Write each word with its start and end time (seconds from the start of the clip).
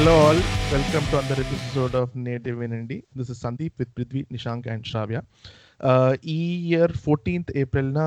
Hello 0.00 0.14
all, 0.18 0.38
welcome 0.72 1.06
to 1.08 1.18
another 1.18 1.42
episode 1.42 1.94
of 2.00 2.06
Native 2.26 2.54
వినండి 2.60 2.96
This 3.18 3.28
is 3.32 3.38
Sandeep 3.42 3.72
with 3.80 3.88
Prithvi, 3.96 4.20
Nishank 4.32 4.62
and 4.72 4.82
Shravya. 4.90 5.20
Uh, 5.80 6.12
ఈ 6.36 6.38
year 6.68 6.92
fourteenth 7.04 7.50
ఏప్రిల్న 7.62 7.98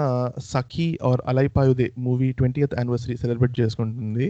Sakhi 0.53 0.87
or 1.09 1.21
Alaipayuthey 1.31 1.87
movie 2.05 2.29
twentieth 2.39 2.73
anniversary 2.79 3.17
celebrate 3.23 3.53
చేసుకుంటుంది. 3.59 4.29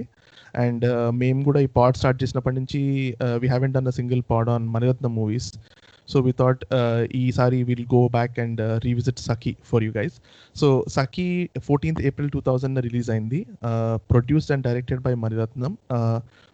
and 0.63 0.83
uh, 0.91 1.09
మేము 1.21 1.39
కూడా 1.47 1.61
ఈ 1.67 1.69
pod 1.77 1.99
start 2.01 2.19
చేసినప్పటి 2.23 2.57
నుంచి 2.59 2.81
we 3.43 3.49
haven't 3.53 3.77
done 3.77 3.89
a 3.93 3.95
single 3.99 4.23
pod 4.33 4.51
on 4.55 4.67
Mani Ratna 4.75 5.11
movies 5.19 5.49
so 6.13 6.19
we 6.27 6.33
thought 6.41 6.63
ఈసారి 7.15 7.59
will 7.69 7.85
go 7.95 8.01
back 8.17 8.35
and 8.39 8.61
revisit 8.85 9.19
Sakhi 9.19 9.53
for 9.71 9.83
you 9.83 9.91
guys 9.91 10.15
so 10.55 10.67
Sakhi 10.97 11.27
fourteenth 11.67 12.01
April 12.09 12.31
two 12.35 12.41
thousand 12.49 12.79
release 12.87 13.09
అయింది 13.09 13.39
produced 14.11 14.53
and 14.55 14.65
directed 14.69 15.01
by 15.01 15.13
Mani Ratnam 15.23 15.73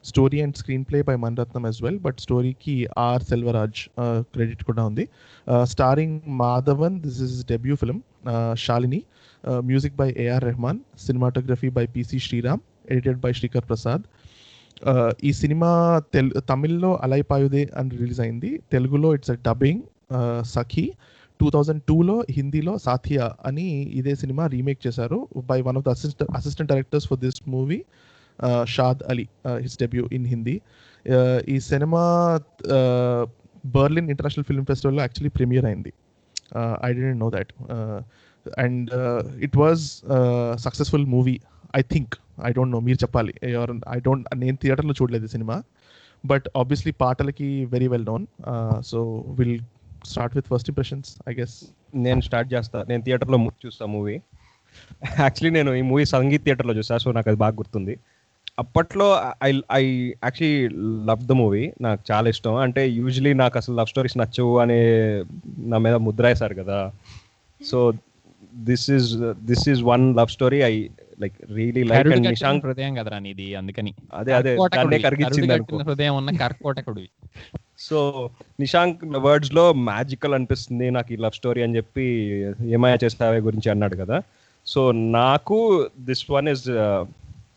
story 0.05 0.37
and 0.41 0.57
screenplay 0.89 0.99
by 1.01 1.15
Mani Ratnam 1.25 1.65
as 1.71 1.77
well 1.85 1.97
but 2.05 2.19
స్టోరీకి 2.19 2.75
are 3.07 3.23
Selvaraj 3.23 3.79
credit 4.33 4.63
కూడా 4.63 4.83
ఉంది 4.85 5.05
starring 5.65 6.19
Madhavan 6.41 6.95
this 6.99 7.19
is 7.21 7.35
debut 7.45 7.75
film 7.75 8.01
Shalini 8.65 9.01
music 9.63 9.95
by 9.95 10.09
A R 10.17 10.45
Rahman 10.45 10.79
cinematography 10.99 11.69
by 11.69 11.85
P C 11.95 12.19
Sriram 12.19 12.63
edited 12.91 13.19
by 13.25 13.31
Sreekar 13.31 13.65
Prasad 13.65 14.03
ఈ 15.23 15.31
సినిమా 15.41 15.69
తెల్ 16.13 16.29
తమిళ్ళో 16.49 16.91
అలైపాయుదే 17.03 17.63
అని 17.79 17.97
release 18.01 18.21
అయింది. 18.25 18.51
తెలుగులో 18.71 19.09
it's 19.15 19.31
a 19.31 19.37
dubbing 19.47 19.81
Sakhi. 20.55 20.85
Two 21.39 21.47
thousand 21.55 21.81
టూలో 21.89 22.15
హిందీలో 22.37 22.73
సాథియా 22.77 23.25
అని 23.45 23.67
ఇదే 23.99 24.13
సినిమా 24.15 24.43
రీమేక్ 24.47 24.79
చేశారు 24.87 25.19
by 25.49 25.57
one 25.67 25.77
of 25.79 25.85
the 25.85 25.89
assistant 25.89 26.31
assistant 26.39 26.69
directors 26.71 27.07
for 27.07 27.19
this 27.19 27.39
movie 27.55 27.79
Shaad 28.75 29.01
Ali 29.11 29.25
his 29.65 29.77
debut 29.79 30.03
in 30.17 30.25
Hindi. 30.25 30.55
ఈ 31.47 31.57
సినిమా 31.71 32.03
బర్లిన్ 33.77 34.09
ఇంటర్నేషనల్ 34.09 34.47
ఫిల్మ్ 34.49 34.65
ఫెస్టివల్లో 34.65 35.01
యాక్చువల్లీ 35.05 35.33
ప్రీమియర్ 35.37 35.65
అయింది. 35.65 35.93
I 36.87 36.89
don't 36.93 37.21
know 37.25 37.29
that. 37.37 37.51
And 38.63 38.89
it 39.47 39.57
was 39.57 39.83
successful 40.65 41.05
movie 41.15 41.35
I 41.75 41.81
think. 41.93 42.15
I 42.47 42.51
don't 42.57 42.73
know 42.75 42.79
మీరు 42.87 42.99
చెప్పాలి. 43.03 43.33
ఎవరు 43.57 43.73
I 43.95 43.97
don't 44.07 44.25
నేను 44.43 44.57
థియేటర్లో 44.63 44.93
చూడలేదు 45.01 45.27
సినిమా. 45.35 45.57
బట్ 46.23 46.45
ఆబ్వియస్లీ 46.61 46.91
పాటలకి 47.03 47.49
very 47.73 47.87
well 47.93 48.07
known 48.11 48.25
so 48.91 48.99
will 49.39 49.59
start 50.05 50.35
with 50.37 50.47
first 50.51 50.69
impressions 50.71 51.09
I 51.29 51.33
guess 51.39 51.55
నేను 52.05 52.21
స్టార్ట్ 52.27 52.49
చేస్తా. 52.53 52.79
నేను 52.89 53.01
థియేటర్లో 53.07 53.39
చూస్తా 53.65 53.85
మూవీ 53.95 54.15
యాక్చువల్లీ 55.23 55.51
నేను 55.57 55.71
ఈ 55.79 55.83
మూవీ 55.91 56.05
సంగీత్ 56.13 56.43
థియేటర్లో 56.43 56.73
చూసా 56.79 56.97
సో 57.03 57.11
నాకు 57.17 57.29
అది 57.31 57.39
బాగా 57.43 57.55
గుర్తుంది. 57.61 57.93
అప్పట్లో 58.59 59.07
I 59.43 59.49
I 59.71 59.83
actually 60.25 60.53
love 61.09 61.23
the 61.29 61.35
movie 61.41 61.63
నాకు 61.81 62.01
చాలా 62.11 62.27
ఇష్టం. 62.33 62.55
అంటే 62.65 62.81
యూజువలీ 62.99 63.31
నాకు 63.41 63.55
అసలు 63.57 63.75
లవ్ 63.75 63.89
స్టోరీస్ 63.93 64.17
నచ్చవు 64.21 64.53
అనే 64.63 64.79
నా 65.71 65.77
మీద 65.85 65.95
ముద్ర 66.07 66.27
వేశారు 66.27 66.55
కదా. 66.61 66.79
So 67.61 67.79
this 68.55 68.91
is 68.91 69.17
this 69.43 69.69
is 69.69 69.83
one 69.83 70.15
love 70.15 70.27
story 70.27 70.61
I 70.61 70.87
like 71.21 71.33
really 71.53 71.83
like 71.83 72.07
and 72.07 72.27
Nishank 72.27 72.65
హృదయం 72.65 72.95
కదరా 72.95 73.19
నీది 73.19 73.55
అందుకని. 73.55 73.93
అదే 74.13 74.33
అదే. 74.33 74.55
దాన్నే 74.55 74.99
కరిగించింది 74.99 75.53
అనుకో. 75.53 75.77
హృదయం 75.77 76.15
ఉన్న 76.15 76.37
కర్కోటకుడివి. 76.37 77.09
సో 77.79 78.29
నిశాంక్ 78.59 79.05
వర్డ్స్లో 79.05 79.73
మ్యాజికల్ 79.73 80.33
అనిపిస్తుంది 80.33 80.91
నాకు 80.91 81.13
ఈ 81.13 81.15
లవ్ 81.15 81.31
స్టోరీ 81.31 81.61
అని 81.61 81.75
చెప్పి 81.75 82.01
ఏమయ్యా 82.65 82.97
చేస్తావే 83.03 83.39
గురించి 83.39 83.71
అన్నాడు 83.71 83.95
కదా. 83.95 84.21
సో 84.65 84.91
నాకు 84.91 85.89
this 85.99 86.31
one 86.31 86.47
is 86.47 86.63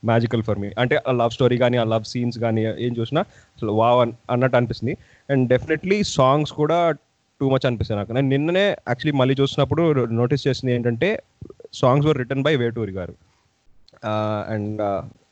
magical 0.04 0.42
for 0.42 0.58
me 0.58 0.70
అంటే 0.78 1.00
ఆ 1.08 1.12
లవ్ 1.12 1.30
స్టోరీ 1.30 1.58
కానీ 1.58 1.76
ఆ 1.76 1.84
లవ్ 1.84 2.04
సీన్స్ 2.04 2.38
కానీ 2.38 2.62
ఏం 2.62 2.96
చూసినా 2.96 3.20
అసలు 3.20 3.72
వావ్ 3.72 4.00
అన్- 4.00 4.12
అన్నట్టు 4.30 4.56
అనిపిస్తుంది. 4.56 4.96
అండ్ 5.30 5.48
డెఫినెట్లీ 5.48 6.02
సాంగ్స్ 6.04 6.52
కూడా 6.52 6.94
టూ 7.42 7.48
మచ్ 7.54 7.66
అనిపిస్తుంది 7.68 7.98
నాకు. 8.00 8.12
నేను 8.18 8.28
నిన్ననే 8.34 8.64
యాక్చువల్లీ 8.90 9.16
మళ్ళీ 9.20 9.34
చూసినప్పుడు 9.40 9.82
నోటీస్ 10.20 10.46
చేసింది 10.48 10.72
ఏంటంటే 10.74 11.08
songs 11.80 12.06
were 12.08 12.18
written 12.22 12.44
by 12.46 12.54
Veturi 12.62 12.92
garu. 12.92 13.14
And 14.54 14.82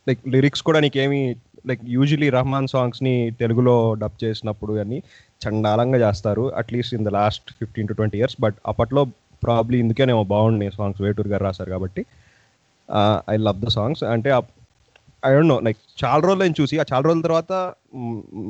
like 0.08 0.22
lyrics 0.34 0.62
కూడా 0.68 0.80
నీకేమి 0.80 1.20
లైక్ 1.68 1.82
యూజువలీ 1.94 2.28
రహమాన్ 2.30 2.68
సాంగ్స్ని 2.74 3.14
తెలుగులో 3.40 3.74
డబ్ 4.02 4.16
చేసినప్పుడు 4.24 4.74
అని 4.82 4.98
చండాలంగా 5.44 5.98
చేస్తారు 5.98 6.44
at least 6.60 6.94
in 6.94 7.04
the 7.04 7.10
last 7.18 7.48
fifteen 7.58 7.88
to 7.88 7.92
twenty 7.92 8.18
years 8.18 8.36
but 8.40 8.56
అప్పట్లో 8.66 9.02
ప్రాబ్లీ 9.44 9.76
ఇందుకేనేమో 9.78 10.22
బాగుండే 10.24 10.68
సాంగ్స్ 10.78 11.02
వేటూరు 11.02 11.28
గారు 11.28 11.44
రాశారు 11.48 11.70
కాబట్టి 11.70 12.02
ఐ 13.30 13.36
లవ్ 13.46 13.60
ద 13.66 13.68
సాంగ్స్ 13.68 14.02
అంటే 14.04 14.30
ఐ 15.26 15.30
డోంట్ 15.34 15.50
నో 15.52 15.56
లైక్ 15.66 15.78
చాలా 16.02 16.20
రోజులు 16.26 16.42
నేను 16.42 16.56
చూసి. 16.60 16.74
ఆ 16.82 16.84
చాలా 16.92 17.02
రోజుల 17.06 17.22
తర్వాత 17.26 17.52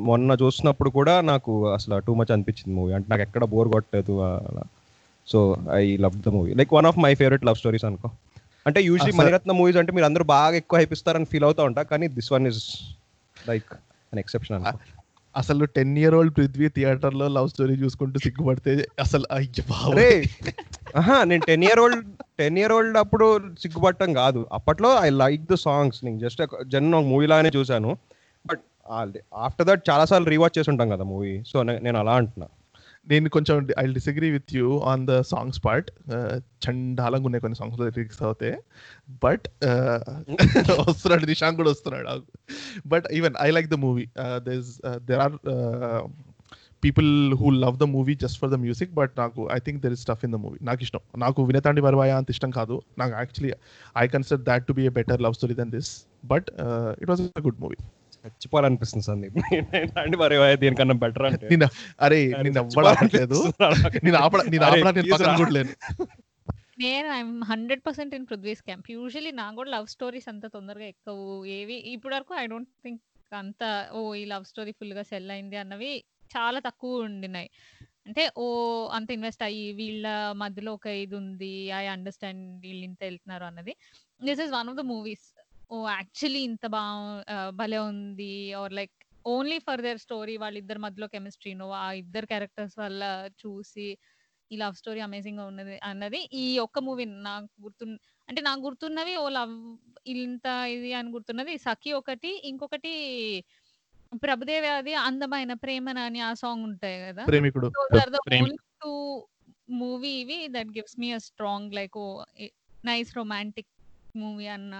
మొన్న 0.09 0.37
చూసినప్పుడు 0.41 0.89
కూడా 0.97 1.15
నాకు 1.31 1.53
అసలు 1.77 1.99
టూ 2.07 2.13
మచ్ 2.19 2.31
అనిపించింది 2.35 2.73
మూవీ 2.79 2.93
అంటే 2.97 3.07
నాకు 3.09 3.23
ఎక్కడ 3.27 3.43
బోర్ 3.53 3.69
కొట్టలేదు 3.75 4.13
అలా. 4.27 4.63
So 5.27 5.39
I 5.81 5.83
love 6.05 6.15
the 6.27 6.33
movie 6.37 6.53
like 6.61 6.73
one 6.79 6.89
of 6.91 6.99
my 7.05 7.13
favourite 7.21 7.45
love 7.49 7.59
stories 7.61 7.85
అనుకో. 7.89 8.09
అంటే 8.67 8.79
యూజువలీ 8.81 9.13
మణిరత్న 9.19 9.51
మూవీస్ 9.59 9.77
అంటే 9.81 9.91
మీరు 9.97 10.07
అందరూ 10.09 10.23
బాగా 10.37 10.55
ఎక్కువ 10.61 10.79
హైపిస్తారని 10.79 11.29
ఫీల్ 11.33 11.45
అవుతా 11.49 11.61
ఉంటా. 11.69 11.83
కానీ 11.91 12.07
this 12.17 12.31
one 12.33 12.47
is 12.47 12.63
like 13.49 13.71
an 14.13 14.21
exception 14.23 14.55
అనుకో. 14.57 14.77
అసలు 15.35 15.65
టెన్ 15.75 15.93
ఇయర్ 15.97 16.15
ఓల్డ్ 16.15 16.33
పృథ్వీ 16.37 16.67
థియేటర్లో 16.67 17.27
లవ్ 17.35 17.49
స్టోరీ 17.49 17.75
చూసుకుంటూ 17.83 18.19
సిగ్గుపడితే 18.19 18.71
అసలు 18.99 19.25
అయ్య 19.31 19.61
నేను 21.31 21.43
ten 21.49 21.63
year 21.67 21.79
old 21.83 22.05
ten 22.39 22.57
year 22.61 22.73
old 22.77 22.97
అప్పుడు 23.03 23.27
సిగ్గుపట్టం 23.63 24.09
కాదు. 24.21 24.41
అప్పట్లో 24.57 24.89
ఐ 25.07 25.09
లైక్ 25.23 25.43
ద 25.51 25.57
సాంగ్స్ 25.67 25.99
నేను 26.05 26.19
జస్ట్ 26.19 26.41
జన్ 26.73 26.89
మూవీ 27.11 27.27
లాగానే 27.33 27.51
చూశాను. 27.57 27.91
బట్ 28.45 28.63
ఆఫ్టర్ 29.47 29.67
దట్ 29.67 29.83
చాలా 29.89 30.05
సార్లు 30.05 30.29
రీవాచ్ 30.35 30.57
చేసి 30.57 30.71
ఉంటాం 30.73 30.89
కదా 30.95 31.05
మూవీ 31.13 31.35
సో 31.51 31.63
నేను 31.63 31.97
అలా 31.99 32.15
అంటున్నా. 32.21 32.47
నేను 33.07 33.29
కొంచెం 33.35 33.55
I 33.81 33.83
disagree 33.93 34.27
with 34.31 34.51
you 34.57 34.67
on 34.91 35.03
the 35.07 35.13
songs 35.29 35.59
part 35.65 35.87
చండాలంగా 36.65 37.25
ఉన్నాయి 37.29 37.43
కొన్ని 37.45 37.57
సాంగ్స్ 37.59 37.79
లిరిక్స్ 37.81 38.21
అవుతే 38.23 38.51
బట్ 39.23 39.45
వస్తున్నాడు 40.89 41.25
నిశాంక్ 41.31 41.57
కూడా 41.61 41.71
వస్తున్నాడు. 41.75 42.23
But 42.93 43.07
even 43.19 43.37
I 43.47 43.49
like 43.57 43.69
the 43.75 43.79
movie 43.85 44.05
there 45.09 45.23
are 45.25 45.37
people 46.83 47.09
who 47.39 47.47
love 47.63 47.77
the 47.83 47.87
movie 47.95 48.13
just 48.23 48.39
for 48.41 48.51
the 48.53 48.57
music 48.65 48.91
but 48.99 49.13
నాకు 49.21 49.41
I 49.57 49.59
think 49.65 49.79
there 49.85 49.95
is 49.97 50.03
stuff 50.05 50.23
in 50.27 50.33
the 50.35 50.39
movie 50.45 50.59
నాకు 50.69 50.81
ఇష్టం. 50.87 51.01
నాకు 51.23 51.39
వినతాండి 51.49 51.81
వరవాయ 51.87 52.11
అంత 52.19 52.29
ఇష్టం 52.35 52.51
కాదు. 52.59 52.77
నాకు 53.01 53.13
actually 53.21 53.51
I 54.03 54.05
consider 54.15 54.43
that 54.51 54.65
to 54.69 54.75
be 54.79 54.85
a 54.91 54.93
better 54.99 55.21
love 55.25 55.35
story 55.39 55.57
than 55.61 55.73
this 55.77 55.91
but 56.33 56.49
it 57.03 57.11
was 57.13 57.23
a 57.41 57.43
good 57.47 57.59
movie 57.65 57.79
చచ్చిపోవాలనిపిస్తుంది 58.23 59.05
Sandeep. 59.09 59.37
అండి 60.01 60.17
మరి 60.23 60.35
దీనికన్నా 60.63 60.95
బెటర్ 61.03 61.25
అంటే. 61.29 61.45
నిన్న 61.53 61.67
అరే 62.07 62.19
నిన్న 62.47 62.59
అవ్వట్లేదు 62.63 63.39
నేను 64.07 64.17
ఆపడ 64.25 64.41
నేను 64.53 64.65
ఆపడానికి 64.67 64.99
నేను 64.99 65.13
పక్కన 65.13 65.31
రా. 65.31 65.37
కూడా 65.43 65.53
లేను. 65.57 65.71
నేను 66.83 67.07
I'm 67.15 67.33
hundred 67.51 67.81
percent 67.87 68.13
in 68.17 68.27
Prithvi's 68.29 68.61
camp 68.67 68.87
usually 68.95 69.31
నాకు 69.39 69.55
కూడా 69.59 69.71
లవ్ 69.75 69.87
స్టోరీస్ 69.95 70.27
అంత 70.31 70.45
తొందరగా 70.55 70.87
ఎక్కవు. 70.93 71.25
ఏవి 71.57 71.77
ఇప్పటి 71.93 72.13
వరకు 72.17 72.33
ఐ 72.43 72.45
డోంట్ 72.53 72.71
థింక్ 72.85 73.01
అంత 73.31 73.63
ఓ 73.97 73.99
ఈ 74.21 74.23
లవ్ 74.31 74.45
స్టోరీ 74.51 74.71
ఫుల్గా 74.79 75.03
సెల్ 75.11 75.29
అయింది 75.35 75.57
అన్నవి 75.63 75.91
చాలా 76.31 76.59
తక్కువ 76.67 77.05
ఉండినాయి. 77.07 77.49
అంటే 78.07 78.23
ఓ 78.37 78.45
అంత 78.97 79.09
ఇన్వెస్ట్ 79.11 79.43
అయ్యి 79.47 79.65
వీళ్ళ 79.79 80.05
మధ్యలో 80.43 80.71
ఒక 80.73 80.87
ఇది 81.03 81.15
ఉంది 81.21 81.51
ఐ 81.79 81.83
అండర్స్టాండ్ 81.95 82.43
వీళ్ళు 82.63 82.83
ఇంత 82.89 83.01
వెళ్తున్నారు 83.03 83.45
అన్నది. 83.49 83.73
This 84.21 84.41
is 84.45 84.53
one 84.57 84.69
of 84.71 84.77
the 84.77 84.85
movies 84.93 85.27
oh 85.71 85.77
actually 85.91 86.41
ఇంత 86.49 86.65
బా 86.75 86.81
భలే 87.61 87.79
ఉంది. 87.91 88.31
Or 88.61 88.73
like 88.79 88.95
only 89.25 89.57
for 89.59 89.81
their 89.81 89.99
story 90.05 90.35
వాళ్ళిద్దరి 90.43 90.79
మధ్యలో 90.85 91.07
కెమిస్ట్రీనో 91.15 91.67
ఆ 91.81 91.87
ఇద్దరు 92.01 92.27
క్యారెక్టర్స్ 92.31 92.75
వల్ల 92.79 93.01
చూసి 93.41 93.87
ఈ 94.51 94.57
లవ్ 94.57 94.75
స్టోరీ 94.79 95.01
అమేజింగ్గా 95.05 95.45
ఉన్నది 95.51 95.75
అన్నది 95.89 96.19
ఈ 96.41 96.57
ఒక్క 96.65 96.79
మూవీ 96.87 97.05
నాకు 97.27 97.47
గుర్తు 97.65 97.85
అంటే 98.29 98.41
నాకు 98.47 98.61
గుర్తున్నవి 98.61 99.13
ఓ 99.17 99.25
లవ్ 99.37 99.53
ఇంత 100.15 100.45
ఇది 100.73 100.89
అని 100.99 101.09
గుర్తున్నది. 101.15 101.53
సఖి 101.65 101.91
ఒకటి 101.99 102.31
ఇంకొకటి 102.49 102.93
ప్రభుదేవి 104.23 104.67
అది 104.69 104.93
అందమైన 105.01 105.53
ప్రేమన 105.63 105.99
అని 105.99 106.19
ఆ 106.19 106.33
సాంగ్ 106.33 106.63
ఉంటాయి 106.63 106.97
కదా. 107.05 107.23
ప్రేమికుడు. 107.25 107.67
Two 108.81 108.95
movie 109.81 110.15
ఇవి 110.21 110.47
that 110.47 110.71
gives 110.77 110.99
me 110.99 111.09
a 111.11 111.19
strong 111.27 111.73
like 111.73 111.97
oh 111.97 112.07
nice 112.83 113.11
romantic 113.17 113.69
movie 114.15 114.47
అన్న 114.47 114.75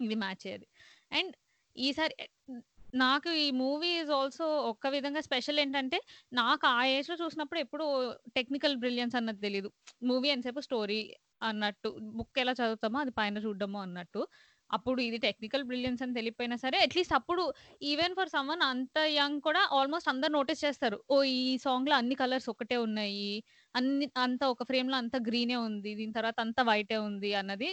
ఇది 0.00 0.14
మ్యాచ్ 0.14 0.46
అయ్యేది. 0.46 0.66
అండ్ 1.12 1.34
ఈసారి 1.76 2.14
నాకు 2.94 3.30
ఈ 3.36 3.50
మూవీ 3.60 3.88
ఈజ్ 4.00 4.10
ఆల్సో 4.10 4.46
ఒక్క 4.70 4.86
విధంగా 4.86 5.20
స్పెషల్ 5.20 5.60
ఏంటంటే 5.60 5.98
నాకు 6.32 6.66
ఆ 6.66 6.84
ఏజ్లో 6.96 7.16
చూసినప్పుడు 7.16 7.60
ఎప్పుడు 7.60 7.84
టెక్నికల్ 8.34 8.76
బ్రిలియన్స్ 8.76 9.16
అన్నది 9.16 9.40
తెలియదు 9.40 9.70
మూవీ 10.02 10.28
ఎంతసేపు 10.28 10.60
స్టోరీ 10.60 11.00
అన్నట్టు 11.42 11.88
బుక్ 12.18 12.38
ఎలా 12.38 12.52
చదువుతామో 12.52 12.98
అది 12.98 13.10
పైన 13.10 13.38
చూడడము 13.38 13.78
అన్నట్టు. 13.80 14.20
అప్పుడు 14.70 15.00
ఇది 15.00 15.18
టెక్నికల్ 15.18 15.64
బ్రిలియన్స్ 15.64 16.02
అని 16.02 16.14
తెలియపోయినా 16.14 16.56
సరే 16.56 16.78
అట్లీస్ట్ 16.86 17.12
అప్పుడు 17.12 17.42
ఈవెన్ 17.82 18.14
ఫర్ 18.14 18.32
సమ్మన్ 18.34 18.64
అంత 18.70 18.98
యంగ్ 19.18 19.40
కూడా 19.40 19.62
ఆల్మోస్ట్ 19.78 20.08
అందరు 20.08 20.32
నోటీస్ 20.32 20.64
చేస్తారు 20.64 20.98
ఓ 21.08 21.18
ఈ 21.34 21.56
సాంగ్లో 21.66 21.96
అన్ని 21.96 22.16
కలర్స్ 22.22 22.48
ఒకటే 22.54 22.78
ఉన్నాయి 22.86 23.30
అన్ని 23.74 24.08
అంత 24.24 24.42
ఒక 24.54 24.64
ఫ్రేమ్లో 24.64 24.96
అంత 24.96 25.16
గ్రీనే 25.28 25.58
ఉంది 25.68 25.92
దీని 26.00 26.12
తర్వాత 26.12 26.38
అంత 26.40 26.60
వైటే 26.70 26.98
ఉంది 27.08 27.32
అన్నది 27.42 27.70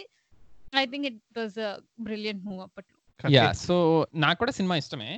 I 0.76 0.84
think 0.92 1.08
it 1.10 1.20
was 1.38 1.58
brilliant 2.00 2.44
move 2.48 2.62
అప్పట్లో. 2.68 2.98
యా 3.34 3.44
సో 3.64 3.74
నాకు 4.22 4.38
కూడా 4.38 4.52
సినిమా 4.56 4.74
ఇష్టమే. 4.80 5.10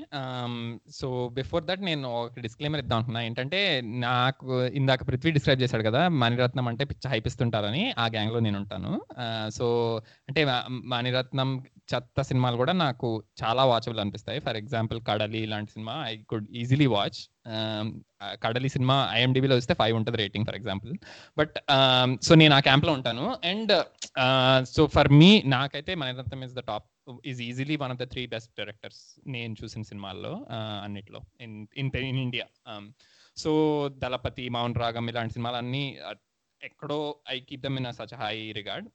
సో 0.98 1.06
బిఫోర్ 1.38 1.62
దట్ 1.68 1.82
నేను 1.88 2.08
ఒక 2.18 2.40
డిస్క్లైమర్ 2.44 2.80
ఇద్దాం 2.82 2.98
అనుకున్నా. 2.98 3.20
ఏంటంటే 3.28 3.60
నాకు 4.06 4.46
ఇందాక 4.80 5.02
పృథ్వీ 5.08 5.30
డిస్క్రైబ్ 5.36 5.62
చేశాడు 5.62 5.84
కదా 5.88 6.02
మణిరత్నం 6.22 6.68
అంటే 6.70 6.84
పిచ్చ 6.90 7.10
హైపిస్తుంటారని 7.12 7.84
ఆ 7.98 8.06
గ్యాంగ్లో 8.16 8.40
నేను 8.46 8.58
ఉంటాను. 8.62 8.92
సో 9.58 9.66
అంటే 10.28 10.42
మణిరత్నం 10.94 11.50
చెత్త 11.92 12.20
సినిమాలు 12.28 12.56
కూడా 12.62 12.72
నాకు 12.84 13.08
చాలా 13.42 13.64
వాచబుల్ 13.70 14.00
అనిపిస్తాయి. 14.04 14.38
ఫర్ 14.46 14.56
ఎగ్జాంపుల్ 14.62 15.00
కడలి 15.08 15.40
ఇలాంటి 15.46 15.70
cinema 15.74 15.94
I 16.08 16.14
could 16.32 16.48
easily 16.62 16.88
watch 16.96 17.20
Kadali 18.44 18.68
cinema 18.74 18.96
ఐఎండిబిలో 19.12 19.54
వస్తే 19.56 19.74
ఫైవ్ 19.80 19.94
ఉంటుంది 19.98 20.18
rating 20.22 20.46
for 20.48 20.56
example 20.60 20.92
but 21.38 21.56
so 22.26 22.34
నేను 22.42 22.54
ఆ 22.58 22.60
క్యాంప్లో 22.68 22.92
ఉంటాను. 22.98 23.24
అండ్ 23.50 23.72
సో 24.74 24.84
ఫర్ 24.96 25.10
మీ 25.20 25.30
నాకైతే 25.56 25.94
Mani Ratnam 26.02 26.42
is 26.48 26.54
the 26.60 26.64
top 26.70 26.86
is 27.30 27.40
easily 27.48 27.76
one 27.82 27.92
of 27.94 28.00
the 28.02 28.06
three 28.12 28.22
best 28.34 28.52
directors 28.60 29.02
నేను 29.34 29.54
చూసిన 29.62 29.82
సినిమాల్లో 29.90 30.32
అన్నిట్లో. 30.86 31.20
In 31.46 31.56
in 31.82 31.90
in 32.10 32.20
India 32.26 32.46
so 33.36 33.50
um, 33.88 33.98
Dalapathi 34.02 34.44
Mouna 34.56 34.74
Ragam 34.82 35.06
ఇలాంటి 35.10 35.34
సినిమాలన్నీ 35.36 35.84
ఎక్కడో 36.60 36.98
I 37.34 37.36
keep 37.48 37.62
them 37.66 37.76
in 37.80 37.88
such 37.98 38.14
high 38.22 38.34
regard 38.58 38.86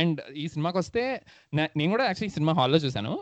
and 0.00 0.20
ఈ 0.42 0.46
సినిమాకి 0.54 0.78
వస్తే 0.82 1.02
నేను 1.78 1.90
కూడా 1.94 2.06
యాక్చువల్లీ 2.08 2.34
సినిమా 2.38 2.54
హాల్లో 2.60 2.78
చూశాను. 2.84 3.12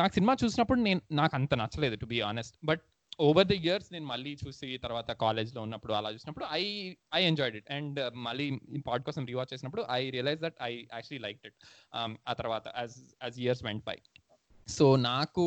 నాకు 0.00 0.12
సినిమా 0.18 0.32
చూసినప్పుడు 0.42 0.80
నేను 0.80 1.00
నాకు 1.20 1.34
అంత 1.38 1.54
నచ్చలేదు 1.62 1.96
to 2.02 2.06
be 2.06 2.18
honest 2.30 2.56
but 2.70 2.82
over 3.18 3.48
the 3.50 3.58
years 3.64 3.88
నేను 3.92 4.06
మళ్ళీ 4.06 4.32
చూసి 4.42 4.68
తర్వాత 4.84 5.10
కాలేజ్లో 5.22 5.60
ఉన్నప్పుడు 5.62 5.94
అలా 5.98 6.10
చూసినప్పుడు 6.16 6.46
I 6.60 6.62
I 7.14 7.22
enjoyed 7.30 7.56
it 7.60 7.68
and 7.76 7.98
మళ్ళీ 8.26 8.46
పాడ్ 8.88 9.04
కోసం 9.08 9.24
రీవాచ్ 9.32 9.52
చేసినప్పుడు 9.54 9.84
I 9.98 10.02
realize 10.16 10.40
that 10.46 10.58
I 10.68 10.72
actually 10.94 11.22
like 11.26 11.40
it 11.50 11.58
ఆ 12.30 12.34
తర్వాత 12.34 12.66
as 12.76 12.96
as 13.22 13.38
years 13.44 13.62
went 13.68 13.84
by 13.90 13.98
so 14.68 14.86
నాకు 15.10 15.44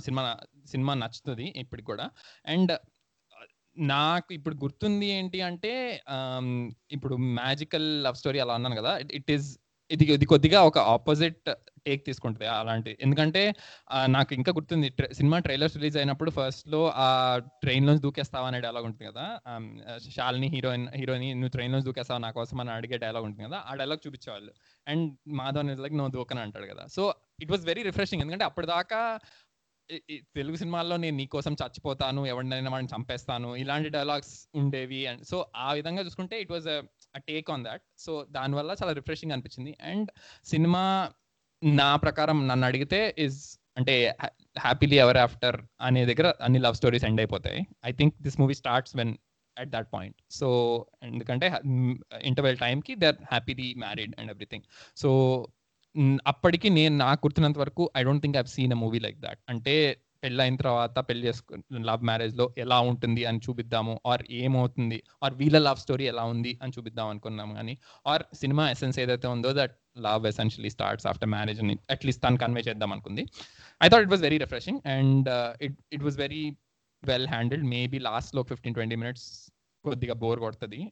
సినిమా 0.00 0.22
సినిమా 0.66 0.92
నచ్చుతుంది 0.94 1.46
ఇప్పటికి 1.62 1.88
కూడా. 1.92 2.06
అండ్ 2.46 2.72
uh, 2.72 3.46
నాకు 3.76 4.30
ఇప్పుడు 4.36 4.56
గుర్తుంది 4.64 5.08
ఏంటి 5.16 5.38
అంటే 5.48 5.72
um, 6.16 6.48
ఇప్పుడు 6.96 7.14
మ్యాజికల్ 7.40 7.88
లవ్ 8.04 8.18
స్టోరీ 8.20 8.38
అలా 8.44 8.54
అన్నాను 8.58 8.78
కదా. 8.80 8.92
ఇట్ 9.18 9.30
ఈస్ 9.36 9.48
ఇది 9.90 10.04
ఇది 10.14 10.26
కొద్దిగా 10.32 10.58
ఒక 10.70 10.78
ఆపోజిట్ 10.94 11.48
టేక్ 11.88 12.02
తీసుకుంటుంది 12.08 12.48
అలాంటి. 12.54 12.92
ఎందుకంటే 13.06 13.42
నాకు 14.16 14.32
ఇంకా 14.38 14.52
గుర్తుంది 14.58 14.90
సినిమా 15.18 15.38
ట్రైలర్స్ 15.46 15.76
రిలీజ్ 15.78 15.98
అయినప్పుడు 16.02 16.32
ఫస్ట్లో 16.38 16.82
ఆ 17.06 17.08
ట్రైన్ 17.64 17.86
లోంచి 17.88 18.04
దూకేస్తావా 18.06 18.48
అనే 18.52 18.60
డైలాగ్ 18.66 18.88
ఉంటుంది 18.90 19.08
కదా. 19.10 19.26
షాలిని 20.16 20.50
హీరోయిన్ 20.54 20.86
హీరోయిన్ 21.00 21.26
నువ్వు 21.40 21.54
ట్రైన్ 21.56 21.72
లోంచి 21.74 21.88
దూకేస్తావా 21.90 22.20
నా 22.26 22.30
కోసం 22.38 22.60
అని 22.64 22.72
అడిగే 22.78 22.98
డైలాగ్ 23.06 23.26
ఉంటుంది 23.30 23.46
కదా. 23.48 23.60
ఆ 23.68 23.74
డైలాగ్ 23.82 24.04
చూపించేవాళ్ళు. 24.06 24.52
అండ్ 24.86 25.04
మాధవ్ 25.40 25.82
లైక్ 25.84 25.98
నువ్వు 26.00 26.14
దూకని 26.16 26.42
అంటాడు 26.46 26.68
కదా. 26.72 26.86
So 26.96 27.02
it 27.44 27.52
was 27.54 27.66
very 27.72 27.84
refreshing. 27.90 28.22
ఎందుకంటే 28.24 28.48
అప్పటిదాకా 28.50 29.02
ఈ 30.12 30.16
తెలుగు 30.36 30.56
సినిమాల్లో 30.60 30.96
నేను 31.02 31.16
నీకోసం 31.20 31.52
చచ్చిపోతాను 31.60 32.22
ఎవరినైనా 32.30 32.70
వాడిని 32.72 32.90
చంపేస్తాను 32.94 33.50
ఇలాంటి 33.60 33.90
డైలాగ్స్ 33.94 34.34
ఉండేవి. 34.60 35.00
అండ్ 35.10 35.22
సో 35.30 35.36
ఆ 35.66 35.68
విధంగా 35.78 36.02
చూసుకుంటే 36.06 36.36
it 36.42 36.52
was 36.54 36.66
take 37.30 37.48
on 37.54 37.64
that. 37.68 37.82
So 38.04 38.12
దానివల్ల 38.36 38.74
చాలా 38.80 38.92
రిఫ్రెషింగ్ 38.98 39.32
అనిపించింది. 39.34 39.72
అండ్ 39.90 40.10
సినిమా 40.52 40.82
నా 41.62 41.96
ప్రకారం 41.96 42.48
నన్ను 42.48 42.66
అడిగితే 42.66 43.14
ఇస్ 43.18 43.58
అంటే 43.76 44.16
హ్యాపీలీ 44.58 44.96
ఎవర్ 44.96 45.16
ఆఫ్టర్ 45.16 45.56
అనే 45.80 46.06
దగ్గర 46.06 46.34
అన్ని 46.40 46.58
లవ్ 46.58 46.74
స్టోరీస్ 46.74 47.04
ఎండ్ 47.04 47.20
అయిపోతాయి. 47.20 47.66
I 47.86 47.92
think 47.92 48.14
this 48.22 48.40
movie 48.40 48.54
starts 48.54 48.96
when 48.96 49.16
at 49.56 49.70
that 49.70 49.92
point 49.92 50.16
so 50.30 50.48
ఎందుకంటే 51.02 51.46
ఇంటర్వెల్ 52.22 52.58
టైంకి 52.58 52.94
they 52.94 53.06
are 53.06 53.16
happily 53.30 53.74
married 53.74 54.14
and 54.18 54.30
everything 54.30 54.62
so 54.96 55.10
అప్పటికి 56.26 56.70
నేను 56.70 56.96
నాకు 56.96 57.26
గుర్తున్నంత 57.26 57.58
వరకు 57.58 57.90
I 57.96 58.02
don't 58.02 58.22
think 58.22 58.36
I've 58.36 58.46
seen 58.46 58.72
a 58.72 58.76
movie 58.76 58.98
like 58.98 59.20
that 59.20 59.40
అంటే 59.48 59.74
పెళ్ళైన 60.22 60.56
తర్వాత 60.56 60.98
పెళ్ళి 60.98 61.28
చేసుకు 61.28 61.54
లవ్ 61.78 62.02
మ్యారేజ్లో 62.02 62.54
ఎలా 62.58 62.80
ఉంటుంది 62.80 63.24
అని 63.24 63.38
చూపిద్దాము 63.38 64.00
ఆర్ 64.06 64.22
ఏమవుతుంది 64.30 65.02
ఆర్ 65.22 65.34
వీళ్ళ 65.34 65.58
లవ్ 65.58 65.78
స్టోరీ 65.78 66.04
ఎలా 66.04 66.24
ఉంది 66.24 66.58
అని 66.62 66.72
చూపిద్దాం 66.78 67.08
అనుకున్నాం 67.08 67.54
కానీ 67.54 67.78
ఆర్ 68.06 68.22
సినిమా 68.34 68.70
ఎసెన్స్ 68.70 68.98
ఏదైతే 68.98 69.28
ఉందో 69.28 69.52
that 69.52 69.74
love 70.00 70.26
essentially 70.26 70.70
starts 70.70 71.06
after 71.06 71.28
marriage 71.28 71.60
అని 71.60 71.78
అట్లీస్ట్ 71.90 72.22
తను 72.22 72.38
కన్వే 72.38 72.60
చేద్దాం 72.68 72.92
అనుకుంది. 72.92 73.26
I 73.82 73.88
thought 73.88 74.02
it 74.02 74.10
was 74.10 74.22
very 74.22 74.38
refreshing 74.38 74.88
and 74.88 75.28
it 75.62 75.76
it 75.92 76.04
was 76.04 76.18
very 76.18 76.56
well 77.04 77.28
handled 77.28 77.66
maybe 77.66 77.98
లాస్ట్లో 77.98 78.42
ఫిఫ్టీన్ 78.42 78.74
ట్వంటీ 78.74 78.96
మినిట్స్ 78.96 79.28
కొద్దిగా 79.84 80.14
బోర్ 80.14 80.40
కొడుతుంది. 80.40 80.90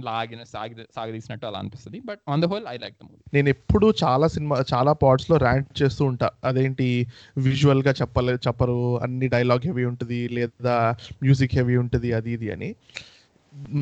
లాగిన 0.00 0.42
సాగి 0.42 0.74
సాగదీసినట్టు 0.94 1.46
అలా 1.46 1.58
అనిపిస్తుంది. 1.58 2.00
But 2.00 2.20
on 2.28 2.42
the 2.42 2.44
whole 2.44 2.66
I 2.68 2.76
like 2.78 2.94
the 2.94 3.04
movie 3.04 3.22
నేను 3.34 3.48
ఎప్పుడు 3.48 3.94
చాలా 4.04 4.26
సినిమా 4.28 4.64
చాలా 4.74 4.92
పార్ట్స్లో 4.92 5.36
ర్యాంట్ 5.36 5.82
చేస్తూ 5.82 6.04
ఉంటా. 6.04 6.30
అదేంటి? 6.44 7.06
విజువల్గా 7.38 7.94
చెప్పలే 8.00 8.34
చెప్పరు. 8.34 9.00
అన్ని 9.00 9.28
డైలాగ్ 9.28 9.66
హెవీ 9.66 9.84
ఉంటుంది. 9.84 10.28
లేదా 10.28 10.96
మ్యూజిక్ 11.22 11.54
హెవీ 11.54 11.76
ఉంటుంది. 11.76 12.12
అది 12.12 12.30
ఇది 12.30 12.50
అని. 12.50 12.74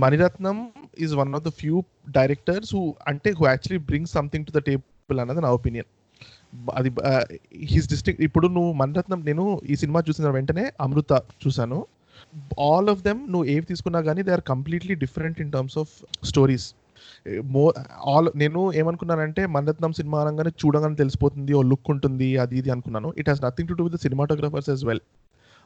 Mani Ratnam 0.03 0.57
is 1.05 1.15
one 1.21 1.33
of 1.39 1.45
the 1.49 1.53
few 1.61 1.77
directors 2.19 2.73
who 2.77 2.83
అంటే 3.11 3.31
who 3.39 3.45
actually 3.53 3.83
bring 3.91 4.11
something 4.17 4.47
to 4.49 4.53
the 4.59 4.63
table 4.69 5.21
అన్నది 5.25 5.43
నా 5.47 5.51
ఒపీనియన్ 5.59 5.89
అది 6.79 6.91
హిస్ 7.73 7.89
డిస్ట్రిక్ట్ 7.93 8.23
ఇప్పుడు 8.29 8.47
నువ్వు 8.57 8.73
మణిరత్నం 8.81 9.21
నేను 9.29 9.45
ఈ 9.73 9.77
సినిమా 9.83 10.01
చూసిన 10.09 10.31
వెంటనే 10.37 10.65
అమృత 10.87 11.13
చూశాను. 11.43 11.79
ఆల్ 12.71 12.89
ఆఫ్ 12.93 13.03
దెమ్ 13.07 13.21
నువ్వు 13.33 13.47
ఏవి 13.53 13.65
తీసుకున్నా 13.71 14.01
కానీ 14.09 14.23
they 14.29 14.33
are 14.37 14.45
completely 14.53 14.95
different 15.05 15.39
in 15.45 15.53
terms 15.55 15.79
of 15.83 15.93
stories 16.31 16.67
మో 17.55 17.63
ఆల్ 18.13 18.29
నేను 18.43 18.61
ఏమనుకున్నానంటే 18.81 19.43
మణరత్నం 19.55 19.93
సినిమా 19.99 20.19
అనగానే 20.25 20.53
చూడగానే 20.63 20.97
తెలిసిపోతుంది 21.03 21.53
ఓ 21.59 21.63
లుక్ 21.71 21.89
ఉంటుంది 21.95 22.29
అది 22.45 22.57
ఇది 22.61 22.71
అనుకున్నాను. 22.75 23.09
It 23.21 23.29
has 23.31 23.43
nothing 23.47 23.69
to 23.71 23.77
do 23.79 23.85
with 23.89 24.03
cinematographers 24.07 24.71
as 24.75 24.85
well 24.91 25.03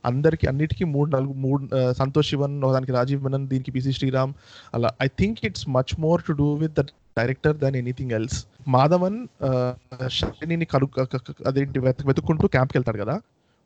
అందరికి 0.04 0.46
అన్నిటికీ 0.46 0.84
మూడు 0.84 1.10
నాలుగు 1.10 1.32
మూడు 1.32 1.62
సంతోష్ 1.92 2.30
శివన్ 2.30 2.56
దానికి 2.72 2.92
రాజీవ్ 2.92 3.22
మెనన్ 3.22 3.46
దీనికి 3.48 3.70
పిసి 3.70 3.92
శ్రీరామ్ 3.92 4.34
అలా 4.74 4.90
I 5.02 5.08
think 5.20 5.40
it's 5.44 5.66
much 5.68 5.94
more 6.00 6.22
to 6.22 6.32
do 6.32 6.48
with 6.54 6.74
the 6.80 6.82
director 7.18 7.56
than 7.56 7.76
anything 7.76 8.12
else 8.12 8.38
Madhavan 8.68 9.18
షైనిని 10.08 10.64
కలు 10.64 10.88
అదేంటి 11.46 11.78
వెతుక్కుంటూ 11.80 12.46
క్యాంప్కి 12.46 12.78
వెళ్తాడు 12.78 12.98
కదా. 12.98 13.16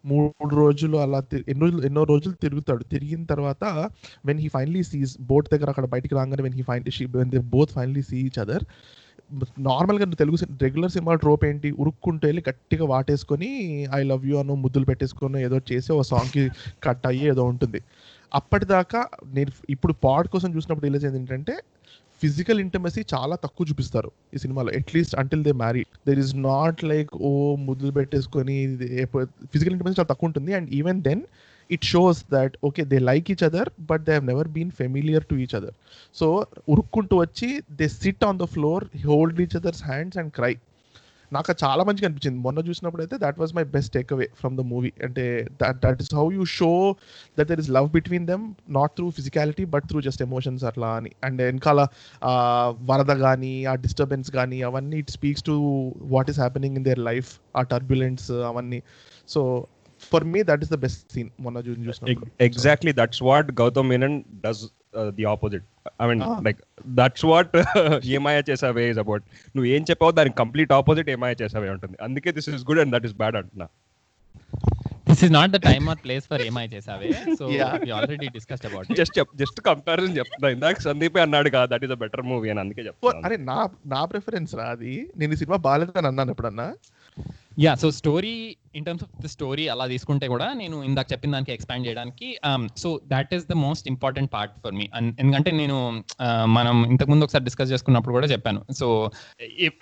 మూడు 0.04 0.54
రోజులు 0.54 0.96
అలా 0.96 1.18
ఎన్నో 1.48 1.66
ఎన్నో 1.84 2.02
రోజులు 2.04 2.34
తిరుగుతాడు. 2.42 2.82
తిరిగిన 2.84 3.22
తర్వాత 3.24 3.64
when 4.26 4.40
he 4.40 4.48
finally 4.48 4.82
sees 4.82 5.14
boat 5.20 5.48
దగ్గర 5.52 5.68
అక్కడ 5.70 5.86
బయటికి 5.94 6.14
రాగానే 6.14 6.42
when 6.42 6.54
he 6.54 6.62
fine 6.62 6.84
both 7.54 7.72
finally 7.72 8.02
see 8.02 8.18
each 8.26 8.38
other 8.38 8.64
నార్మల్గా 9.68 10.06
తెలుగు 10.20 10.36
రెగ్యులర్ 10.62 10.92
సినిమా 10.96 11.14
ట్రోప్ 11.14 11.44
ఏంటి? 11.44 11.70
ఉరుక్కుంటూ 11.82 12.24
వెళ్ళి 12.28 12.42
గట్టిగా 12.48 12.84
వాటేసుకొని 12.84 13.48
ఐ 13.98 14.02
లవ్ 14.02 14.26
యూ 14.26 14.36
అను 14.38 14.54
ముద్దులు 14.64 14.86
పెట్టేసుకొని 14.90 15.42
ఏదో 15.48 15.58
చేసి 15.72 15.90
ఒక 15.92 16.04
సాంగ్కి 16.12 16.44
కట్ 16.86 17.06
అయ్యి 17.06 17.26
ఏదో 17.32 17.44
ఉంటుంది. 17.44 17.80
అప్పటిదాకా 18.34 19.00
నేను 19.36 19.52
ఇప్పుడు 19.70 19.92
పాడ్ 20.04 20.28
కోసం 20.28 20.48
చూసినప్పుడు 20.56 20.86
తెలిసేది 20.86 21.18
ఏంటంటే 21.18 21.56
ఫిజికల్ 22.22 22.60
ఇంటమసీ 22.60 23.00
చాలా 23.14 23.34
తక్కువ 23.44 23.66
చూపిస్తారు 23.70 24.10
ఈ 24.34 24.38
సినిమాలో 24.38 24.70
at least 24.78 25.14
until 25.16 25.42
they 25.44 25.52
marry. 25.52 25.82
There 26.08 26.18
is 26.18 26.32
not 26.36 26.80
like 26.84 27.10
ఓ 27.28 27.30
ముద్దులు 27.66 27.92
పెట్టేసుకొని 27.92 28.56
ఫిజికల్ 29.52 29.74
ఇంటమసీ 29.74 29.96
చాలా 30.00 30.10
తక్కువ 30.12 30.28
ఉంటుంది. 30.30 30.52
And 30.54 30.70
even 30.70 31.00
then 31.02 31.22
it 31.70 31.84
shows 31.84 32.20
that 32.34 32.56
okay 32.64 32.84
they 32.84 32.98
like 33.10 33.26
each 33.34 33.44
other 33.48 33.70
but 33.90 34.04
they 34.06 34.14
have 34.18 34.28
never 34.30 34.48
been 34.56 34.72
familiar 34.80 35.26
to 35.32 35.34
each 35.34 35.56
other 35.60 35.76
so 36.20 36.28
ఉరుక్కుంటూ 36.68 37.16
వచ్చి 37.24 37.50
they 37.80 37.88
sit 37.88 38.24
on 38.30 38.38
the 38.38 38.46
floor 38.54 38.86
hold 39.10 39.42
each 39.46 39.56
other's 39.56 39.84
hands 39.90 40.18
and 40.22 40.32
cry 40.38 40.54
నాకు 41.32 41.54
చాలా 41.62 41.82
మంచిగా 41.86 42.06
అనిపించింది. 42.08 42.38
మొన్న 42.44 42.58
చూసినప్పుడు 42.68 43.02
అయితే 43.02 43.16
that 43.24 43.38
was 43.40 43.50
my 43.56 43.64
best 43.74 43.92
takeaway 44.14 44.26
from 44.40 44.54
the 44.58 44.62
movie 44.70 44.90
అంటే 45.06 45.24
that 45.62 45.78
that 45.82 45.98
is 46.02 46.12
how 46.18 46.24
you 46.36 46.44
show 46.44 46.70
that 47.38 47.48
there 47.50 47.60
is 47.64 47.70
love 47.76 47.88
between 47.96 48.26
them 48.26 48.44
not 48.76 48.92
through 48.96 49.06
physicality 49.10 49.64
but 49.74 49.86
through 49.90 50.00
just 50.06 50.22
emotions 50.22 50.64
అట్లా 50.64 50.90
అని. 51.00 51.10
అండ్ 51.24 51.42
వెనకాల 51.42 51.80
వరద 52.90 53.18
కానీ 53.26 53.52
ఆ 53.64 53.74
డిస్టర్బెన్స్ 53.84 54.30
కానీ 54.38 54.60
అవన్నీ 54.70 54.98
it 55.04 55.10
speaks 55.10 55.44
to 55.50 55.56
what 56.14 56.30
is 56.30 56.40
happening 56.44 56.76
in 56.76 56.84
their 56.84 57.02
life 57.10 57.32
ఆ 57.56 57.62
టర్బ్యులెన్స్ 57.74 58.30
అవన్నీ. 58.52 58.80
So 59.28 59.42
for 60.12 60.26
me 60.34 60.42
that 60.50 60.62
is 60.64 60.72
the 60.74 60.78
best 60.84 61.02
scene 61.16 61.30
మొన్న 61.46 61.62
చూ 61.66 61.72
చూసినప్పుడు. 61.88 62.30
Exactly 62.48 62.94
that's 63.00 63.22
what 63.30 63.50
Gautham 63.62 63.88
Menon 63.92 64.16
does 64.44 64.62
the 65.18 65.26
opposite 65.34 65.66
I 66.02 66.06
mean. 66.10 66.22
Like 66.46 66.60
that's 67.00 67.26
what 67.32 67.52
Ye Maaya 68.16 68.38
Chesave 68.50 68.86
is 68.92 69.02
about 69.04 69.24
నువ్వు 69.56 69.68
ఏం 69.74 69.84
చెప్పావు 69.90 70.16
దానికి 70.20 70.38
complete 70.42 70.72
opposite 70.80 71.10
ఏమాయ 71.16 71.34
చేసావే 71.42 71.70
ఉంటుంది. 71.76 71.98
అందుకే 72.08 72.32
this 72.38 72.50
is 72.54 72.64
good 72.70 72.82
and 72.84 72.94
that 72.96 73.08
is 73.10 73.16
bad 73.22 73.38
అంటున్నా. 73.42 73.68
This 75.08 75.22
is 75.26 75.32
not 75.36 75.52
the 75.54 75.58
time 75.66 75.84
or 75.90 76.00
place 76.04 76.24
for 76.30 76.42
Ye Maaya 76.46 76.64
Chesave 76.72 77.10
so 77.38 77.44
Yeah. 77.58 77.70
We 77.82 77.90
already 77.98 78.26
discussed 78.34 78.66
about 78.68 78.88
just 78.98 79.14
చెప్ 79.18 79.30
just 79.42 79.60
comparison 79.68 80.16
చెప్తున్నా 80.18 80.48
ఇందాక 80.56 80.82
సందీపే 80.88 81.20
అన్నాడు 81.24 81.48
కదా 81.54 81.66
that 81.72 81.84
is 81.86 81.94
a 81.96 81.98
better 82.02 82.22
movie 82.30 82.50
అని 82.52 82.60
అందుకే 82.64 82.82
చెప్తాను 82.88 83.24
అరే 83.28 83.36
నా 83.50 83.58
నా 83.94 84.00
ప్రిఫరెన్స్ 84.12 84.52
రా 84.60 84.66
అది. 84.76 84.94
నేను 85.20 85.32
ఈ 85.36 85.40
సినిమా 85.42 85.58
బాగాలేదని 85.68 86.10
అన్నాను 86.12 86.32
ఎప్పుడన్నా. 86.34 86.68
Yeah 87.58 87.72
so 87.74 87.88
story 87.90 88.32
in 88.76 88.84
terms 88.86 89.04
of 89.04 89.14
the 89.24 89.28
story 89.32 89.64
అలా 89.68 89.84
తీసుకుంటే 89.86 90.26
కూడా 90.28 90.46
నేను 90.52 90.76
ఇందాక 90.84 91.06
చెప్పిన 91.12 91.32
దానికి 91.32 91.52
ఎక్స్పాండ్ 91.52 91.86
చేయడానికి 91.86 92.28
so 92.82 92.88
that 93.12 93.30
is 93.34 93.44
the 93.52 93.56
most 93.64 93.86
important 93.88 94.30
part 94.34 94.54
for 94.64 94.74
me 94.74 94.86
ఎందుకంటే 95.22 95.50
నేను 95.50 95.76
uh, 96.26 96.44
మనం 96.58 96.76
ఇంతకుముందు 96.86 97.24
ఒకసారి 97.24 97.44
డిస్కస్ 97.44 97.72
చేసుకున్నప్పుడు 97.72 98.14
కూడా 98.14 98.26
చెప్పాను. 98.26 98.60
సో 98.80 98.88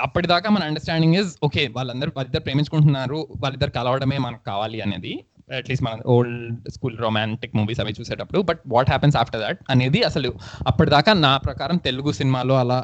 అప్పటిదాకా 0.06 0.50
మన 0.50 0.62
అండర్స్టాండింగ్ 0.62 1.18
ఇస్ 1.20 1.32
ఓకే 1.48 1.64
వాళ్ళందరూ 1.76 2.12
వాళ్ళిద్దరు 2.16 2.42
ప్రేమించుకుంటున్నారు 2.42 3.20
వాళ్ళిద్దరు 3.44 3.74
కలవడమే 3.78 4.18
మనకు 4.18 4.44
కావాలి 4.44 4.80
అనేది 4.80 5.14
అట్లీస్ట్ 5.58 5.84
మన 5.84 5.98
ఓల్డ్ 6.06 6.70
స్కూల్ 6.70 6.96
రొమాంటిక్ 6.98 7.56
మూవీస్ 7.56 7.80
అవి 7.80 7.98
చూసేటప్పుడు. 8.00 8.40
But 8.42 8.60
what 8.66 8.88
happens 8.88 9.16
after 9.16 9.42
that 9.46 9.60
అనేది 9.70 10.00
అసలు 10.02 10.30
అప్పటిదాకా 10.66 11.12
నా 11.26 11.34
ప్రకారం 11.36 11.76
తెలుగు 11.88 12.12
సినిమాలో 12.12 12.56
అలా 12.56 12.78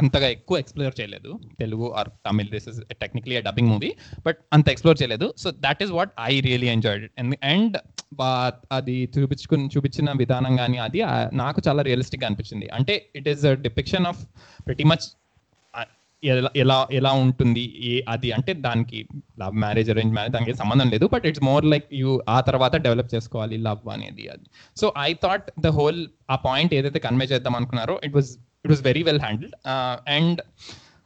అంతగా 0.00 0.28
ఎక్కువ 0.36 0.58
ఎక్స్ప్లోర్ 0.62 0.94
చేయలేదు. 1.00 1.30
Telugu 1.60 1.86
or 2.00 2.10
Tamil 2.26 2.50
this 2.54 2.68
is 2.72 2.80
technically 3.02 3.36
dubbing 3.48 3.70
movie 3.74 3.90
but 4.26 4.40
అంత 4.56 4.68
ఎక్స్ప్లోర్ 4.74 4.98
చేయలేదు. 5.02 5.28
So 5.44 5.50
that 5.66 5.82
is 5.86 5.92
what 5.98 6.12
I 6.30 6.32
really 6.48 6.70
enjoyed 6.76 7.06
and 7.54 7.76
అది 8.78 8.96
చూపించుకుని 9.14 9.68
చూపించిన 9.76 10.10
విధానం 10.22 10.52
కానీ 10.62 10.78
అది 10.88 11.00
నాకు 11.42 11.62
చాలా 11.68 11.82
రియలిస్టిక్ 11.90 12.26
అనిపించింది. 12.28 12.68
అంటే 12.78 12.96
it 13.20 13.30
is 13.34 13.46
depiction 13.68 14.06
of 14.12 14.22
pretty 14.68 14.86
much 14.92 15.06
ఎలా 16.22 16.50
ఎలా 16.62 16.76
ఎలా 16.98 17.10
ఉంటుంది 17.24 17.62
ఏ 17.90 17.92
అది. 18.12 18.28
అంటే 18.36 18.52
దానికి 18.64 19.00
లవ్ 19.42 19.56
మ్యారేజ్ 19.64 19.90
అరేంజ్ 19.92 20.12
మ్యారేజ్ 20.14 20.34
దానికి 20.36 20.54
సంబంధం 20.60 20.88
లేదు. 20.94 21.06
But 21.12 21.26
it's 21.30 21.44
more 21.48 21.64
like 21.72 21.86
you 22.00 22.12
ఆ 22.28 22.38
తర్వాత 22.48 22.74
డెవలప్ 22.86 23.10
చేసుకోవాలి 23.14 23.56
లవ్ 23.66 23.84
అనేది 23.94 24.24
అది. 24.34 24.46
So 24.80 24.86
I 25.06 25.10
thought 25.24 25.46
the 25.66 25.70
whole 25.78 26.00
ఆ 26.30 26.36
పాయింట్ 26.48 26.74
ఏదైతే 26.78 27.02
కన్వే 27.06 27.26
చేద్దాం 27.32 27.56
అనుకున్నారో 27.60 27.96
it 28.08 28.16
was 28.18 28.30
it 28.64 28.72
was 28.72 28.82
very 28.82 29.02
well 29.02 29.20
handled 29.20 29.56
and 30.10 30.40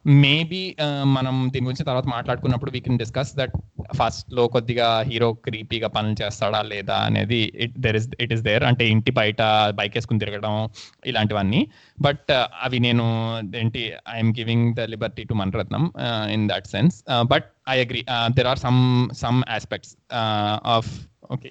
maybe 0.05 0.61
మనం 1.07 1.35
దీని 1.53 1.65
గురించి 1.65 1.83
తర్వాత 1.83 2.07
మాట్లాడుకున్నప్పుడు 2.07 2.71
వీ 2.71 2.79
కెన్ 2.79 2.97
డిస్కస్ 2.97 3.31
దట్ 3.35 3.53
ఫస్ట్లో 3.95 4.43
కొద్దిగా 4.47 4.87
హీరో 5.01 5.29
క్రీపీగా 5.45 5.87
పనులు 5.87 6.15
చేస్తాడా 6.21 6.59
లేదా 6.61 6.95
అనేది 6.95 7.39
it 7.55 7.75
there 7.79 7.95
is 7.95 8.07
it 8.19 8.33
is 8.33 8.43
there 8.43 8.63
అంటే 8.63 8.85
ఇంటి 8.89 9.11
బయట 9.11 9.41
బైక్ 9.75 9.95
వేసుకుని 9.95 10.19
తిరగడం 10.19 10.55
ఇలాంటివన్నీ. 11.05 11.61
బట్ 11.97 12.27
uh, 12.31 12.47
అవి 12.63 12.79
నేను 12.79 13.05
ఏంటి 13.55 13.83
I'm 14.15 14.33
giving 14.39 14.67
the 14.75 14.89
liberty 14.93 15.23
to 15.23 15.33
Mani Ratnam 15.33 15.85
in 16.31 16.45
that 16.49 16.67
sense 16.67 16.97
but 17.27 17.47
I 17.69 17.77
agree 17.79 18.03
there 18.31 18.47
are 18.47 18.57
some 18.57 18.81
some 19.13 19.39
aspects 19.49 19.95
of 20.75 20.91
okay 21.31 21.49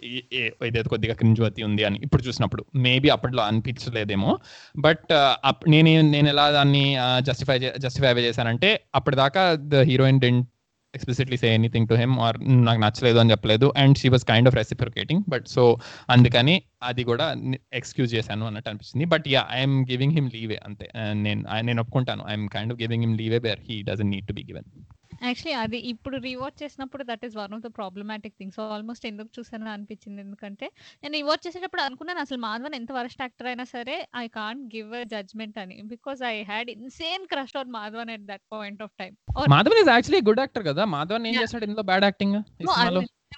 ఇదేదో 0.67 0.89
కొద్దిగా 0.89 1.15
క్రింజ్వతి 1.15 1.63
ఉంది 1.63 1.85
అని 1.85 2.01
ఇప్పుడు 2.03 2.23
చూసినప్పుడు. 2.23 2.65
మేబీ 2.77 3.09
అప్పట్లో 3.09 3.43
అనిపించలేదేమో. 3.43 4.39
బట్ 4.79 5.13
uh, 5.13 5.55
నేను 5.67 6.01
నేను 6.01 6.29
ఎలా 6.29 6.51
దాన్ని 6.51 6.97
uh, 6.97 7.21
జస్టిఫై 7.21 7.59
జస్టిఫై 7.59 8.15
చేశానంటే 8.15 8.81
అప్పటిదాకా 8.95 9.55
the 9.55 9.75
heroine 9.75 10.21
didn't 10.21 10.49
explicitly 10.95 11.37
say 11.37 11.55
anything 11.55 11.89
to 11.89 11.95
him 11.95 12.19
or 12.19 12.37
నాకు 12.65 12.81
నచ్చలేదు 12.81 13.19
అని 13.19 13.31
చెప్పలేదు. 13.31 13.73
And 13.77 13.99
she 13.99 14.09
was 14.09 14.25
kind 14.25 14.49
of 14.49 14.57
reciprocating 14.57 15.23
but 15.29 15.47
so 15.47 15.79
అందుకని 16.11 16.63
అది 16.83 17.05
కూడా 17.05 17.37
ఎక్స్క్యూజ్ 17.73 18.15
చేశాను 18.15 18.47
అన్నట్టు 18.47 18.69
అనిపించింది. 18.69 19.05
But 19.05 19.25
yeah 19.29 19.49
I'm 19.51 19.87
giving 19.91 20.13
him 20.13 20.31
leeway 20.35 20.61
అంతే. 20.65 20.91
Uh, 20.95 21.15
నేను 21.15 21.45
నేను 21.61 21.83
ఒప్పుకుంటాను. 21.83 22.25
I'm 22.29 22.49
kind 22.49 22.73
of 22.73 22.81
giving 22.81 23.03
him 23.03 23.19
leeway 23.19 23.39
but 23.39 23.61
he 23.71 23.83
doesn't 23.83 24.11
need 24.11 24.27
to 24.27 24.33
be 24.33 24.45
given 24.45 24.65
actually 25.23 25.55
అది 25.63 25.79
ఇప్పుడు 25.93 26.17
రీవాచ్ 26.27 26.57
చేసినప్పుడు 26.63 27.03
that 27.05 27.25
is 27.25 27.37
one 27.37 27.53
of 27.55 27.63
the 27.63 27.71
problematic 27.79 28.35
things 28.41 28.59
almost 28.67 29.05
ఎందుకు 29.07 29.31
చూసాను 29.39 29.71
అనిపించింది. 29.71 30.21
ఎందుకంటే 30.21 30.67
నేను 31.03 31.13
రీవాచ్ 31.13 31.45
చేసేటప్పుడు 31.47 31.83
అనుకున్నాను 31.83 32.21
అసలు 32.21 32.39
మాధవన్ 32.39 32.77
ఎంత 32.81 32.93
వరస్ట్ 32.93 33.23
యాక్టర్ 33.23 33.47
అయినా 33.47 33.67
సరే 33.75 33.97
I 34.17 34.27
can't 34.39 34.65
give 34.77 34.93
a 34.95 35.03
judgment 35.15 35.59
అని. 35.59 35.79
Because 35.93 36.23
I 36.33 36.37
had 36.43 36.71
insane 36.77 37.25
crush 37.27 37.57
on 37.57 37.73
Madhavan 37.79 38.13
at 38.17 38.27
that 38.27 38.45
point 38.53 38.83
of 38.83 38.95
time 38.99 39.13
Madhavan 39.51 39.81
is 39.83 39.93
actually 39.95 40.23
good 40.31 40.41
actor 40.41 40.67
కదా. 40.71 40.85
మాధవన్ 40.97 41.27
ఏం. 41.27 41.37
చేశాడు 41.43 41.67
ఇందులో 41.69 41.87
బ్యాడ్ 41.91 42.05
యాక్టింగ్ 42.05 42.37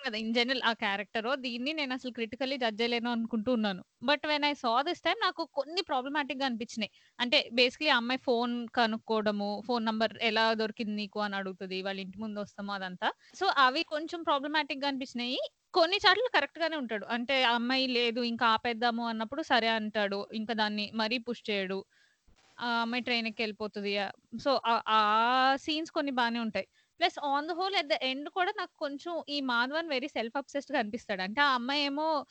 కదా! 0.04 0.16
ఇన్ 0.18 0.32
జనరల్ 0.36 0.62
ఆ 0.64 0.80
క్యారెక్టర్ 0.80 1.26
దీన్ని 1.44 1.72
నేను 1.72 1.92
అసలు 1.96 2.12
క్రిటికల్లీ 2.16 2.56
జడ్జ్ 2.62 2.80
చేయలేను 2.80 3.10
అనుకుంటూ 3.14 3.50
ఉన్నాను. 3.56 3.80
But 4.08 4.24
when 4.30 4.44
I 4.44 4.52
saw 4.60 4.72
this 4.88 5.02
time 5.02 5.18
నాకు 5.24 5.42
కొన్ని 5.56 5.82
ప్రాబ్లమాటిక్గా 5.90 6.46
అనిపించినాయి. 6.48 6.90
అంటే 7.18 7.38
బేసిక్లీ 7.58 7.90
అమ్మాయి 7.96 8.20
ఫోన్ 8.26 8.54
కనుక్కోవడము 8.78 9.50
ఫోన్ 9.68 9.84
నంబర్ 9.88 10.14
ఎలా 10.30 10.44
దొరికింది 10.62 10.94
నీకు 11.00 11.20
అని 11.26 11.36
అడుగుతుంది 11.40 11.78
వాళ్ళ 11.86 11.98
ఇంటి 12.04 12.18
ముందు 12.24 12.38
వస్తాము 12.44 12.72
అదంతా. 12.76 13.10
సో 13.40 13.46
అవి 13.66 13.82
కొంచెం 13.94 14.20
ప్రాబ్లమాటిక్గా 14.28 14.88
అనిపించినాయి. 14.92 15.40
కొన్ని 15.74 15.98
చాట్లు 16.04 16.28
కరెక్ట్ 16.34 16.60
గానే 16.62 16.76
ఉంటాడు. 16.82 17.06
అంటే 17.14 17.36
ఆ 17.44 17.54
అమ్మాయి 17.56 17.86
లేదు 17.96 18.20
ఇంకా 18.32 18.46
ఆపేద్దాము 18.54 19.04
అన్నప్పుడు 19.12 19.42
సరే 19.50 19.70
అంటాడు. 19.78 20.20
ఇంకా 20.40 20.54
దాన్ని 20.60 20.86
మరీ 21.00 21.18
పుష్ 21.26 21.44
చేయడు. 21.48 21.78
ఆ 22.58 22.68
అమ్మాయి 22.82 23.04
ట్రైన్ 23.06 23.28
ఎక్కి 23.28 23.42
వెళ్ళిపోతుంది. 23.44 23.92
సో 24.44 24.50
ఆ 24.94 25.00
సీన్స్ 25.64 25.92
కొన్ని 25.96 26.12
బాగానే 26.18 26.40
ఉంటాయి. 26.46 26.66
Plus 27.00 27.18
on 27.32 27.48
the 27.48 27.52
whole 27.52 27.76
at 27.80 27.90
the 27.92 27.98
end 28.02 28.28
కూడా 28.28 28.52
నాకు 28.58 28.74
కొంచెం 28.76 29.22
ఈ 29.28 29.40
మాధవన్ 29.40 29.88
వెరీ 29.88 30.08
సెల్ఫ్ 30.08 30.36
అబ్సెస్డ్గా 30.36 30.78
అనిపిస్తాడు 30.78 31.22
అంటే 31.22 31.40
ఆ 31.40 31.54
అమ్మాయి 31.54 31.82
ఏమో 31.82 32.26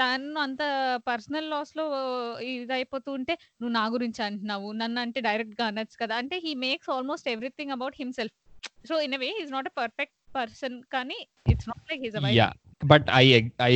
తను 0.00 0.40
అంత 0.40 0.58
పర్సనల్ 1.06 1.50
లాస్లో 1.50 1.84
ఇది 2.40 2.86
ఉంటే 3.08 3.34
నువ్వు 3.60 3.72
నా 3.72 3.84
గురించి 3.88 4.22
అంటున్నావు 4.22 4.72
నన్ను 4.72 5.00
అంటే 5.00 5.20
డైరెక్ట్గా 5.20 5.66
అనొచ్చు 5.66 5.96
కదా. 6.02 6.16
అంటే 6.16 6.38
he 6.38 6.54
makes 6.54 6.90
almost 6.90 7.28
everything 7.28 7.70
about 7.70 7.96
himself. 7.98 8.34
So 8.88 9.00
in 9.00 9.16
way 9.24 9.28
is 9.42 9.52
not 9.52 9.66
a 9.66 9.74
perfect 9.76 10.16
person 10.36 10.82
కానీ 10.92 11.18
it's 11.50 11.68
not 11.68 11.84
like 11.90 12.02
he's 12.02 12.16
yeah 12.40 12.48
but 12.86 13.06
I 13.10 13.24
I 13.62 13.72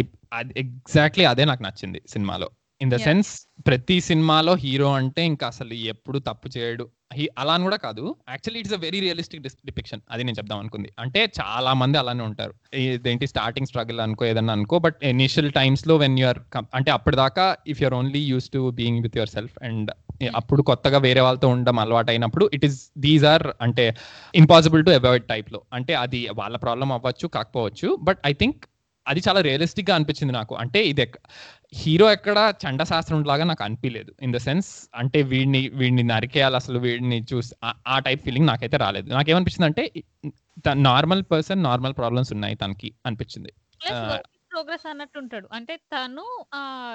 exactly 0.56 1.24
అదే 1.24 1.44
నాకు 1.44 1.62
నచ్చింది 1.62 2.02
సినిమాలో. 2.06 2.48
In 2.80 2.90
the. 2.90 2.96
సెన్స్ 2.96 3.30
ప్రతి 3.66 4.00
సినిమాలో 4.00 4.54
హీరో 4.54 4.92
అంటే 4.92 5.22
ఇంకా 5.24 5.46
అసలు 5.46 5.74
ఎప్పుడు 5.92 6.18
తప్పు 6.18 6.48
చేయడు. 6.58 6.84
అలా 7.38 7.52
అని 7.54 7.62
కూడా 7.62 7.76
కాదు. 7.76 8.16
Actually 8.28 8.60
it's 8.60 8.74
a 8.74 8.76
very 8.76 9.00
realistic 9.00 9.42
depiction 9.42 10.00
అది 10.10 10.24
నేను 10.24 10.36
చెప్దాం 10.38 10.58
అనుకుంది. 10.58 10.92
అంటే 10.98 11.32
చాలా 11.40 11.72
మంది 11.74 11.98
అలానే 11.98 12.24
ఉంటారు. 12.24 12.54
ఇదేంటి 12.74 13.26
స్టార్టింగ్ 13.26 13.66
స్ట్రగుల్ 13.66 14.00
అనుకో 14.00 14.24
ఏదన్నా 14.24 14.52
అనుకో 14.52 14.78
బట్ 14.78 14.96
ఇనిషియల్ 15.04 15.52
టైమ్స్లో 15.52 15.96
వెన్ 15.96 16.18
యూఆర్ 16.18 16.40
అంటే 16.74 16.90
అప్పటిదాకా 16.90 17.56
if 17.66 17.82
you're 17.82 17.94
only 17.94 18.22
used 18.24 18.48
to 18.50 18.70
being 18.70 19.02
with 19.02 19.16
yourself 19.28 19.56
and 19.62 19.90
అప్పుడు 20.36 20.62
కొత్తగా 20.62 20.98
వేరే 20.98 21.20
వాళ్ళతో 21.20 21.48
ఉండడం 21.48 21.78
అలవాటు 21.78 22.10
అయినప్పుడు 22.10 22.50
ఇట్ 22.54 22.64
ఈస్ 22.64 22.78
దీస్ 22.98 23.24
ఆర్ 23.24 23.46
అంటే 23.60 23.86
ఇంపాసిబుల్ 24.34 24.84
టు 24.84 24.90
అవాయిడ్ 24.90 25.24
టైప్లో. 25.24 25.62
అంటే 25.72 25.94
అది 25.94 26.28
వాళ్ళ 26.34 26.56
ప్రాబ్లం 26.56 26.92
అవ్వచ్చు 26.92 27.28
కాకపోవచ్చు. 27.28 27.98
బట్ 28.02 28.18
ఐ 28.26 28.32
థింక్ 28.32 28.64
అది 29.10 29.22
చాలా 29.28 29.40
రియలిస్టిక్గా 29.40 29.94
అనిపించింది 29.94 30.32
నాకు. 30.32 30.54
అంటే 30.54 30.84
ఇది 30.84 31.12
హీరో 31.74 32.12
ఎక్కడ 32.12 32.54
చండశాస్త్రం 32.66 33.24
లాగా 33.24 33.44
నాకు 33.44 33.64
అనిపించలేదు 33.64 34.14
ఇన్ 34.22 34.32
ద 34.32 34.36
సెన్స్ 34.36 34.88
అంటే 34.94 35.22
వీడిని 35.22 35.68
వీడిని 35.68 36.02
నరికేయాలి 36.02 36.56
అసలు 36.56 36.78
వీడిని 36.78 37.26
చూసి 37.34 37.54
ఆ- 37.86 37.98
టైప్ 37.98 38.22
ఫీలింగ్ 38.22 38.46
నాకైతే 38.46 38.76
రాలేదు. 38.76 39.12
నాకేమనిపించింది 39.12 39.66
అంటే 39.66 40.02
నార్మల్ 40.72 41.22
పర్సన్ 41.30 41.62
నార్మల్ 41.62 41.94
ప్రాబ్లమ్స్ 41.94 42.32
ఉన్నాయి 42.32 42.54
తనకి 42.54 42.94
అనిపించింది. 43.06 43.52
ప్రోగ్రెస్ 44.52 44.88
అన్నట్టు 44.88 45.18
ఉంటాడు. 45.18 45.48
అంటే 45.52 45.76
తను 45.76 46.46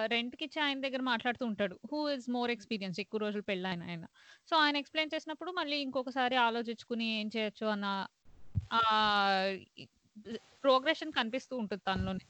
రెంట్కి 0.05 0.45
ఇచ్చి 0.45 0.63
ఆయన 0.63 0.81
దగ్గర 0.81 1.01
మాట్లాడుతూ 1.01 1.45
ఉంటాడు. 1.45 1.79
హూ 1.91 2.09
ఇస్ 2.09 2.29
మోర్ 2.29 2.51
ఎక్స్పీరియన్స్ 2.51 2.99
ఎక్కువ 2.99 3.17
రోజులు 3.17 3.41
పెళ్ళైన 3.41 3.83
ఆయన. 3.83 4.05
సో 4.49 4.57
ఆయన 4.57 4.77
ఎక్స్ప్లెయిన్ 4.77 5.15
చేసినప్పుడు 5.15 5.51
మళ్ళీ 5.51 5.77
ఇంకొకసారి 5.77 6.35
ఆలోచించుకుని 6.35 7.19
ఏం 7.19 7.29
చేయొచ్చు 7.37 7.67
అన్న 7.67 8.07
ప్రోగ్రెషన్ 10.63 11.11
కనిపిస్తూ 11.11 11.57
ఉంటుంది 11.57 11.83
తనలోనే. 11.91 12.25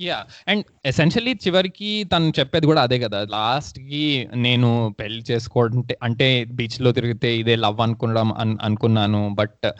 యా 0.00 0.26
అండ్ 0.48 0.64
ఎసెన్షియలీ 0.86 1.32
చివరికి 1.32 2.04
తను 2.04 2.32
చెప్పేది 2.38 2.66
కూడా 2.66 2.82
అదే 2.82 2.98
కదా 2.98 3.26
లాస్ట్కి 3.30 4.28
నేను 4.34 4.94
పెళ్ళి 5.00 5.24
చేసుకోవడంటే 5.30 5.98
అంటే 6.02 6.44
బీచ్లో 6.44 6.92
తిరిగితే 6.92 7.38
ఇదే 7.38 7.56
లవ్ 7.56 7.80
అనుకున్నాం 7.80 8.58
అనుకున్నాను 8.60 9.28
బట్ 9.34 9.72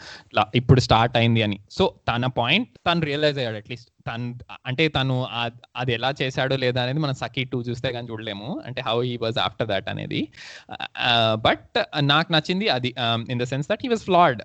ఇప్పుడు 0.55 0.79
స్టార్ట్ 0.79 1.17
అయింది 1.17 1.41
అని. 1.41 1.59
సో 1.71 1.93
తన 2.07 2.25
పాయింట్ 2.25 2.69
తను 2.87 3.01
రియలైజ్ 3.01 3.37
అయ్యాడు 3.37 3.55
అట్లీస్ట్ 3.55 3.89
తను 4.07 4.39
అంటే 4.65 4.87
తను 4.87 5.27
అది 5.75 5.93
ఎలా 5.93 6.13
చేశాడో 6.21 6.55
లేదా 6.55 6.83
అనేది 6.83 6.99
మనం 6.99 7.13
సఖీ 7.13 7.43
టూ 7.43 7.61
చూస్తే 7.61 7.91
కానీ 7.91 8.07
చూడలేము 8.11 8.61
అంటే 8.65 8.81
how 8.81 9.03
he 9.03 9.17
was 9.17 9.39
after 9.39 9.67
that 9.67 9.89
అనేది. 9.89 10.21
Uh, 10.69 10.87
uh, 11.09 11.35
బట్ 11.35 11.77
నాకు 11.99 12.31
నచ్చింది 12.31 12.69
అది 12.69 12.95
in 13.29 13.39
the 13.39 13.43
sense 13.43 13.69
that 13.69 13.79
he 13.83 13.89
was 13.89 14.01
flawed 14.01 14.41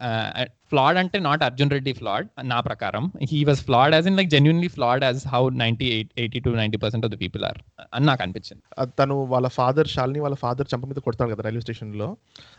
flawed 0.73 0.99
అంటే 1.01 1.19
నాట్ 1.27 1.43
అర్జున్ 1.47 1.71
రెడ్డి 1.75 1.93
ఫ్లాడ్ 2.01 2.27
నా 2.53 2.59
ప్రకారం. 2.69 3.05
He 3.33 3.41
was 3.49 3.61
flawed 3.69 3.95
as 3.97 4.07
in 4.11 4.17
like 4.21 4.31
genuinely 4.37 4.69
flawed 4.77 5.05
as 5.09 5.23
how 5.35 5.43
ninety 5.63 5.89
eight 5.97 6.11
eighty 6.23 6.41
to 6.47 6.51
ninety 6.61 6.79
percent 6.85 7.05
of 7.07 7.13
the 7.15 7.19
people 7.23 7.45
are 7.51 7.61
అని 7.97 8.07
నాకు 8.11 8.23
అనిపించింది. 8.27 8.63
తను 9.01 9.17
వాళ్ళ 9.33 9.49
ఫాదర్ 9.59 9.91
శాలిని 9.95 10.23
వాళ్ళ 10.25 10.39
father 10.45 10.71
చంప 10.73 10.85
మీద 10.91 11.01
కొడతాడు 11.07 11.31
కదా 11.35 11.45
రైల్వే 11.49 11.63
స్టేషన్లో. 11.67 12.09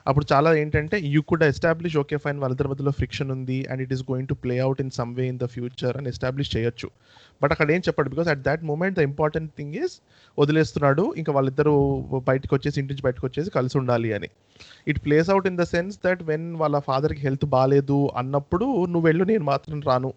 అప్పుడు 0.09 0.27
చాలా 0.33 0.51
ఏంటంటే 0.61 0.99
you 1.15 1.21
could 1.31 1.45
establish 1.51 1.97
okay 2.03 2.19
fine 2.25 2.39
వాళ్ళిద్దరి 2.43 2.71
మధ్యలో 2.73 2.93
ఫ్రిక్షన్ 3.01 3.31
ఉంది 3.37 3.59
and 3.71 3.83
it 3.85 3.93
is 3.97 4.03
going 4.11 4.29
to 4.33 4.37
play 4.45 4.57
out 4.67 4.81
in 4.85 4.93
some 4.99 5.13
way 5.19 5.27
in 5.33 5.39
the 5.43 5.47
future 5.55 5.97
అని 6.01 6.09
ఎస్టాబ్లిష్ 6.13 6.51
చేయొచ్చు. 6.55 6.89
బట్ 7.41 7.51
అక్కడ 7.51 7.71
ఏం 7.71 7.79
చెప్పాడు? 7.79 8.09
Because 8.09 8.27
at 8.27 8.39
that 8.39 8.63
moment 8.63 8.95
the 8.99 9.01
important 9.01 9.51
thing 9.57 9.75
is 9.75 10.01
వదిలేస్తున్నాడు. 10.39 11.13
ఇంకా 11.17 11.33
వాళ్ళిద్దరూ 11.33 11.75
బయటకు 12.27 12.55
వచ్చేసి 12.55 12.79
ఇంటి 12.79 12.93
నుంచి 12.93 13.03
బయటకు 13.03 13.27
వచ్చేసి 13.27 13.49
కలిసి 13.49 13.77
ఉండాలి 13.77 14.13
అని. 14.13 14.29
It 14.87 15.05
plays 15.05 15.29
out 15.29 15.47
in 15.47 15.57
the 15.57 15.61
sense 15.61 15.99
that 16.05 16.23
when 16.23 16.55
వాళ్ళ 16.55 16.79
ఫాదర్కి 16.79 17.19
హెల్త్ 17.19 17.45
బాగాలేదు 17.45 18.09
అన్నప్పుడు 18.17 18.65
నువ్వు 18.65 19.01
వెళ్ళు 19.01 19.23
నేను 19.23 19.43
మాత్రం 19.43 19.81
రాను. 19.81 20.13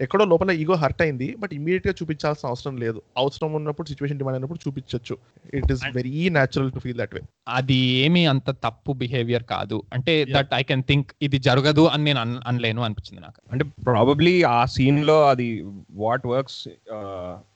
ఎక్కడో 0.00 0.24
లోపల 0.24 0.50
ఈగో 0.50 0.74
హర్ట్ 0.74 1.02
అయింది 1.02 1.36
బట్ 1.38 1.54
ఇమీడియట్గా 1.54 1.94
చూపించాల్సిన 2.02 2.48
అవసరం 2.48 2.76
లేదు. 2.76 3.02
అవసరం 3.16 3.52
ఉన్నప్పుడు 3.52 3.86
సిచ్యువేషన్ 3.86 4.18
డిమాండ్ 4.18 4.36
అయినప్పుడు 4.36 4.58
చూపించవచ్చు 4.68 5.16
it 5.54 5.72
is 5.72 5.80
very 5.94 6.28
natural 6.28 6.72
to 6.72 6.78
feel 6.78 6.98
that 6.98 7.14
way 7.14 7.20
అది 7.48 7.74
ఏమి 7.74 8.26
అంత 8.26 8.50
తప్పు 8.50 8.92
బిహేవియర్ 8.92 9.42
కాదు. 9.42 9.82
అంటే. 9.92 10.26
దట్ 10.30 10.54
ఐ 10.54 10.62
కెన్ 10.62 10.82
థింక్ 10.82 11.12
ఇది 11.22 11.38
జరగదు 11.38 11.86
అని 11.86 12.04
నేను 12.04 12.20
అన్- 12.20 12.38
అనలేను 12.46 12.82
అనిపించింది 12.82 13.22
నాకు. 13.22 13.42
అంటే 13.52 13.64
ప్రాబబ్లీ 13.64 14.42
ఆ 14.42 14.64
సీన్లో 14.64 15.28
అది 15.28 15.64
what 15.90 16.26
works 16.26 16.68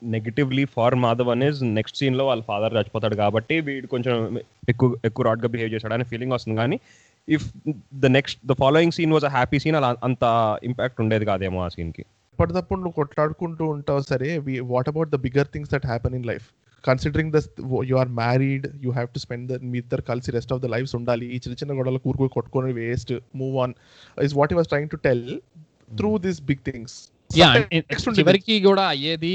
negatively 0.04 0.64
for 0.64 0.94
Madhav 0.94 1.28
అనేస్ 1.28 1.62
next 1.62 1.98
సీన్లో 1.98 2.26
వాళ్ళ 2.26 2.42
ఫాదర్ 2.42 2.74
చచ్చిపోతాడు 2.74 3.14
కాబట్టి 3.14 3.60
వీడు 3.60 3.86
కొంచెం 3.86 4.40
ఎక్కువ 4.68 4.96
ఎక్కువ 5.04 5.26
రాడ్గా 5.26 5.48
బిహేవ్ 5.48 5.74
చేశాడు 5.74 5.94
అనే 5.94 6.04
ఫీలింగ్ 6.04 6.32
వస్తుంది. 6.32 6.58
కానీ 6.58 6.80
if 7.28 7.54
the 7.94 8.06
next 8.06 8.46
the 8.46 8.52
following 8.52 8.92
scene 8.92 9.12
was 9.12 9.24
a 9.24 9.28
happy 9.28 9.58
scene 9.58 9.76
అలా 9.76 9.96
అంత 10.04 10.58
ఇంపాక్ట్ 10.64 11.00
ఉండేది 11.00 11.24
కాదేమో 11.24 11.64
ఆ 11.64 11.68
సీన్కి. 11.68 12.04
ఎప్పటికప్పుడు 12.40 12.80
నువ్వు 12.82 12.96
కొట్లాడుకుంటూ 12.98 13.64
ఉంటావు 13.74 14.02
సరే 14.10 14.28
what 14.72 14.88
about 14.92 15.10
the 15.14 15.16
bigger 15.24 15.48
things 15.54 15.70
that 15.72 15.86
happen 15.90 16.14
in 16.18 16.26
life 16.30 16.46
considering 16.84 17.32
the 17.34 17.38
you 17.90 17.96
are 18.02 18.10
married 18.20 18.66
you 18.84 18.90
have 18.96 19.08
to 19.14 19.20
spend 19.24 19.46
the 19.52 19.56
మీ 19.72 19.78
ఇద్దరు 19.82 20.02
కలిసి 20.10 20.30
రెస్ట్ 20.36 20.52
ఆఫ్ 20.54 20.60
ద 20.64 20.68
లైఫ్స్ 20.74 20.94
ఉండాలి. 20.98 21.26
ఈ 21.34 21.38
చిన్న 21.44 21.54
చిన్న 21.60 21.72
గొడవలు 21.78 22.00
కూరుకు 22.04 22.28
కొట్టుకొని 22.36 22.70
waste 22.80 23.12
move 23.40 23.56
on 23.64 23.74
is 24.26 24.34
what 24.38 24.52
you 24.52 24.58
was 24.60 24.70
trying 24.72 24.90
to 24.94 24.98
tell 25.06 25.26
through 25.98 26.12
these 26.26 26.40
big 26.50 26.62
things. 26.68 26.96
చివరికి 28.18 28.54
కూడా 28.68 28.84
అయ్యేది 28.94 29.34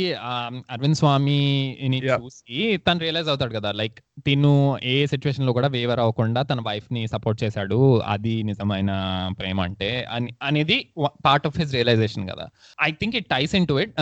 అరవింద్ 0.73 0.99
Yeah. 2.05 2.17
చూసి 2.23 2.55
తను 2.85 2.99
రియలైజ్ 3.03 3.29
అవుతాడు 3.31 3.53
కదా 3.55 3.69
లైక్ 3.79 3.97
తిను 4.25 4.51
ఏ 4.91 4.95
సిచ్యువేషన్లో 5.11 5.51
కూడా 5.57 5.67
వేవర్ 5.75 5.99
అవ్వకుండా 6.03 6.41
తన 6.41 6.59
వైఫ్ని 6.67 7.01
సపోర్ట్ 7.13 7.39
చేశాడు 7.43 7.77
అది 8.13 8.33
నిజమైన 8.49 8.91
ప్రేమ 9.39 9.59
అంటే 9.61 9.89
అని 10.15 10.29
అనేది 10.41 10.77
పార్ట్ 11.25 11.47
ఆఫ్ 11.49 11.57
హిస్ 11.59 11.73
రియలైజేషన్ 11.77 12.25
కదా. 12.31 12.45
I 12.87 12.89
think 13.01 13.15
it 13.19 13.27
ties 13.33 13.53
in 13.59 13.67
to 13.67 13.75
it 13.83 13.93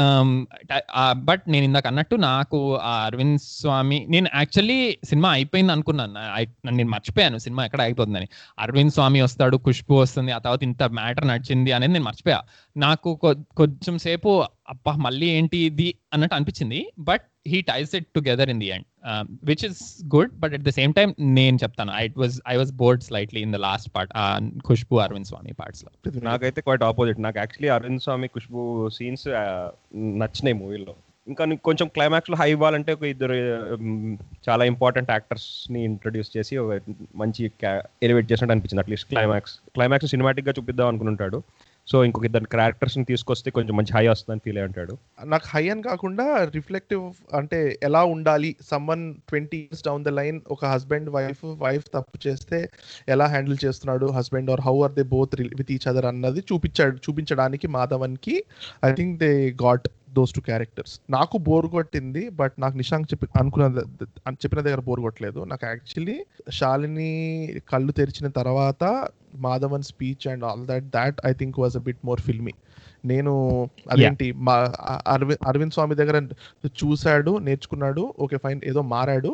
but 1.30 1.44
నేను 1.48 1.66
ఇందాక 1.66 1.88
అన్నట్టు 1.88 2.16
నాకు 2.28 2.60
ఆ 2.92 2.94
అరవింద్ 3.08 3.40
స్వామి 3.48 4.00
నేను 4.16 4.30
యాక్చువల్లీ 4.36 4.80
సినిమా 5.12 5.32
అయిపోయింది 5.38 5.74
అనుకున్నాను. 5.76 6.14
నేను 6.80 6.90
మర్చిపోయాను 6.96 7.40
సినిమా 7.46 7.64
ఎక్కడ 7.70 7.82
అయిపోతుందని 7.88 8.30
అరవింద్ 8.60 8.96
స్వామి 8.98 9.22
వస్తాడు 9.28 9.58
ఖుష్బు 9.68 9.96
వస్తుంది 10.02 10.32
ఆ 10.32 10.38
తర్వాత 10.38 10.64
ఇంత 10.70 10.84
మ్యాటర్ 11.00 11.28
నడిచింది 11.32 11.72
అనేది 11.72 11.94
నేను 11.94 12.08
మర్చిపోయా. 12.10 12.40
నాకు 12.76 13.10
కొంచెం 13.60 13.96
సేపు 14.04 14.30
అబ్బా 14.74 14.92
మళ్ళీ 15.06 15.28
ఏంటి 15.38 15.58
ఇది 15.70 15.88
అన్నట్టు 16.14 16.36
అనిపించింది. 16.38 16.80
But 17.10 17.26
he 17.52 17.60
ties 17.70 17.92
it 17.98 18.08
together 18.18 18.50
in 18.54 18.62
the 18.64 18.70
end 18.76 18.86
which 19.50 19.64
is 19.70 19.82
good. 20.16 20.32
But 20.42 20.54
at 20.58 20.66
the 20.68 20.72
same 20.80 20.94
time 21.00 21.10
నేను 21.40 21.58
చెప్తాను 21.64 21.94
I 22.02 22.04
was 22.24 22.38
I 22.54 22.56
was 22.62 22.72
bored 22.82 23.04
slightly 23.10 23.42
in 23.48 23.54
the 23.56 23.60
last 23.68 23.90
part 23.96 24.12
Khushbu 24.70 25.02
Aravind 25.06 25.30
Swamy 25.32 25.54
పార్ట్స్లో. 25.62 25.92
నాకైతే 26.30 26.62
క్వైట్ 26.68 26.86
ఆపోజిట్ 26.90 27.20
నాకు 27.28 27.40
actually 27.44 27.72
Arvind 27.78 28.04
స్వామి 28.06 28.30
Khushbu 28.36 28.62
scenes 29.00 29.28
నచ్చినాయి 30.22 30.58
మూవీలో. 30.62 30.96
ఇంకా 31.28 31.44
నీకు 31.50 31.62
కొంచెం 31.68 31.88
క్లైమాక్స్లో 31.96 32.38
హై 32.40 32.48
ఇవ్వాలంటే 32.54 32.92
ఒక 32.96 33.06
ఇద్దరు 33.12 33.36
చాలా 34.48 34.64
ఇంపార్టెంట్ 34.72 35.12
యాక్టర్స్ని 35.16 35.82
ఇంట్రడ్యూస్ 35.90 36.32
చేసి 36.34 36.56
ఒక 36.64 36.80
మంచి 37.22 37.44
ఎలివేట్ 38.06 38.28
చేసినట్టు 38.32 38.56
అనిపించింది 38.56 38.84
అట్లీస్ట్ 38.84 39.08
క్లైమాక్స్ 39.14 39.54
క్లైమాక్స్ 39.78 40.10
సినిమాటిక్గా 40.14 40.54
చూపిద్దాం 40.58 40.90
అనుకుంటాడు 40.92 41.40
సో 41.88 42.04
ఇంకొక 42.04 42.26
ఇద్దరు 42.26 42.44
క్యారెక్టర్స్ని 42.44 43.06
తీసుకొస్తే 43.06 43.52
కొంచెం 43.52 43.78
మంచి 43.78 43.94
హై 43.98 44.08
వస్తుందని 44.08 44.42
ఫీల్ 44.46 44.58
అయి 44.58 44.68
ఉంటాడు. 44.68 44.94
నాకు 45.26 45.48
హై 45.48 45.70
అని 45.70 45.82
కాకుండా 45.82 46.44
రిఫ్లెక్టివ్ 46.56 47.14
అంటే 47.34 47.80
ఎలా 47.84 48.04
ఉండాలి? 48.04 48.56
Someone 48.72 49.16
twenty 49.30 49.58
years 49.58 49.84
down 49.84 50.04
the 50.04 50.08
line 50.08 50.42
ఒక 50.52 50.66
హస్బెండ్ 50.66 51.10
వైఫ్ 51.10 51.44
వైఫ్ 51.46 51.84
తప్పు 51.94 52.28
చేస్తే 52.28 52.70
ఎలా 53.10 53.26
హ్యాండిల్ 53.26 53.58
చేస్తున్నాడు 53.66 54.06
husband 54.06 54.52
or 54.52 54.62
how 54.62 54.84
are 54.84 54.94
they 54.94 55.04
both 55.04 55.36
with 55.42 55.72
each 55.72 55.88
other 55.88 56.06
అన్నది 56.06 56.40
చూపించాడు 56.54 56.96
చూపించడానికి 56.98 57.68
మాధవన్కి 57.68 58.46
I 58.86 58.92
think 58.92 59.20
they 59.20 59.32
got 59.64 59.88
those 60.18 60.34
two 60.38 60.42
characters 60.50 60.94
నాకు 61.16 61.36
బోర్ 61.48 61.68
కొట్టింది 61.76 62.24
బట్ 62.42 62.56
నాకు 62.64 62.76
నిశాంక్ 62.82 63.08
చెప్పి 63.14 63.28
అనుకున్న 63.42 63.66
చెప్పిన 64.44 64.60
దగ్గర 64.68 64.82
బోర్ 64.90 65.02
కొట్టలేదు. 65.06 65.40
నాకు 65.52 65.66
యాక్చువల్లీ 65.72 66.18
శాలిని 66.60 67.12
కళ్ళు 67.72 67.94
తెరిచిన 68.00 68.28
తర్వాత 68.40 68.84
Madhavan 69.46 69.88
speech 69.92 70.26
and 70.32 70.44
all 70.50 70.66
that 70.72 70.88
that 70.98 71.20
I 71.30 71.34
think 71.42 71.58
was 71.64 71.78
a 71.82 71.84
bit 71.88 72.02
more 72.10 72.22
filmy 72.28 72.54
నేను 73.12 73.32
అదేంటి 73.94 74.28
మా 74.48 74.54
అరవింద్ 75.14 75.42
అరవింద్ 75.50 75.74
స్వామి 75.78 75.96
దగ్గర 76.02 76.18
చూశాడు 76.82 77.32
నేర్చుకున్నాడు 77.48 78.04
ఓకే 78.26 78.38
ఫైన్ 78.44 78.62
ఏదో 78.72 78.82
మారాడు. 78.94 79.32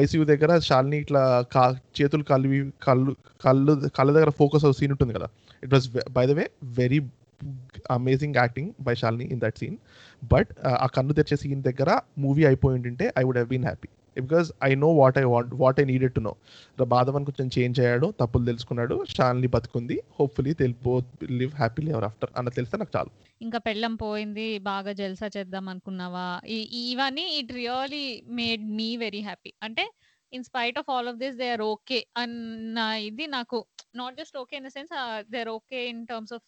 ఐసీయూ 0.00 0.24
దగ్గర 0.30 0.52
శాలిని 0.68 0.98
ఇట్లా 1.04 1.22
కా 1.54 1.64
చేతులు 1.98 2.24
కళ్ళు 2.30 2.48
కళ్ళు 2.86 3.12
కళ్ళు 3.44 3.72
కళ్ళ 3.98 4.08
దగ్గర 4.16 4.32
ఫోకస్ 4.40 4.66
సీన్ 4.80 4.92
ఉంటుంది 4.96 5.14
కదా. 5.18 5.28
It 5.64 5.74
was 5.76 5.88
by 6.18 6.24
the 6.30 6.38
way 6.40 6.46
very 6.80 7.00
amazing 7.90 8.36
acting 8.36 8.70
by 8.80 8.94
Shalini 8.94 9.26
in 9.34 9.40
that 9.40 9.58
scene 9.58 9.78
but 10.26 10.52
ఆ 10.76 10.86
కన్ను 10.96 11.14
తెరిచే 11.14 11.36
సీన్ 11.36 11.62
దగ్గర 11.62 11.90
మూవీ 12.18 12.44
అయిపోయి 12.44 12.76
ఉంటుంటే 12.76 13.06
I 13.18 13.24
would 13.24 13.38
have 13.38 13.50
been 13.50 13.64
happy 13.64 13.90
because 14.16 14.48
I 14.64 14.70
know 14.74 14.88
what 14.92 15.18
I 15.18 15.24
want 15.24 15.52
what 15.54 15.78
I 15.80 15.84
needed 15.84 16.14
to 16.14 16.20
know 16.20 16.32
Madhavan 16.88 17.24
కొంచెం 17.28 17.48
change 17.56 17.80
అయ్యాడు 17.80 18.08
తప్పులు 18.20 18.44
తెలుసుకున్నాడు 18.44 18.96
Shalini 19.08 19.46
బతుకుంది 19.46 19.96
hopefully 20.18 20.52
they'll 20.54 20.76
both 20.84 21.10
live 21.32 21.54
happy 21.54 21.82
live 21.82 22.04
after 22.04 22.32
అన్న 22.36 22.50
తెలిస్తే 22.50 22.76
నాకు 22.76 22.92
చాలు. 22.96 23.10
ఇంకా 23.40 23.58
పెళ్ళం 23.58 23.94
పోయింది 23.96 24.46
బాగా 24.62 24.92
జల్సా 24.92 25.28
చేద్దాం 25.36 25.66
అనుకున్నావా? 25.68 26.26
ఇవన్నీ 26.84 27.24
it 27.38 27.52
really 27.52 28.04
made 28.32 28.64
me 28.78 28.88
very 28.96 29.20
happy 29.20 29.52
అంటే 29.62 29.84
in 30.32 30.44
spite 30.44 30.78
of 30.78 30.90
all 30.90 31.08
of 31.08 31.16
this 31.16 31.36
they 31.36 31.48
are 31.50 31.64
okay 31.68 31.98
అన్న 32.16 32.78
ఇది 33.08 33.26
నాకు 33.36 33.58
not 33.96 34.16
just 34.16 34.36
okay 34.36 34.56
in 34.56 34.66
the 34.66 34.72
sense 34.76 34.92
they 35.32 35.40
are 35.40 35.50
okay 35.50 35.80
in 35.88 36.02
terms 36.06 36.32
of 36.32 36.46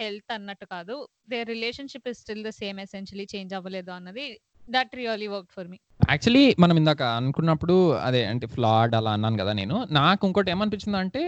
health 0.00 0.32
అన్నట్టు 0.32 0.66
కాదు. 0.66 0.94
The 1.28 1.38
relationship 1.44 2.08
is 2.08 2.20
still 2.20 2.44
the 2.44 2.52
same 2.62 2.80
essentially 2.80 3.26
change 3.34 3.54
అవ్వలేదు 3.54 3.92
అన్నది 3.92 4.26
that 4.70 4.94
really 4.94 5.28
work 5.28 5.50
for 5.52 5.68
me 5.68 5.78
actually 6.10 6.44
మనం 6.58 6.76
ఇందాక 6.76 7.02
అనుకున్నప్పుడు 7.18 7.74
అదే 8.00 8.22
అంటే 8.24 8.46
ఫ్లాడ్ 8.46 8.94
అలా 8.94 9.10
అన్నాను 9.10 9.38
కదా 9.38 9.52
నేను. 9.52 9.76
నాకు 9.92 10.22
ఇంకోటి 10.26 10.50
ఏమనిపించింది 10.50 10.98
అంటే 10.98 11.22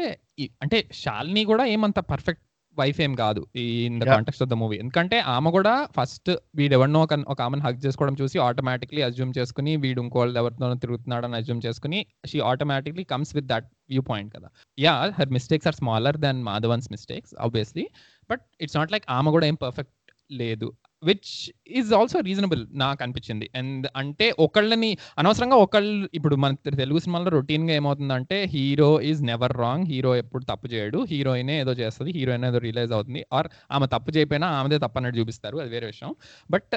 అంటే 0.64 0.78
శాలిని 1.02 1.44
కూడా 1.44 1.64
ఏమంత 1.66 1.98
పర్ఫెక్ట్ 2.12 2.42
వైఫ్ 2.78 3.00
ఏం 3.00 3.14
కాదు. 3.14 3.42
ఈ 3.56 3.64
in 3.86 4.00
the. 4.00 4.04
Context 4.04 4.42
of 4.42 4.50
the 4.50 4.54
movie 4.54 4.76
ఎందుకంటే 4.76 5.18
ఆమె 5.34 5.50
కూడా 5.50 5.74
ఫస్ట్ 5.96 6.30
వీడు 6.54 6.74
ఎవరినో 6.74 7.00
ఒక 7.32 7.40
ఆమెను 7.46 7.62
హక్ 7.62 7.80
చేసుకోవడం 7.86 8.16
చూసి 8.20 8.38
ఆటోమేటిక్లీ 8.38 9.02
అజ్యూమ్ 9.02 9.32
చేసుకుని 9.38 9.76
వీడు 9.76 10.02
ఇంకోళ్ళు 10.02 10.38
ఎవరితో 10.38 10.74
తిరుగుతున్నాడు 10.74 11.26
అని 11.26 11.36
అజ్యూమ్ 11.36 11.62
చేసుకుని 11.66 12.06
she 12.26 12.40
automatically 12.40 13.04
comes 13.04 13.34
with 13.36 13.46
that 13.46 13.68
view 13.90 14.02
point 14.02 14.36
కదా. 14.36 14.50
Yeah 14.78 14.94
her 15.18 15.30
mistakes 15.30 15.66
are 15.66 15.74
smaller 15.74 16.16
than 16.16 16.42
Madhavan's 16.42 16.88
mistakes 16.90 17.34
obviously 17.40 17.86
but 18.30 18.42
it's 18.60 18.76
not 18.76 18.92
like 18.92 19.04
ఆమె 19.10 19.30
కూడా 19.30 19.46
ఏం 19.46 19.54
పర్ఫెక్ట్ 19.54 19.92
లేదు. 20.32 20.68
విచ్ 21.08 21.30
ఈజ్ 21.78 21.90
ఆల్సో 21.98 22.18
రీజనబుల్ 22.28 22.62
నాకు 22.82 23.00
అనిపించింది. 23.04 23.46
అండ్ 23.60 23.86
అంటే 24.00 24.26
ఒకళ్ళని 24.46 24.90
అనవసరంగా 25.20 25.58
ఒకళ్ళు 25.64 26.08
ఇప్పుడు 26.18 26.36
మన 26.44 26.54
తెలుగు 26.82 27.00
సినిమాలో 27.04 27.30
రొటీన్గా 27.36 27.74
ఏమవుతుందంటే 27.80 28.38
hero 28.54 28.90
is 29.10 29.22
never 29.30 29.56
wrong 29.64 29.86
hero 29.92 30.12
ఎప్పుడు 30.22 30.44
తప్పు 30.52 30.68
చేయడు 30.74 31.00
హీరోయినే 31.12 31.56
ఏదో 31.64 31.74
చేస్తుంది 31.82 32.12
హీరోయిన్ 32.18 32.46
ఏదో 32.50 32.60
రిలైజ్ 32.68 32.94
అవుతుంది 32.98 33.22
ఆర్ 33.38 33.48
ఆమె 33.76 33.88
తప్పు 33.94 34.10
చేయకపోయినా 34.16 34.48
ఆమెదే 34.58 34.80
తప్పు 34.84 34.98
అన్నట్టు 35.00 35.20
చూపిస్తారు 35.22 35.58
అది 35.64 35.72
వేరే 35.76 35.86
విషయం. 35.92 36.12
బట్ 36.50 36.74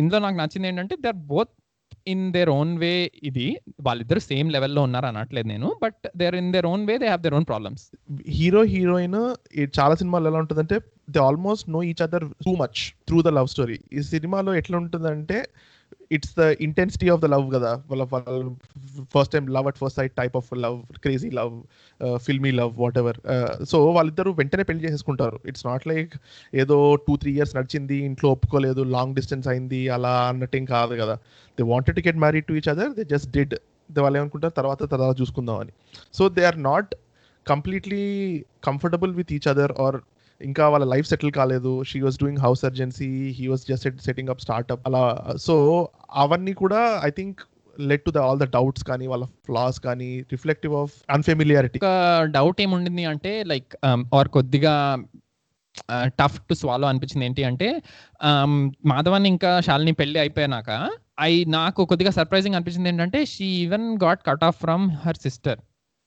ఇందులో 0.00 0.20
నాకు 0.26 0.38
నచ్చింది 0.40 0.68
ఏంటంటే 0.70 0.96
they 1.04 1.08
are 1.08 1.22
both 1.32 1.52
in 2.12 2.24
their 2.34 2.50
own 2.50 2.72
way 2.78 2.90
ఇది 3.28 3.46
వాళ్ళిద్దరు 3.86 4.20
సేమ్ 4.28 4.48
లెవెల్లో 4.54 4.80
ఉన్నారు 4.88 5.06
అనట్లేదు 5.10 5.48
నేను 5.52 5.68
but 5.82 6.04
they're 6.20 6.36
in 6.40 6.50
their 6.54 6.66
own 6.72 6.84
way 6.90 6.94
they 7.02 7.06
have 7.06 7.22
their 7.24 7.36
own 7.38 7.46
problems 7.50 7.84
hero 8.36 8.62
heroine 8.74 9.18
చాలా 9.78 9.94
సినిమాలు 10.00 10.28
ఎలా 10.30 10.38
ఉంటుందంటే 10.44 10.76
they 11.14 11.20
almost 11.28 11.66
know 11.76 11.82
each 11.90 12.02
other 12.06 12.26
too 12.46 12.52
much 12.62 12.80
through 13.08 13.18
the 13.26 13.32
love 13.38 13.50
story. 13.54 13.78
ఈ 13.96 14.02
సినిమాలో 14.14 14.54
ఎట్లా 14.60 14.76
ఉంటుందంటే 14.82 15.38
it's 16.16 16.34
the 16.38 16.44
intensity 16.66 17.06
of 17.12 17.20
the 17.22 17.26
love 17.32 17.46
కదా. 17.54 17.70
వాళ్ళ 17.90 18.04
first 19.14 19.32
time 19.34 19.44
love 19.56 19.66
at 19.70 19.78
first 19.80 19.98
sight 20.00 20.14
type 20.20 20.34
of 20.40 20.48
love 20.64 20.76
crazy 21.04 21.30
love 21.38 21.54
filmy 22.26 22.50
love 22.60 22.72
whatever 23.02 23.18
so 23.70 23.78
వాళ్ళిద్దరు 23.96 24.30
వెంటనే 24.40 24.64
పెళ్ళి 24.68 24.82
చేసేసుకుంటారు. 24.86 25.38
ఇట్స్ 25.50 25.64
నాట్ 25.70 25.86
లైక్ 25.92 26.14
ఏదో 26.62 26.76
టూ 27.06 27.14
త్రీ 27.22 27.32
ఇయర్స్ 27.38 27.54
నడిచింది 27.58 27.98
ఇంట్లో 28.08 28.30
ఒప్పుకోలేదు 28.36 28.84
లాంగ్ 28.96 29.16
డిస్టెన్స్ 29.20 29.48
అయింది 29.54 29.82
అలా 29.96 30.14
అన్నట్టేం 30.30 30.64
కాదు 30.74 30.96
కదా. 31.02 31.16
They 31.58 31.64
wanted 31.72 31.98
to 32.00 32.04
get 32.08 32.20
married 32.24 32.48
to 32.50 32.56
each 32.60 32.70
other 32.74 32.92
they 32.98 33.04
just 33.14 33.30
did 33.38 33.54
వాళ్ళు 34.04 34.16
ఏమనుకుంటారు? 34.18 34.54
తర్వాత 34.60 34.82
తర్వాత 34.94 35.14
చూసుకుందాం 35.20 35.58
అని. 35.64 35.72
So 36.18 36.22
they 36.38 36.42
are 36.50 36.60
not 36.70 36.92
completely 37.46 38.04
comfortable 38.68 39.12
with 39.20 39.32
each 39.36 39.48
other 39.52 39.72
or 39.86 39.98
ఇంకా 40.40 40.64
వాళ్ళ 40.68 40.86
లైఫ్ 40.86 41.06
సెటిల్ 41.06 41.32
కాలేదు. 41.32 41.72
She 41.90 41.98
was 42.00 42.18
doing 42.18 42.40
house 42.40 42.60
surgency 42.60 43.10
he 43.38 43.46
was 43.48 43.64
just 43.70 44.02
setting 44.08 44.30
up 44.34 44.42
startup 44.46 44.84
అలా 44.86 45.04
సో 45.38 45.56
అవన్నీ 46.24 46.54
కూడా 46.62 46.82
I 47.08 47.10
think 47.10 47.40
led 47.76 48.04
to 48.06 48.10
the 48.10 48.20
all 48.26 48.38
the 48.38 48.46
doubts 48.56 48.84
కానీ 48.84 49.06
వాళ్ళ 49.06 49.24
flaws 49.46 49.78
కానీ 49.80 50.10
reflective 50.32 50.74
of 50.74 50.94
unfamiliarity 51.10 51.80
doubt 52.38 52.60
ఏముండింది 52.60 53.06
అంటే 53.12 53.32
లైక్ 53.44 53.70
ఆర్ 54.14 54.28
um, 54.28 54.34
కొద్దిగా 54.36 54.74
టఫ్ 56.20 56.38
టు 56.48 56.54
స్వాలో 56.54 56.86
అనిపించింది 56.88 57.24
ఏంటి 57.26 57.42
అంటే 57.44 57.68
um, 58.20 58.54
మాధవన్ 58.84 59.28
ఇంకా 59.32 59.52
శాలిని 59.60 59.94
పెళ్ళి 60.00 60.18
అయిపోయినాక 60.20 60.70
ఐ 61.22 61.32
నాకు 61.54 61.80
కొద్దిగా 61.84 62.12
సర్ప్రైజింగ్ 62.18 62.56
అనిపించింది 62.56 62.88
ఏంటంటే 62.88 63.20
she 63.24 63.48
even 63.64 63.88
got 64.04 64.22
cut 64.28 64.44
off 64.44 64.58
from 64.58 64.84
her 65.04 65.20
sister 65.20 65.60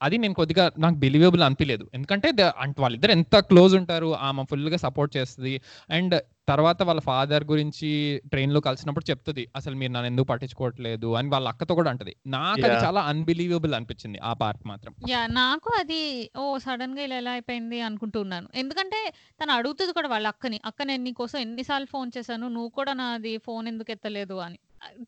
అది 0.04 0.18
నేను 0.18 0.34
కొద్దిగా 0.34 0.72
నాకు 0.78 0.96
బిలీవబుల్ 0.96 1.44
అనిపించలేదు 1.44 1.90
ఎందుకంటే 1.94 2.32
ద- 2.32 2.54
అంటే 2.60 2.82
వాళ్ళిద్దరు 2.82 3.12
ఎంత 3.12 3.36
క్లోజ్ 3.46 3.76
ఉంటారు 3.76 4.16
ఆమె 4.22 4.44
full 4.44 4.70
గా 4.70 4.78
సపోర్ట్ 4.78 5.18
చేస్తుంది. 5.18 5.54
అండ్ 5.90 6.16
తర్వాత 6.48 6.84
వాళ్ళ 6.84 7.02
ఫాదర్ 7.02 7.44
గురించి 7.44 7.90
ట్రైన్లో 8.28 8.60
కలిసినప్పుడు 8.60 9.06
చెప్తుంది 9.10 9.48
అసలు 9.56 9.76
మీరు 9.76 9.92
నన్ను 9.92 10.08
ఎందుకు 10.08 10.28
పట్టించుకోవట్లేదు? 10.28 11.14
అని 11.14 11.30
వాళ్ళ 11.30 11.48
అక్కతో 11.48 11.76
కూడా 11.76 11.90
అంటది. 11.90 12.16
నాకు 12.28 12.62
అది 12.62 12.74
Yeah. 12.74 12.86
చాలా 12.86 13.02
అన్బిలీవబుల్ 13.02 13.74
అనిపించింది 13.74 14.20
ఆ 14.24 14.34
పార్ట్ 14.34 14.68
మాత్రం. 14.68 14.94
యా 15.10 15.28
నాకు 15.34 15.72
అది 15.80 16.02
ఓ 16.38 16.58
సడన్గా 16.58 17.02
ఇలా 17.02 17.16
ఎలా 17.16 17.32
అయిపోయింది 17.32 17.82
అనుకుంటున్నాను 17.82 18.50
ఎందుకంటే 18.56 19.02
తను 19.44 19.52
అడుగుతుంది 19.52 19.94
కూడా 19.94 20.08
వాళ్ళ 20.08 20.28
అక్కని 20.28 20.62
అక్క 20.66 20.84
నేను 20.84 21.04
నీకోసం 21.04 21.40
ఎన్నిసార్లు 21.40 21.88
ఫోన్ 21.88 22.12
చేశాను 22.18 22.48
నువ్వు 22.48 22.70
కూడా 22.70 22.94
నాది 22.94 23.38
ఫోన్ 23.38 23.68
ఎందుకు 23.68 23.92
ఎత్తలేదు? 23.92 24.34
అని. 24.40 24.60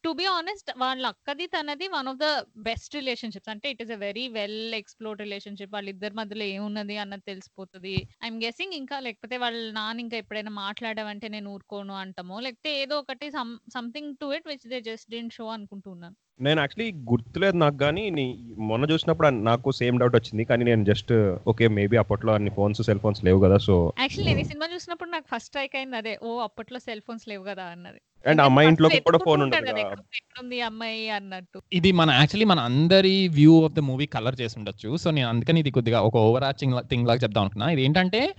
టు 0.04 0.10
బి 0.18 0.26
ఆనెస్ట్ 0.32 0.70
వాళ్ళ 0.78 1.06
అక్కది 1.14 1.46
తనది 1.48 1.88
one 1.90 2.08
of 2.12 2.20
the 2.20 2.28
best 2.68 2.96
relationships 2.96 3.52
అంటే 3.54 3.68
it 3.74 3.82
is 3.82 3.92
a 3.92 4.00
very 4.04 4.26
well 4.36 4.76
explored 4.80 5.24
relationship 5.26 5.74
వాళ్ళిద్దరి 5.74 6.16
మధ్యలో 6.16 6.46
ఏమున్నది 6.54 6.98
అన్నది 7.04 7.26
తెలిసిపోతుంది. 7.32 7.96
ఐఎమ్ 8.24 8.40
గెస్సింగ్ 8.44 8.76
ఇంకా 8.80 9.00
లేకపోతే 9.08 9.38
వాళ్ళ 9.38 9.58
నాన్న 9.80 10.06
ఇంకా 10.06 10.18
ఎప్పుడైనా 10.24 10.54
మాట్లాడావంటే 10.62 11.30
నేను 11.30 11.50
ఊరుకోను 11.56 11.96
అంటామో 12.04 12.38
లేకపోతే 12.48 12.74
ఏదో 12.84 12.98
ఒకటి 13.04 13.30
something 13.78 14.14
to 14.22 14.30
it 14.38 14.48
which 14.52 14.68
they 14.68 14.80
just 14.90 15.10
didn't 15.12 15.36
show 15.36 15.48
అనుకుంటున్నాను 15.58 16.18
నేను 16.42 16.60
యాక్చువల్లీ 16.60 16.92
గుర్తులేదు 17.12 17.58
నాకు 17.58 17.78
కానీ 17.78 18.10
నీ- 18.10 18.36
మొన్న 18.58 18.86
చూసినప్పుడు 18.86 19.28
నాకు 19.30 19.72
సేమ్ 19.72 20.00
డౌట్ 20.00 20.16
వచ్చింది. 20.16 20.44
కానీ 20.44 20.64
నేను 20.64 20.86
జస్ట్ 20.86 21.14
ఓకే 21.48 21.68
మేబీ 21.68 21.98
అప్పట్లో 21.98 22.34
అన్ని 22.34 22.50
ఫోన్స్ 22.50 22.82
సెల్ 22.82 23.00
ఫోన్స్ 23.00 23.26
లేవు 23.26 23.40
కదా 23.40 23.58
సో 23.58 23.94
యాక్చువల్లీ 24.00 24.32
నేను 24.32 24.46
ఈ 24.46 24.48
సినిమా 24.48 24.68
చూసినప్పుడు 24.76 25.10
నాకు 25.10 25.26
ఫస్ట్ 25.36 25.46
స్ట్రైక్ 25.46 25.76
అయింది 25.76 25.98
అదే 25.98 26.20
ఓ 26.24 26.40
అప్పట్లో 26.40 26.80
సెల్ 26.80 27.02
ఫోన్స్ 27.08 27.28
లేవు 27.28 27.44
కదా 27.44 27.64
అన్నది. 27.64 28.30
అండ్ 28.30 28.42
అమ్మాయి 28.42 28.68
ఇంట్లో 28.68 28.90
కూడా 28.90 29.18
ఫోన్ 29.18 30.54
ఈ 30.54 30.60
అమ్మాయి 30.60 31.10
అన్నట్టు. 31.10 31.62
ఇది 31.74 31.92
మన 31.92 32.10
యాక్చువల్లీ 32.12 32.46
మన 32.46 32.60
అందరి 32.60 33.28
view 33.28 33.64
of 33.64 33.74
the 33.74 33.80
movie 33.80 34.06
colour 34.06 34.42
చేసి 34.42 34.60
ఉండొచ్చు. 34.60 34.98
సో 34.98 35.12
నేను 35.12 35.30
అందుకని 35.30 35.60
ఇది 35.60 35.72
కొద్దిగా 35.72 36.02
ఒక 36.02 36.16
ఓవర్ 36.18 36.44
ఆర్చింగ్ 36.44 36.74
థింగ్ 36.90 37.08
లాగా 37.08 37.20
చెప్దాం 37.20 37.42
అనుకున్నా. 37.42 37.70
ఇది 37.70 37.84
ఏంటంటే 37.84 38.36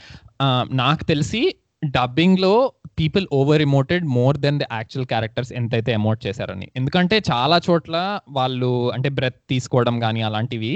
నాకు 0.72 1.04
తెలిసి 1.04 1.54
డబ్బింగ్లో 1.84 2.72
people 2.98 3.26
over 3.32 3.62
emoted 3.62 4.04
more 4.16 4.36
than 4.38 4.60
the 4.60 4.66
actual 4.72 5.06
characters 5.06 5.52
ఎంతైతే 5.52 5.92
ఎమోట్ 5.92 6.26
చేశారని. 6.26 6.68
ఎందుకంటే 6.76 7.22
చాలా 7.30 7.58
చోట్ల 7.68 7.96
వాళ్ళు 8.30 8.70
అంటే 8.92 9.08
బ్రెత్ 9.08 9.40
తీసుకోవడం 9.50 10.00
కానీ 10.00 10.22
అలాంటివి 10.22 10.72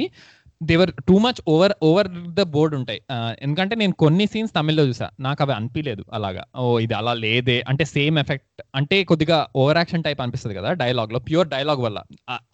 they were 0.61 0.91
too 1.09 1.19
much 1.19 1.39
over 1.49 1.73
over 1.83 2.09
the 2.39 2.43
board 2.55 2.75
ఉంటాయి. 2.75 3.01
ఎందుకంటే 3.41 3.75
నేను 3.75 3.93
కొన్ని 3.93 4.27
సీన్స్ 4.27 4.53
తమిళ్ళో 4.55 4.83
చూసా. 4.83 5.07
నాకు 5.21 5.41
అవి 5.43 5.53
అనిపించలేదు 5.53 6.03
అలాగా. 6.13 6.43
ఓ 6.57 6.65
ఇది 6.79 6.95
అలా 6.95 7.13
లేదే. 7.23 7.57
అంటే 7.69 7.85
సేమ్ 7.95 8.19
ఎఫెక్ట్ 8.19 8.63
అంటే 8.75 9.05
కొద్దిగా 9.05 9.47
ఓవర్ 9.57 9.77
యాక్షన్ 9.77 10.05
టైప్ 10.05 10.21
అనిపిస్తుంది 10.21 10.57
కదా 10.57 10.73
డైలాగ్లో. 10.73 11.19
ప్యూర్ 11.19 11.49
డైలాగ్ 11.49 11.81
వల్ల 11.81 11.99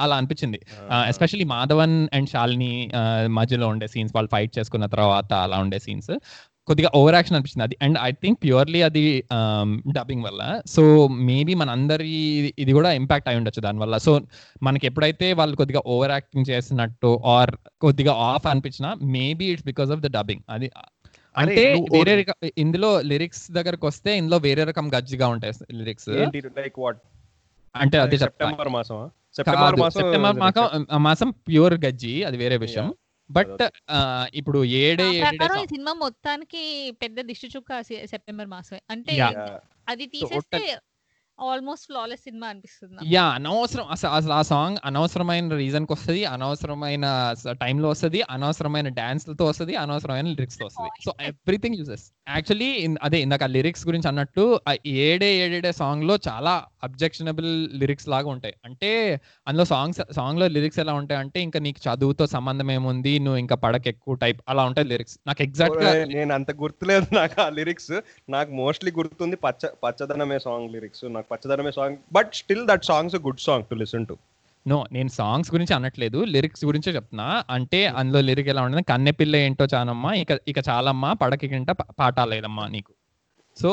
అలా 0.01 0.17
అనిపించింది. 0.17 0.61
ఎస్పెషల్లీ 1.09 1.47
మాధవన్ 1.55 1.97
అండ్ 2.13 2.31
శాలిని 2.35 2.71
ఆ, 2.95 3.03
మధ్యలో 3.41 3.69
ఉండే 3.69 3.87
సీన్స్ 3.87 4.15
వాళ్ళు 4.17 4.31
ఫైట్ 4.35 4.55
చేసుకున్న 4.59 4.87
తర్వాత 4.87 5.33
అలా 5.47 5.59
ఉండే 5.59 5.79
సీన్స్ 5.79 6.13
కొద్దిగా 6.69 6.89
ఓవర్ 6.99 7.17
యాక్షన్ 7.17 7.37
అనిపించింది 7.37 7.65
అది 7.67 7.77
అండ్ 7.87 7.99
ఐ 8.09 8.11
థింక్ 8.23 8.39
ప్యూర్లీ 8.45 8.81
అది 8.89 9.05
డబ్బింగ్ 9.99 10.25
వల్ల. 10.29 10.43
సో 10.75 10.83
మేబీ 11.29 11.55
మన 11.61 11.69
అందరి 11.79 12.15
ఇది 12.63 12.73
కూడా 12.79 12.91
ఇంపాక్ట్ 13.01 13.29
అయి 13.31 13.39
ఉండొచ్చు 13.41 13.63
దానివల్ల. 13.67 13.97
సో 14.07 14.13
మనకి 14.69 14.87
ఎప్పుడైతే 14.91 15.29
వాళ్ళు 15.41 15.57
కొద్దిగా 15.63 15.83
ఓవర్ 15.95 16.15
యాక్టింగ్ 16.17 16.49
చేసినట్టు 16.53 17.11
ఆర్ 17.37 17.53
కొద్దిగా 17.87 18.15
ఆఫ్ 18.31 18.49
అనిపించినా 18.53 18.93
maybe 19.17 19.49
it's 19.55 19.69
because 19.71 19.93
of 19.97 20.05
the 20.07 20.11
dubbing 20.19 20.45
అది 20.57 20.71
అంటే 21.35 21.65
వేరే 21.95 22.13
ఇందులో 22.65 22.91
లిరిక్స్ 23.11 23.45
దగ్గరకు 23.57 23.85
వస్తే 23.91 24.11
ఇందులో 24.21 24.37
వేరే 24.49 24.63
రకం 24.71 24.87
గజ్జిగా 24.95 25.27
ఉంటాయి 25.35 25.55
లిరిక్స్ 25.81 26.09
లైక్ 26.61 26.79
వాట్ 26.85 27.01
అంటే 27.75 27.97
అదే 28.05 28.19
సెప్టెంబర్ 28.23 28.71
మాసం 28.77 29.01
సెప్టెంబర్ 29.39 30.37
మాసం 31.07 31.31
ప్యూర్ 31.49 31.75
గజ్జి 31.85 32.15
అది 32.29 32.37
వేరే 32.43 32.57
విషయం. 32.65 32.87
బట్ 33.31 33.63
ఇప్పుడు 34.35 34.59
ఏడే 34.83 35.07
ప్రకారం 35.25 35.57
ఈ 35.59 35.69
సినిమా 35.73 35.93
మొత్తానికి 36.03 36.63
పెద్ద 37.03 37.19
దిష్టి 37.31 37.49
చుక్క 37.55 37.81
సెప్టెంబర్ 38.13 38.51
మాసమే 38.55 38.81
అంటే. 38.91 39.15
అది 39.89 40.05
తీసేస్తే 40.15 40.61
ఆల్మోస్ట్ 41.39 41.87
ఫ్లాలెస్ 41.87 42.23
సినిమా 42.23 42.47
అనిపిస్తుంది. 42.47 43.15
యా 43.15 43.25
అనవసరం. 43.29 43.87
అసలు 43.91 44.11
అసలు 44.11 44.33
ఆ 44.33 44.43
సాంగ్ 44.43 44.77
అనవసరమైన 44.85 45.55
రీజన్కి 45.55 45.93
వస్తుంది 45.93 46.25
అనవసరమైన 46.25 47.35
టైంలో 47.61 47.89
వస్తుంది 47.89 48.23
అనవసరమైన 48.31 48.89
డాన్స్లతో 48.89 49.45
వస్తుంది 49.45 49.75
అనవసరమైన 49.77 50.27
లిరిక్స్తో 50.27 50.67
వస్తుంది. 50.67 50.91
So 51.05 51.13
everything 51.21 51.77
uses. 51.77 52.13
యాక్చువల్లీ 52.29 52.97
అదే 53.03 53.21
ఇందాక 53.21 53.45
లిరిక్స్ 53.45 53.87
గురించి 53.87 54.09
అన్నట్టు 54.09 54.61
ఏడే 54.87 55.37
ఏడేడే 55.37 55.73
సాంగ్లో 55.73 56.19
చాలా 56.29 56.65
అబ్జెక్షనబుల్ 56.83 57.51
లిరిక్స్ 57.75 58.09
లాగా 58.09 58.29
ఉంటాయి. 58.29 58.55
అంటే 58.65 59.21
అందులో 59.49 59.65
సాంగ్స్ 59.65 60.01
సాంగ్లో 60.13 60.49
లిరిక్స్ 60.49 60.79
ఎలా 60.79 60.93
ఉంటాయి 60.93 61.21
అంటే 61.21 61.41
ఇంకా 61.41 61.61
నీకు 61.61 61.81
చదువుతో 61.89 62.27
సంబంధం 62.27 62.71
ఏముంది 62.71 63.19
నువ్వు 63.19 63.39
ఇంకా 63.39 63.57
పడక 63.57 63.89
ఎక్కువ 63.89 64.15
టైప్ 64.15 64.41
అలా 64.49 64.65
ఉంటాయి 64.65 64.89
లిరిక్స్. 64.89 65.19
నాకు 65.27 65.43
ఎగ్జాక్ట్గా 65.43 65.93
నేను 66.05 66.35
అంత 66.35 66.51
గుర్తులేదు 66.51 67.07
నాకు 67.15 67.41
ఆ 67.41 67.49
లిరిక్స్. 67.49 68.01
నాకు 68.29 68.51
మోస్ట్లీ 68.51 68.91
గుర్తుంది 68.91 69.37
పచ్చ 69.37 69.67
పచ్చదనమే 69.85 70.39
సాంగ్ 70.39 70.71
లిరిక్స్. 70.73 71.05
నాకు 71.05 71.26
పచ్చదనమే 71.33 71.71
song 71.71 71.97
but 72.13 72.33
still 72.35 72.67
that 72.67 72.85
song's 72.85 73.17
good 73.17 73.45
song 73.49 73.65
to 73.71 73.75
listen 73.75 74.07
to 74.07 74.17
no 74.67 74.79
నేను 74.93 75.09
సాంగ్స్ 75.09 75.51
గురించి 75.55 75.75
అనట్లేదు 75.75 76.19
లిరిక్స్ 76.25 76.65
గురించే 76.65 76.93
చెప్తున్నా. 76.93 77.45
అంటే 77.51 77.81
అందులో 77.87 78.21
లిరిక్ 78.21 78.49
ఎలా 78.49 78.63
ఉంటుంది 78.63 78.83
కన్నెపిల్ల 78.83 79.37
ఏంటో 79.37 79.67
చానమ్మా 79.75 80.13
ఇక 80.15 80.39
ఇక 80.49 80.59
చాలమ్మా 80.69 81.13
పడకి 81.13 81.49
గింట 81.49 81.71
పాఠాలు 81.71 82.31
లేదమ్మా 82.31 82.67
నీకు. 82.67 82.93
సో 83.63 83.69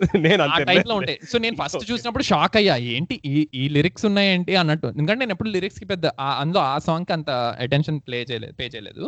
నేను 0.24 0.42
ఆ 0.44 0.58
టైప్లో 0.68 0.94
ఉంటాయి. 0.94 1.18
సో 1.30 1.38
నేను 1.38 1.56
ఫస్ట్. 1.60 1.82
చూసినప్పుడు 1.90 2.24
షాక్ 2.24 2.56
అయ్యా. 2.56 2.76
ఏంటి 2.94 3.14
ఈ 3.24 3.48
ఈ 3.54 3.68
లిరిక్స్ 3.68 4.04
ఉన్నాయేంటి 4.06 4.52
అన్నట్టు. 4.56 4.86
ఎందుకంటే 4.86 5.20
నేను 5.20 5.32
ఎప్పుడు 5.32 5.50
లిరిక్స్కి 5.50 5.86
పెద్ద 5.92 6.06
అందులో 6.40 6.60
ఆ 6.72 6.78
సాంగ్కి 6.78 7.12
అంత 7.12 7.30
అటెన్షన్ 7.64 7.98
ప్లే 8.06 8.18
చేయలేదు 8.30 8.54
పే 8.60 8.66
చేయలేదు. 8.74 9.04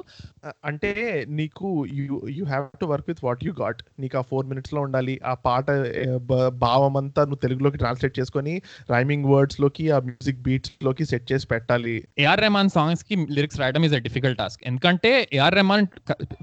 అంటే 0.65 0.91
నీకు 1.39 1.69
you 2.39 2.45
have 2.45 2.67
to 2.83 2.87
work 2.87 3.09
with 3.09 3.23
what 3.25 3.45
you 3.45 3.53
got. 3.63 3.81
నీకు 4.01 4.19
ఆ 4.19 4.25
ఫోర్ 4.31 4.47
మినిట్స్లో 4.47 4.81
ఉండాలి. 4.81 5.21
ఆ 5.25 5.35
పాట 5.47 5.67
భావం 6.67 6.97
అంతా 6.97 7.23
నువ్వు 7.25 7.43
తెలుగులోకి 7.47 7.81
ట్రాన్స్లేట్ 7.85 8.19
చేసుకొని 8.21 8.55
రైమింగ్ 8.91 9.29
వర్డ్స్లోకి 9.35 9.91
ఆ 9.91 10.01
మ్యూజిక్ 10.09 10.43
బీట్స్లోకి 10.49 11.05
సెట్ 11.05 11.33
చేసి 11.33 11.47
పెట్టాలి. 11.47 11.97
ఏఆర్ 12.19 12.41
రెహమాన్ 12.41 12.71
సాంగ్స్కి 12.71 13.17
లిరిక్స్ 13.39 13.61
రాయడం 13.61 13.85
ఇస్ 13.85 13.95
అ 13.95 14.03
డిఫికల్ట్ 14.09 14.39
టాస్క్ 14.39 14.63
ఎందుకంటే 14.67 15.13
ఏఆర్ 15.33 15.55
రెహమాన్ 15.55 15.87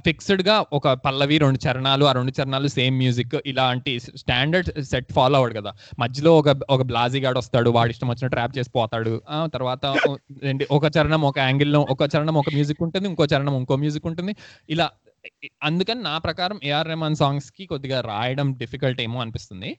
ఫిక్స్డ్గా 0.07 0.65
ఒక 0.73 0.87
పల్లవి 1.05 1.37
రెండు 1.37 1.59
చరణాలు 1.67 2.05
ఆ 2.05 2.11
రెండు 2.11 2.33
చరణాలు 2.39 2.67
సేమ్ 2.67 2.97
మ్యూజిక్ 2.97 3.35
అలాంటి 3.73 3.93
స్టాండర్డ్ 4.21 4.69
సెట్ 4.91 5.11
ఫాలో 5.17 5.35
అవ్వడు 5.39 5.55
కదా. 5.59 5.71
మధ్యలో 5.99 6.31
ఒక 6.41 6.49
ఒక 6.75 6.81
బ్లాజీ 6.91 7.19
గాడు 7.25 7.37
వస్తాడు 7.43 7.69
వాడి 7.77 7.91
ఇష్టం 7.95 8.09
వచ్చిన 8.13 8.27
ట్రాప్ 8.35 8.53
చేసి 8.57 8.71
పోతాడు. 8.77 9.13
తర్వాత 9.55 9.85
ఏంటి 10.49 10.65
ఒక 10.77 10.85
చరణం 10.97 11.23
ఒక 11.31 11.37
యాంగిల్లో 11.47 11.81
ఒక 11.95 12.03
చరణం 12.15 12.37
ఒక 12.43 12.51
మ్యూజిక్ 12.57 12.83
ఉంటుంది 12.87 13.09
ఇంకో 13.13 13.25
చరణం 13.33 13.55
ఇంకో 13.61 13.77
మ్యూజిక్ 13.85 14.07
ఉంటుంది. 14.11 14.35
ఇలా 14.69 14.87
అందుకని 15.63 16.01
నా 16.07 16.13
ప్రకారం 16.17 16.57
ఏఆర్ 16.69 16.87
రెహమాన్ 16.87 17.15
సాంగ్స్కి 17.19 17.63
కొద్దిగా 17.65 17.97
రాయడం 18.09 18.47
డిఫికల్ట్ 18.61 18.99
ఏమో 19.01 19.19
అనిపిస్తుంది. 19.21 19.69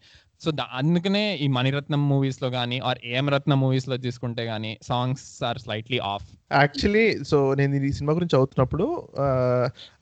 సో 0.43 0.51
అందుకనే 0.81 1.23
ఈ 1.45 1.47
మణిరత్నం 1.57 2.03
మూవీస్లో 2.13 2.49
కానీ 2.51 2.79
ఆర్ 2.89 3.01
ఏఎం 3.11 3.27
రత్నం 3.35 3.59
మూవీస్లో 3.61 3.97
తీసుకుంటే 3.97 4.43
గానీ 4.45 4.73
songs 4.83 5.27
are 5.49 5.59
slightly 5.59 5.99
off 6.13 6.27
actually 6.53 7.07
so 7.25 7.39
నేను 7.61 7.85
ఈ 7.91 7.93
సినిమా 7.93 8.15
గురించి 8.19 8.35
చదువుతున్నప్పుడు 8.37 8.87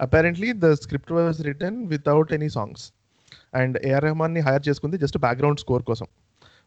apparently 0.00 0.50
the 0.64 0.72
script 0.84 1.12
was 1.18 1.40
written 1.50 1.78
without 1.86 2.32
any 2.38 2.50
songs 2.58 2.86
and 3.54 3.86
A R 3.86 4.04
రెహమాన్ని 4.04 4.40
hire 4.40 4.68
చేసుకుంది 4.68 4.98
జస్ట్ 4.98 5.18
బ్యాక్గ్రౌండ్ 5.18 5.60
స్కోర్ 5.60 5.82
కోసం. 5.82 6.06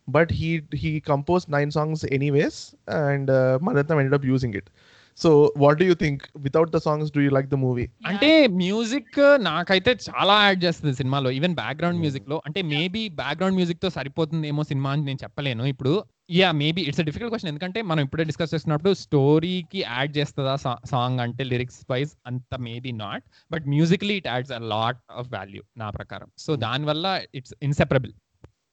But 0.10 0.34
he 0.34 0.62
he 0.76 1.00
compose 1.00 1.45
nine 1.52 1.71
songs 1.71 2.06
anyways 2.06 2.76
and 2.89 3.32
Mani Ratnam 3.63 4.00
end 4.00 4.13
up 4.13 4.26
using 4.26 4.56
it 4.56 4.69
so 5.17 5.54
what 5.58 5.78
do 5.78 5.86
you 5.86 5.93
think 5.93 6.24
without 6.38 6.71
the 6.71 6.78
songs 6.78 7.12
do 7.12 7.21
you 7.21 7.30
like 7.30 7.48
the 7.48 7.54
movie 7.54 7.86
అంటే 8.06 8.48
music 8.48 9.43
నాకైతే 9.43 9.91
చాలా 10.08 10.43
add 10.43 10.63
చేస్తుంది 10.63 10.93
సినిమాలో. 10.95 11.32
Even 11.32 11.56
background 11.56 12.00
మ్యూజిక్లో. 12.00 12.41
అంటే 12.45 12.62
maybe 12.62 13.10
background 13.10 13.56
మ్యూజిక్తో 13.56 13.89
సరిపోతుందేమో 13.89 14.63
సినిమా 14.63 14.91
అని 14.91 15.06
నేను 15.06 15.17
చెప్పలేను. 15.24 15.63
ఇప్పుడు 15.63 16.04
yeah 16.30 16.48
maybe 16.60 16.82
it's 16.90 17.02
difficult 17.08 17.32
question 17.32 17.50
ఎందుకంటే 17.52 17.80
మనం 17.90 18.02
ఇప్పుడే 18.06 18.24
డిస్కస్ 18.30 18.54
చేస్తున్నప్పుడు 18.54 18.92
స్టోరీకి 19.02 19.80
యాడ్ 19.88 20.14
చేస్తుందా 20.18 20.54
సాంగ్ 20.92 21.20
అంటే 21.26 21.44
లిరిక్స్ 21.52 21.82
వైజ్ 21.92 22.14
అంత 22.30 22.56
maybe 22.68 22.92
not 23.04 23.26
but 23.52 23.66
musically 23.74 24.16
it 24.22 24.30
adds 24.34 24.54
a 24.58 24.62
lot 24.74 25.02
of 25.20 25.30
value 25.36 25.64
నా 25.78 25.90
ప్రకారం. 25.98 26.30
సో 26.46 26.52
దానివల్ల 26.66 27.06
ఇట్స్ 27.40 27.56
ఇన్సెపరబుల్ 27.68 28.14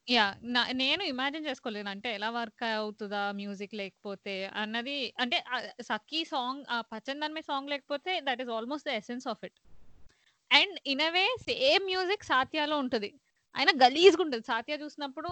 యా 0.09 0.25
నేను 0.83 1.03
ఇమాజిన్ 1.11 1.45
చేసుకోలేను. 1.49 1.91
అంటే 1.95 2.09
ఎలా 2.15 2.31
వర్క్ 2.39 2.65
అవుతుందా 2.71 3.21
మ్యూజిక్ 3.41 3.75
లేకపోతే 3.81 4.35
అన్నది 4.63 4.97
అంటే 5.23 5.39
సఖీ 5.91 6.23
సాంగ్ 6.33 6.63
ఆ 6.71 6.79
పచ్చందన్మే 6.93 7.43
సాంగ్ 7.51 7.71
లేకపోతే 7.75 8.15
that 8.29 8.43
is 8.45 8.53
almost 8.57 8.89
the 8.91 8.95
essence 9.01 9.27
of 9.33 9.45
it 9.49 9.59
and 10.51 10.75
in 10.93 11.05
a way 11.09 11.27
same 11.51 11.85
music 11.93 12.27
సాత్యాలో 12.33 12.79
ఉంటది. 12.85 13.11
అయినా 13.55 13.73
గలీజ్గా 13.85 14.23
ఉంటుంది. 14.25 14.45
సాత్య 14.53 14.77
చూసినప్పుడు 14.83 15.31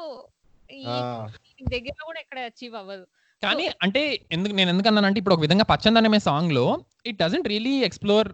ఈ 0.71 1.65
దగ్గర 1.71 1.95
కూడా 2.05 2.21
ఎక్కడ 2.21 2.39
అచీవ్ 2.41 2.75
అవ్వదు. 2.75 3.05
కానీ 3.43 3.67
అంటే 3.83 4.01
ఎందుకు 4.31 4.55
నేను 4.55 4.71
ఎందుకన్నానంటే 4.71 5.19
ఇప్పుడు 5.19 5.35
ఒక 5.35 5.41
విధంగా 5.41 5.65
పచ్చందనమే 5.65 6.19
సాంగ్లో 6.19 6.65
ఇట్ 7.07 7.19
డజంట్ 7.19 7.49
రియలీ 7.49 7.77
ఎక్స్ప్లోర్ 7.83 8.29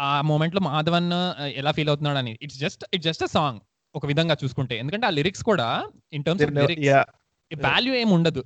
ఆ 0.00 0.20
మూమెంట్లో 0.20 0.60
మాధవన్ 0.60 1.08
ఎలా 1.60 1.72
ఫీల్ 1.72 1.88
అవుతున్నాడు 1.88 2.18
అని 2.18 2.32
it's 2.40 2.58
just 2.58 2.84
it's 2.94 3.06
just 3.06 3.24
a 3.24 3.26
song 3.26 3.60
ఒక 3.94 4.06
విధంగా 4.06 4.34
చూసుకుంటే. 4.42 4.74
ఎందుకంటే 4.78 5.06
ఆ 5.06 5.10
లిరిక్స్ 5.10 5.42
కూడా 5.42 5.68
in 6.12 6.24
terms 6.24 6.44
of 6.44 6.54
lyrics 6.62 6.90
value 7.62 7.94
ఏమి 7.94 8.12
ఉండదు. 8.12 8.40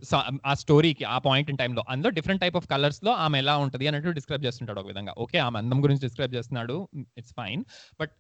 ఆ 0.46 0.54
స్టోరీకి 0.54 1.04
ఆ 1.04 1.18
పాయింట్ 1.18 1.50
ఇన్ 1.50 1.58
టైంలో 1.58 1.82
అందులో 1.88 2.10
డిఫరెంట్ 2.10 2.42
టైప్ 2.42 2.56
ఆఫ్ 2.56 2.66
కలర్స్లో 2.68 3.12
ఆమె 3.12 3.38
ఎలా 3.38 3.56
ఉంటది 3.56 3.88
అన్నట్టు 3.88 4.08
డిస్క్రైబ్ 4.10 4.44
చేస్తుంటాడు 4.44 4.80
ఒక 4.80 4.86
విధంగా. 4.86 5.14
ఓకే 5.18 5.38
ఆమె 5.38 5.58
అందం 5.58 5.84
గురించి 5.84 6.00
డిస్క్రైబ్ 6.00 6.34
చేస్తున్నాడు. 6.34 6.88
ఇట్స్ 7.16 7.32
ఫైన్ 7.32 7.64
బట్ 8.00 8.14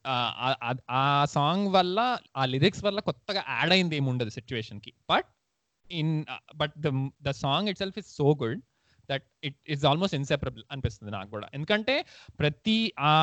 ఆ 0.90 1.24
సాంగ్ 1.24 1.68
వల్ల 1.68 2.18
ఆ 2.36 2.44
లిరిక్స్ 2.44 2.84
వల్ల 2.84 3.00
కొత్తగా 3.00 3.44
యాడ్ 3.48 3.72
అయింది 3.72 3.96
ఏమి 3.96 4.08
ఉండదు 4.08 4.30
సిచ్యువేషన్కి 4.30 4.92
but 5.10 5.30
in 5.90 6.24
but 6.56 6.72
the 6.78 6.88
the 7.22 7.30
song 7.30 7.68
itself 7.78 7.98
is 7.98 8.16
so 8.16 8.34
good 8.34 8.60
that 9.08 9.24
it 9.44 9.56
is 9.68 9.84
almost 9.86 10.14
inseparable 10.14 10.64
అనిపిస్తుంది 10.72 11.12
నాకు 11.12 11.30
కూడా. 11.30 11.48
ఎందుకంటే 11.54 12.04
ప్రతి 12.38 12.92
ఆ 12.98 13.14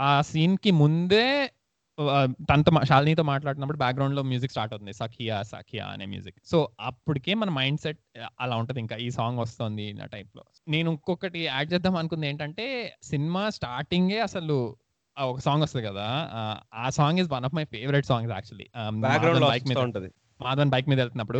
ఆ 0.00 0.22
సీన్కి 0.22 0.70
ముందే 0.70 1.50
తనతో 2.50 2.84
శాలినితో 2.84 3.22
మాట్లాడినప్పుడు 3.22 3.78
బ్యాక్గ్రౌండ్లో 3.78 4.22
మ్యూజిక్ 4.22 4.52
స్టార్ట్ 4.52 4.74
అవుతుంది. 4.74 4.92
సఖియా 4.92 5.42
సఖియా 5.42 5.86
అనే 5.86 6.06
మ్యూజిక్ 6.06 6.36
సో 6.46 6.68
అప్పటికే 6.80 7.34
మన 7.34 7.50
మైండ్ 7.50 7.80
సెట్ 7.80 7.98
అలా 8.40 8.56
ఉంటది. 8.56 8.80
ఇంకా 8.80 8.96
ఈ 8.96 9.10
సాంగ్ 9.10 9.38
వస్తుంది 9.38 9.96
ఆ 10.02 10.06
టైప్లో. 10.06 10.44
నేను 10.68 10.90
ఇంకొకటి 10.90 11.38
యాడ్ 11.38 11.72
చేద్దాం 11.72 11.96
అనుకుంది 11.96 12.28
ఏంటంటే 12.28 12.96
సినిమా 13.02 13.48
స్టార్టింగే 13.50 14.20
అసలు 14.20 14.76
ఆ 15.18 15.24
ఒక 15.24 15.38
సాంగ్ 15.38 15.62
వస్తుంది 15.62 15.86
కదా. 15.86 16.30
ఆ, 16.74 16.90
song 16.90 17.18
is 17.18 17.32
one 17.32 17.44
of 17.44 17.54
my 17.54 17.64
favourite 17.64 18.06
songs 18.06 18.32
actually 18.32 18.70
background 19.00 19.40
bike 19.40 19.68
మీద 19.68 19.78
ఉంటది. 19.78 20.10
మాధవన్ 20.40 20.70
బైక్ 20.70 20.88
మీద 20.88 21.00
వెళ్తున్నప్పుడు 21.00 21.38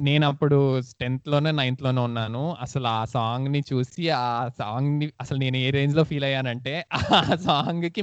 నేను 0.00 0.26
అప్పుడు 0.26 0.80
టెన్త్లోనే 1.00 1.50
నైన్త్లోనే 1.50 2.00
ఉన్నాను. 2.00 2.56
అసలు 2.60 2.86
ఆ 2.86 3.04
సాంగ్ని 3.04 3.62
చూసి 3.72 4.10
ఆ 4.10 4.48
సాంగ్ని 4.58 5.12
అసలు 5.20 5.38
నేను 5.38 5.56
ఏ 5.56 5.70
రేంజ్లో 5.70 6.04
ఫీల్ 6.04 6.24
అయ్యానంటే 6.24 6.86
ఆ 6.92 7.34
సాంగ్కి 7.34 8.02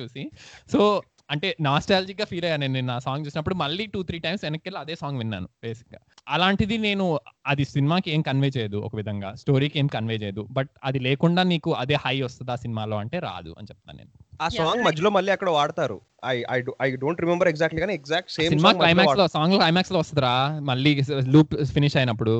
చూసి. 0.00 0.30
సో 0.72 1.02
అంటే 1.28 1.48
నాస్టాలజిక్గా 1.60 2.24
ఫీల్ 2.24 2.44
అయ్యాను 2.44 2.66
నేను 2.68 2.92
ఆ 2.92 2.98
సాంగ్ 2.98 3.24
చూసినప్పుడు. 3.26 3.54
మళ్ళీ 3.54 3.84
టూ 3.86 4.00
త్రీ 4.02 4.18
టైమ్స్ 4.18 4.42
వెనక్కి 4.44 4.66
వెళ్ళి 4.68 4.80
అదే 4.80 4.94
సాంగ్ 4.94 5.18
విన్నాను 5.18 5.48
బేసిక్గా 5.62 6.00
అలాంటిది 6.28 6.78
నేను 6.78 7.04
అది 7.46 7.64
సినిమాకి 7.64 8.08
ఏం 8.10 8.22
కన్వే 8.22 8.50
చేయదు 8.56 8.78
ఒక 8.78 8.94
విధంగా. 8.96 9.30
స్టోరీకి 9.34 9.78
ఏం 9.78 9.86
కన్వే 9.86 10.14
చేయదు. 10.14 10.42
బట్ 10.50 10.70
అది 10.84 10.98
లేకుండా 10.98 11.42
నీకు 11.42 11.72
అదే 11.74 11.96
హై 12.04 12.20
వస్తుంది 12.20 12.52
ఆ 12.52 12.56
సినిమాలో 12.56 12.96
అంటే 12.96 13.18
రాదు 13.18 13.54
అని 13.58 13.68
చెప్తాను 13.70 13.98
నేను. 13.98 14.12
ఆ 14.42 14.48
సాంగ్ 14.48 14.82
మధ్యలో 14.84 15.10
మళ్ళీ 15.10 15.32
అక్కడ 15.32 15.50
వాడతారు. 15.50 15.96
I 16.24 16.36
I 16.50 16.58
I 16.82 16.88
don't 16.96 17.20
remember 17.20 17.48
exactly 17.48 17.80
కానీ 17.80 17.94
ఎగ్జాక్ట్ 17.94 18.32
సేమ్ 18.32 18.50
సినిమా 18.50 18.72
క్లైమాక్స్లో 18.72 19.26
సాంగ్ 19.26 19.56
క్లైమాక్స్లో 19.56 19.98
వస్తుందిరా? 19.98 20.34
మళ్ళీ 20.62 20.92
లూప్ 21.34 21.54
ఫినిష్ 21.74 21.96
అయినప్పుడు. 21.96 22.34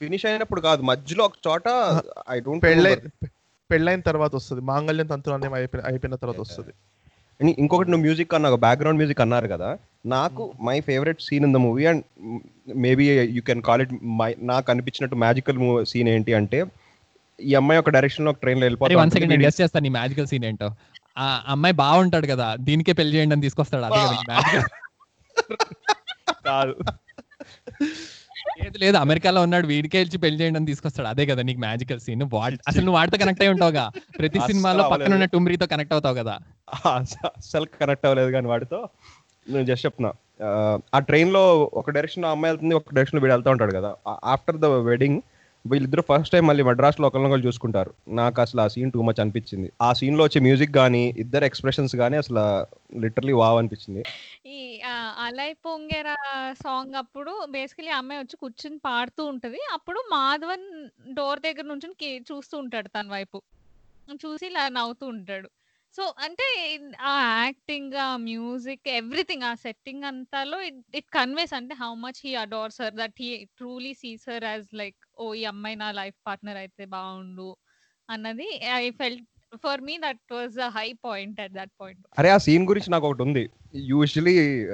ఫినిష్ 0.00 0.26
అయినప్పుడు 0.26 0.60
కాదు. 0.60 0.82
మధ్యలో 0.82 1.24
ఒక 1.24 1.36
చోట 1.48 1.68
ఐ 2.30 2.38
డోంట్ 2.40 2.62
పెళ్ళై 2.62 2.94
పెళ్ళైన 3.70 4.00
తర్వాత 4.00 4.32
వస్తుంది. 4.34 4.62
మాంగళ్యం 4.62 5.06
తంతులు 5.06 5.34
అనే 5.34 5.48
అయిపోయిన 5.60 5.84
అయిపోయిన 5.86 6.16
తర్వాత 6.16 6.40
వస్తుంది. 6.40 6.72
ఇంకొకటి 7.58 7.90
నువ్వు 7.90 8.04
మ్యూజిక్ 8.06 8.34
అన్నా 8.36 8.50
బ్యాక్గ్రౌండ్ 8.64 9.00
మ్యూజిక్ 9.00 9.22
అన్నారు 9.24 9.48
కదా 9.54 9.68
నాకు 10.14 10.42
my 10.66 10.76
favourite 10.88 11.20
scene 11.26 11.44
in 11.46 11.54
the 11.54 11.60
movie 11.64 11.84
and 11.90 12.02
maybe 12.82 13.04
you 13.36 13.42
can 13.42 13.62
call 13.62 13.82
it 13.84 13.92
my 14.20 14.30
నాకు 14.50 14.70
అనిపించినట్టు 14.72 15.16
మ్యాజికల్ 15.24 15.58
సీన్ 15.92 16.10
ఏంటి 16.14 16.34
అంటే 16.40 16.60
ఈ 17.38 17.54
అమ్మాయి 17.54 17.80
ఒక 17.80 17.90
డైరెక్షన్లో 17.96 18.32
ట్రైన్లో 18.42 18.66
వన్ 18.96 19.10
సెకండ్ 19.10 19.32
వెళ్ళిపోతుంది 19.32 19.46
గెస్ట్ 19.46 19.62
చేస్తాను 19.62 19.86
ఈ 19.86 19.94
మ్యాజికల్ 19.96 20.28
సీన్ 20.30 20.44
ఏంటో. 20.44 20.68
ఆ 21.16 21.26
అమ్మాయి 21.48 21.74
బాగుంటాడు 21.80 22.26
కదా 22.32 22.46
దీనికే 22.66 22.92
పెళ్ళి 22.98 23.14
చేయండి 23.16 23.34
అని 23.36 23.44
తీసుకొస్తాడు 23.46 23.84
అదే 23.88 24.00
కదా 24.04 24.22
మ్యాజికల్ 24.32 24.66
కాదు. 26.48 26.74
లేదు 28.62 28.78
లేదు. 28.78 28.96
అమెరికాలో 28.96 29.42
ఉన్నాడు 29.42 29.66
వీడికే 29.66 30.02
ఇచ్చి 30.02 30.18
పెళ్ళి 30.18 30.40
చేయండి 30.40 30.56
అని 30.56 30.66
తీసుకొస్తాడు. 30.66 31.08
అదే 31.08 31.26
కదా 31.26 31.42
నీకు 31.42 31.60
మ్యాజికల్ 31.60 32.00
సీన్ 32.00 32.22
అసలు 32.22 32.80
నువ్వు 32.80 32.94
వాడితో 32.94 33.18
కనెక్ట్ 33.18 33.42
అయి 33.42 33.50
ఉంటావుగా. 33.50 33.90
ప్రతి 34.18 34.38
సినిమాలో 34.38 34.88
పక్కన 34.88 35.12
ఉన్న. 35.12 35.24
టుమ్రీతో 35.24 35.66
కనెక్ట్ 35.66 35.94
అవుతావు 35.94 36.14
కదా. 36.14 36.38
అస్సలు 36.94 37.66
కనెక్ట్ 37.80 38.06
అవ్వలేదు 38.06 38.30
కానీ 38.30 38.46
వాడితో. 38.46 38.88
నేను 39.50 39.64
జస్ట్ 39.64 39.86
చెప్తున్నా. 39.86 40.12
ఆ, 40.42 40.78
ఆ 40.94 40.98
ట్రైన్లో 40.98 41.70
ఒక 41.74 41.90
డైరెక్షన్ 41.90 42.24
అమ్మాయి 42.24 42.52
వెళ్తుంది 42.52 42.74
ఒక 42.74 42.84
డైరెక్షన్ 42.94 43.20
వీడు 43.20 43.32
వెళ్తా 43.32 43.50
ఉంటాడు 43.50 43.72
కదా. 43.72 43.94
ఆఫ్టర్ 44.24 44.56
ద 44.56 44.64
వెడ్డింగ్ 44.64 45.20
వీళ్ళిద్దరు 45.70 46.02
ఫస్ట్ 46.08 46.32
టైం 46.32 46.46
మళ్ళీ 46.46 46.62
మద్రాసులో 46.62 47.06
ఒకరినొకరు 47.08 47.44
చూసుకుంటారు. 47.46 47.94
నాకు 48.08 48.40
అసలు 48.40 48.60
ఆ 48.60 48.68
సీన్ 48.68 48.92
టూ 48.92 49.02
మచ్ 49.02 49.20
అనిపించింది. 49.20 49.72
ఆ 49.82 49.92
సీన్లో 49.92 50.24
వచ్చే 50.24 50.40
మ్యూజిక్ 50.40 50.74
కానీ 50.74 51.02
ఇద్దరు 51.18 51.44
ఎక్స్ప్రెషన్స్ 51.44 51.96
కానీ 51.96 52.16
అసలు 52.16 52.44
లిటరలీ 53.04 53.32
వావ్ 53.32 53.58
అనిపించింది. 53.58 54.02
ఈ 54.46 54.80
అలై 55.26 55.52
పొంగెరా 55.66 56.16
సాంగ్ 56.62 56.94
అప్పుడు 56.94 57.46
బేసికలీ 57.50 57.88
అమ్మాయి 57.88 58.20
వచ్చి 58.20 58.36
కూర్చుని 58.36 58.78
పాడుతూ 58.78 59.24
ఉంటది. 59.24 59.60
అప్పుడు 59.72 60.02
మాధవన్ 60.12 60.66
డోర్ 61.14 61.40
దగ్గర 61.40 61.66
నుంచి 61.66 62.10
చూస్తూ 62.30 62.58
ఉంటాడు 62.58 62.88
తన 62.88 63.08
వైపు. 63.08 63.40
చూసి 64.24 64.46
ఇలా 64.46 64.68
నవ్వుతూ 64.68 65.06
ఉంటాడు. 65.06 65.48
సో 65.94 66.14
అంటే 66.18 66.46
ఆ 67.00 67.12
యాక్టింగ్ 67.44 67.94
ఆ 67.94 68.16
మ్యూజిక్ 68.16 68.88
ఎవ్రీథింగ్ 68.88 69.42
ఆ 69.42 69.54
సెట్టింగ్ 69.54 70.04
అంతాలో 70.04 70.58
ఇట్ 70.94 71.08
కన్వేస్ 71.12 71.54
అంటే 71.54 71.74
how 71.74 71.94
much 71.94 72.20
he 72.24 72.34
adores 72.34 72.80
her 72.82 72.94
that 72.94 73.20
he 73.20 73.30
truly 73.58 73.94
sees 73.94 74.28
her 74.28 74.44
as 74.44 74.68
like 74.74 75.00
ఓ 75.18 75.34
ఈ 75.34 75.44
అమ్మాయి 75.44 75.76
నా 75.76 75.92
లైఫ్ 75.92 76.14
పార్ట్నర్ 76.26 76.56
అయితే 76.56 76.84
బాగుండు 76.84 77.56
అన్నది 78.10 78.60
I 78.74 78.90
felt 78.90 79.24
for 79.54 79.80
me 79.80 79.98
that 79.98 80.32
was 80.32 80.58
a 80.58 80.68
high 80.68 80.92
point 81.04 81.40
at 81.40 81.52
that 81.52 81.70
point. 81.80 82.06
అరే 82.18 82.30
ఆ 82.30 82.36
సీన్ 82.36 82.66
గురించి 82.66 82.90
నాకు 82.90 83.06
ఒకటి 83.06 83.22
ఉంది. 83.22 83.50
యూజువలీ 83.74 84.66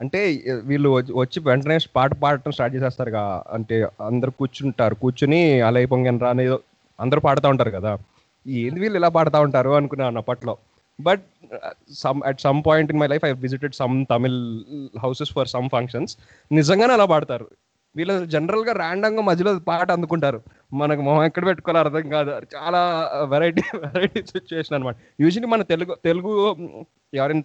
అంటే 0.00 0.42
వీళ్ళు 0.64 0.88
వచ్చి- 0.88 1.16
వచ్చి 1.16 1.42
వెంటనే 1.42 1.78
పాట 1.96 2.14
పాడటం 2.14 2.52
స్టార్ట్ 2.52 2.76
చేసేస్తారు 2.76 3.10
అంటే 3.54 3.82
అందరు 3.82 4.30
కూర్చుంటారు. 4.30 4.94
కూర్చుని 4.94 5.60
అలా 5.60 5.86
పొంగన్ 5.86 6.20
రా 6.20 6.30
అనేది 6.30 6.56
అందరూ 7.00 7.20
పాడుతూ 7.20 7.48
ఉంటారు 7.48 7.70
కదా. 7.70 7.98
ఏంది 8.46 8.80
వీళ్ళు 8.80 8.98
ఇలా 8.98 9.08
పాడుతూ 9.08 9.40
ఉంటారు 9.40 9.70
అనుకున్నాను 9.70 10.18
అప్పట్లో. 10.18 10.56
But 11.00 11.24
some 11.92 12.22
at 12.26 12.40
some 12.40 12.62
point 12.66 12.92
in 12.92 13.00
my 13.00 13.06
life 13.06 13.24
I 13.24 13.32
visited 13.32 13.74
some 13.74 14.06
Tamil 14.10 14.64
houses 14.98 15.32
for 15.32 15.48
some 15.48 15.68
functions. 15.70 16.16
నిజంగానే 16.52 16.92
అలా 16.92 17.04
పాడతారు. 17.04 17.50
వీళ్ళు 17.96 18.14
జనరల్గా 18.34 18.72
ర్యాండమ్గా 18.82 19.22
మధ్యలో 19.22 19.52
పాట 19.68 19.88
అందుకుంటారు. 19.96 20.38
మనకు 20.80 21.02
మొహం 21.02 21.24
ఎక్కడ 21.28 21.44
పెట్టుకోవాలో 21.46 21.80
అర్థం 21.84 22.06
కాదు. 22.16 22.30
చాలా 22.56 22.80
వెరైటీ 23.32 23.62
వెరైటీ 23.84 24.22
సిచ్యువేషన్ 24.32 24.76
అనమాట 24.78 24.96
యూజువలీ 25.24 25.48
మన 25.54 25.62
తెలుగు 25.72 25.94
తెలుగు 26.04 26.32
ఎవరైనా 27.20 27.42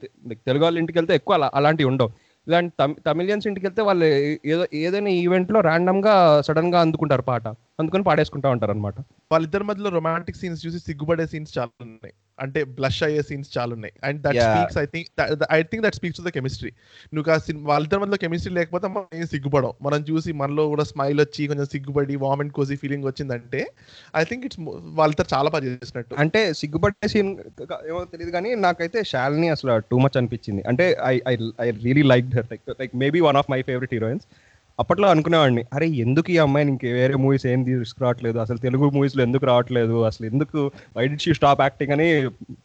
తెలుగు 0.50 0.64
వాళ్ళ 0.64 0.78
ఇంటికి 0.84 1.00
వెళ్తే 1.00 1.16
ఎక్కువ 1.20 1.36
అలా 1.40 1.50
అలాంటివి 1.60 1.90
ఉండవు. 1.92 2.12
ఇలాంటి 2.48 2.72
తమి 2.80 2.94
తమిళియన్స్ 3.08 3.46
ఇంటికి 3.48 3.66
వెళ్తే 3.68 3.82
వాళ్ళు 3.88 4.06
ఏదో 4.54 4.64
ఏదైనా 4.86 5.12
ఈవెంట్లో 5.24 5.60
ర్యాండమ్గా 5.68 6.14
సడన్గా 6.48 6.80
అందుకుంటారు 6.86 7.22
పాట. 7.22 7.46
అందుకొని 7.82 8.04
పాడేసుకుంటా 8.08 8.50
ఉంటారు 8.56 8.72
అనమాట 8.76 8.98
వాళ్ళిద్దరి 9.32 9.66
మధ్యలో 9.70 9.90
రొమాంటిక్ 9.98 10.40
సీన్స్ 10.42 10.64
చూసి 10.66 10.80
సిగ్గుపడే 10.88 11.26
సీన్స్ 11.34 11.54
చాలా 11.58 11.72
ఉన్నాయి. 11.86 12.14
అంటే 12.42 12.64
బ్లష్ 12.76 13.04
అయ్యే 13.04 13.22
సీన్స్ 13.22 13.58
చాలా 13.58 13.72
ఉన్నాయి 13.74 13.94
and 14.04 14.20
that. 14.22 14.38
Speaks 14.46 14.78
I 14.78 14.86
think 14.86 15.08
I 15.52 15.62
think 15.64 15.84
that 15.86 15.96
speaks 15.96 16.20
to 16.20 16.26
the 16.26 16.30
chemistry 16.30 16.72
నువ్వు 17.14 17.32
ఆ 17.32 17.38
సిన్- 17.38 17.64
వాళ్ళిద్దరి 17.64 18.02
మధ్యలో 18.02 18.18
కెమిస్ట్రీ 18.18 18.54
లేకపోతే 18.54 18.88
మనం 18.88 19.08
ఏం 19.14 19.28
సిగ్గుపడం 19.28 19.74
మనం 19.82 20.02
చూసి 20.10 20.32
మనలో 20.34 20.68
కూడా 20.68 20.84
స్మైల్ 20.84 21.20
వచ్చి 21.22 21.48
కొంచెం 21.48 21.66
సిగ్గుపడి 21.66 22.16
వామ్ 22.18 22.42
అండ్ 22.42 22.54
కోసి 22.54 22.76
ఫీలింగ్ 22.76 23.06
వచ్చిందంటే 23.06 23.62
ఐ 24.16 24.24
థింక్ 24.24 24.46
ఇట్స్ 24.46 24.62
వాళ్ళిద్దరు 24.94 25.30
చాలా 25.34 25.50
పని 25.50 25.66
చేసినట్టు. 25.68 26.14
అంటే 26.16 26.54
సిగ్గుపడే 26.54 27.08
సీన్ 27.08 27.32
ఏమో 27.88 28.04
తెలియదు 28.06 28.32
కానీ 28.32 28.56
నాకైతే 28.60 29.04
శాలిని 29.04 29.50
అసలు 29.50 29.80
టూ 29.92 29.98
మచ్ 29.98 30.18
అనిపించింది. 30.18 30.64
అంటే 30.64 30.88
I 31.06 31.16
I 31.28 31.36
I 31.62 31.70
really 31.80 32.04
like 32.06 32.36
her 32.36 32.50
like 32.52 32.64
like 32.80 32.96
maybe 32.96 33.20
one 33.22 33.38
of 33.38 33.52
my 33.52 33.62
favourite 33.62 33.94
heroines 33.94 34.26
అప్పట్లో 34.82 35.08
అనుకునేవాడిని 35.13 35.63
అరే 35.76 35.88
ఎందుకు 36.06 36.30
ఈ 36.32 36.38
అమ్మాయిని 36.46 36.72
ఇంకే 36.74 36.89
వేరే 37.00 37.15
మూవీస్ 37.24 37.46
ఏం 37.54 37.62
తీసుకురావట్లేదు? 37.63 38.38
అసలు 38.46 38.60
తెలుగు 38.65 38.86
మూవీస్లో 38.96 39.22
ఎందుకు 39.24 39.46
రావట్లేదు? 39.52 39.96
అసలు 40.10 40.26
ఎందుకు 40.32 40.60
వై 40.98 41.06
షీ 41.24 41.34
స్టాప్ 41.39 41.62
యాక్టింగ్ 41.65 41.94
అని 41.96 42.08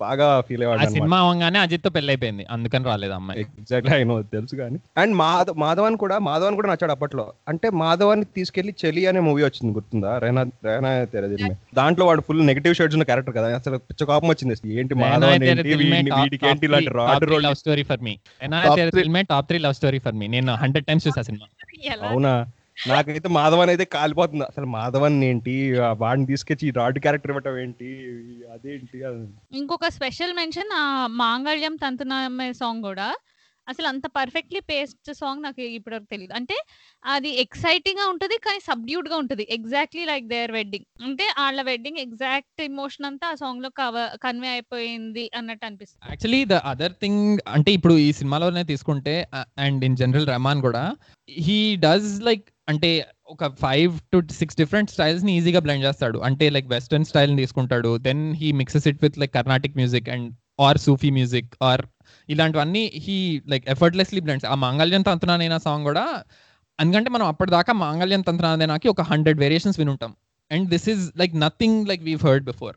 బాగా 0.04 0.28
ఫీల్ 0.48 0.62
అయ్యాడు 0.64 0.92
సినిమా 0.96 1.18
అవగానే 1.24 1.58
అజిత్తో 1.64 1.90
పెళ్ళి 1.96 2.10
అయిపోయింది 2.12 2.46
అందుకని 2.56 2.84
రాలేదు 2.90 3.14
అమ్మాయి. 3.18 3.44
ఎగ్జాక్ట్లీ 3.60 3.94
అయినో 3.96 4.16
తెలుసు 4.34 4.56
కానీ. 4.62 4.78
అండ్ 5.02 5.14
మాధవ్ 5.22 5.58
మాధవన్ 5.64 5.96
కూడా 6.04 6.18
మాధవన్ 6.28 6.56
కూడా 6.60 6.70
నచ్చాడు 6.72 6.94
అప్పట్లో. 6.96 7.26
అంటే 7.52 7.70
మాధవాన్ని 7.82 8.26
తీసుకెళ్ళి 8.36 8.74
చెలి 8.84 9.04
అనే 9.12 9.20
మూవీ 9.28 9.44
వచ్చింది 9.48 9.72
గుర్తుందా? 9.78 10.12
రేనా 10.24 10.44
రేనా 10.68 10.92
తెరదిల్ 11.14 11.44
దాంట్లో 11.80 12.06
వాడు 12.06 12.24
ఫుల్ 12.28 12.42
నెగిటివ్ 12.50 12.78
షేడ్స్ 12.80 12.96
ఉన్న 12.98 13.06
క్యారెక్టర్ 13.10 13.36
కదా. 13.38 13.48
అసలు 13.60 13.78
పిచ్చ 13.88 14.02
కోపం 14.12 14.28
వచ్చింది 14.34 14.54
అసలు. 14.56 14.72
ఏంటి 14.80 14.94
మాధవన్ 15.04 15.44
ఏంటి 15.50 16.66
ఇలాంటి 16.68 16.92
rod 17.00 17.24
role 17.32 17.44
love 17.48 17.58
story 17.62 17.84
for 17.90 18.02
me. 18.08 18.14
Top 19.32 19.46
three 19.50 19.60
love 19.66 19.74
story 19.80 20.00
for 20.06 20.16
me 20.22 20.28
నేను 20.36 20.54
హండ్రెడ్ 20.64 20.86
టైమ్స్ 20.90 21.06
చూసా 21.08 21.22
సినిమా. 21.28 21.46
అవునా? 22.02 22.46
నాకైతే 22.88 23.28
మాధవన్ 23.28 23.70
అయితే 23.70 23.84
కాలిపోతుంది. 23.84 24.44
అసలు 24.44 24.66
మాధవన్ 24.66 25.24
ఏంటి? 25.24 25.80
వాడిని 25.80 26.26
తీసుకొచ్చి 26.26 26.70
రాడ్ 26.70 26.98
క్యారెక్టర్ 26.98 27.30
ఇవ్వటం 27.30 27.58
ఏంటి? 27.58 27.86
అదేంటి? 28.52 29.04
అది- 29.04 29.56
ఇంకొక 29.56 29.88
స్పెషల్ 29.88 30.34
మెన్షన్ 30.34 30.68
మాంగళ్యం 31.06 31.76
తంతునామే 31.76 32.52
సాంగ్ 32.52 32.82
కూడా. 32.82 33.14
అసలు 33.72 33.86
అంత 33.92 34.06
పర్ఫెక్ట్లీ 34.18 34.60
పేస్ట్ 34.70 35.10
సాంగ్ 35.20 35.44
నాకు 35.46 35.60
ఇప్పటివరకు 35.78 36.08
తెలియదు 36.14 36.34
అంటే 36.40 36.56
అది 37.14 37.30
ఎక్సైటింగ్గా 37.44 38.06
ఉంటుంది 38.12 38.36
కానీ 38.46 38.60
సబ్డ్యూడ్గా 38.68 39.16
ఉంటుంది. 39.22 39.46
Exactly 39.56 40.04
like 40.10 40.26
their 40.34 40.52
wedding. 40.58 40.86
అంటే 41.06 41.26
వాళ్ళ 41.40 41.60
వెడ్డింగ్ 41.70 42.00
ఎగ్జాక్ట్ 42.06 42.62
ఇమోషన్ 42.70 43.08
అంతా 43.10 43.28
ఆ 43.32 43.38
సాంగ్లో 43.42 43.70
కన్వే 44.26 44.50
అయిపోయింది 44.56 45.24
అన్నట్టు 45.40 45.66
అనిపిస్తుంది. 45.68 46.02
యాక్చువల్లీ 46.12 46.42
ద 46.52 46.58
అదర్ 46.72 46.96
థింగ్ 47.04 47.24
అంటే 47.56 47.72
ఇప్పుడు 47.78 47.96
ఈ 48.06 48.10
సినిమాలోనే 48.20 48.64
తీసుకుంటే 48.72 49.16
అండ్ 49.66 49.82
ఇన్ 49.88 49.98
జనరల్ 50.02 50.28
రెహమాన్ 50.32 50.62
కూడా 50.68 50.84
హీ 51.46 51.58
డస్ 51.86 52.12
లైక్ 52.28 52.46
అంటే 52.72 52.90
ఒక 53.32 53.46
ఫైవ్ 53.64 53.92
టు 54.12 54.18
సిక్స్ 54.40 54.58
డిఫరెంట్ 54.60 54.92
స్టైల్స్ని 54.94 55.32
ఈజీగా 55.38 55.60
బ్లెండ్ 55.66 55.84
చేస్తాడు. 55.86 56.18
అంటే 56.28 56.46
లైక్ 56.54 56.68
వెస్టర్న్ 56.74 57.06
స్టైల్ 57.10 57.32
తీసుకుంటాడు. 57.42 57.90
Then 58.08 58.22
he 58.40 58.48
mixes 58.60 58.88
it 58.92 59.00
with 59.04 59.18
like 59.22 59.34
Carnatic 59.38 59.76
music 59.80 60.08
and 60.14 60.28
or 60.66 60.78
Sufi 60.86 61.10
music 61.18 61.50
or 61.70 61.82
ఇలాంటివన్నీ 62.28 62.84
హీ 63.04 63.16
లైక్ 63.52 63.64
ఎఫర్ట్లెస్లీ 63.74 64.20
బ్లెండ్స్ 64.26 64.46
ఆ 64.52 64.56
మాంగళ్యం 64.64 65.02
తంత్రనైనా 65.08 65.58
సాంగ్ 65.66 65.84
కూడా 65.90 66.04
ఎందుకంటే 66.78 67.10
మనం 67.16 67.26
అప్పటిదాకా 67.32 67.72
మాంగళ్యం 67.84 68.22
తంత్రనాదేనాకి 68.28 68.88
ఒక 68.94 69.02
hundred 69.10 69.38
variations 69.42 69.78
వినుంటాం. 69.82 70.12
And 70.50 70.66
this 70.74 70.88
is 70.92 71.04
like 71.20 71.34
nothing 71.44 71.78
like 71.90 72.02
we 72.08 72.14
heard 72.26 72.44
before 72.50 72.76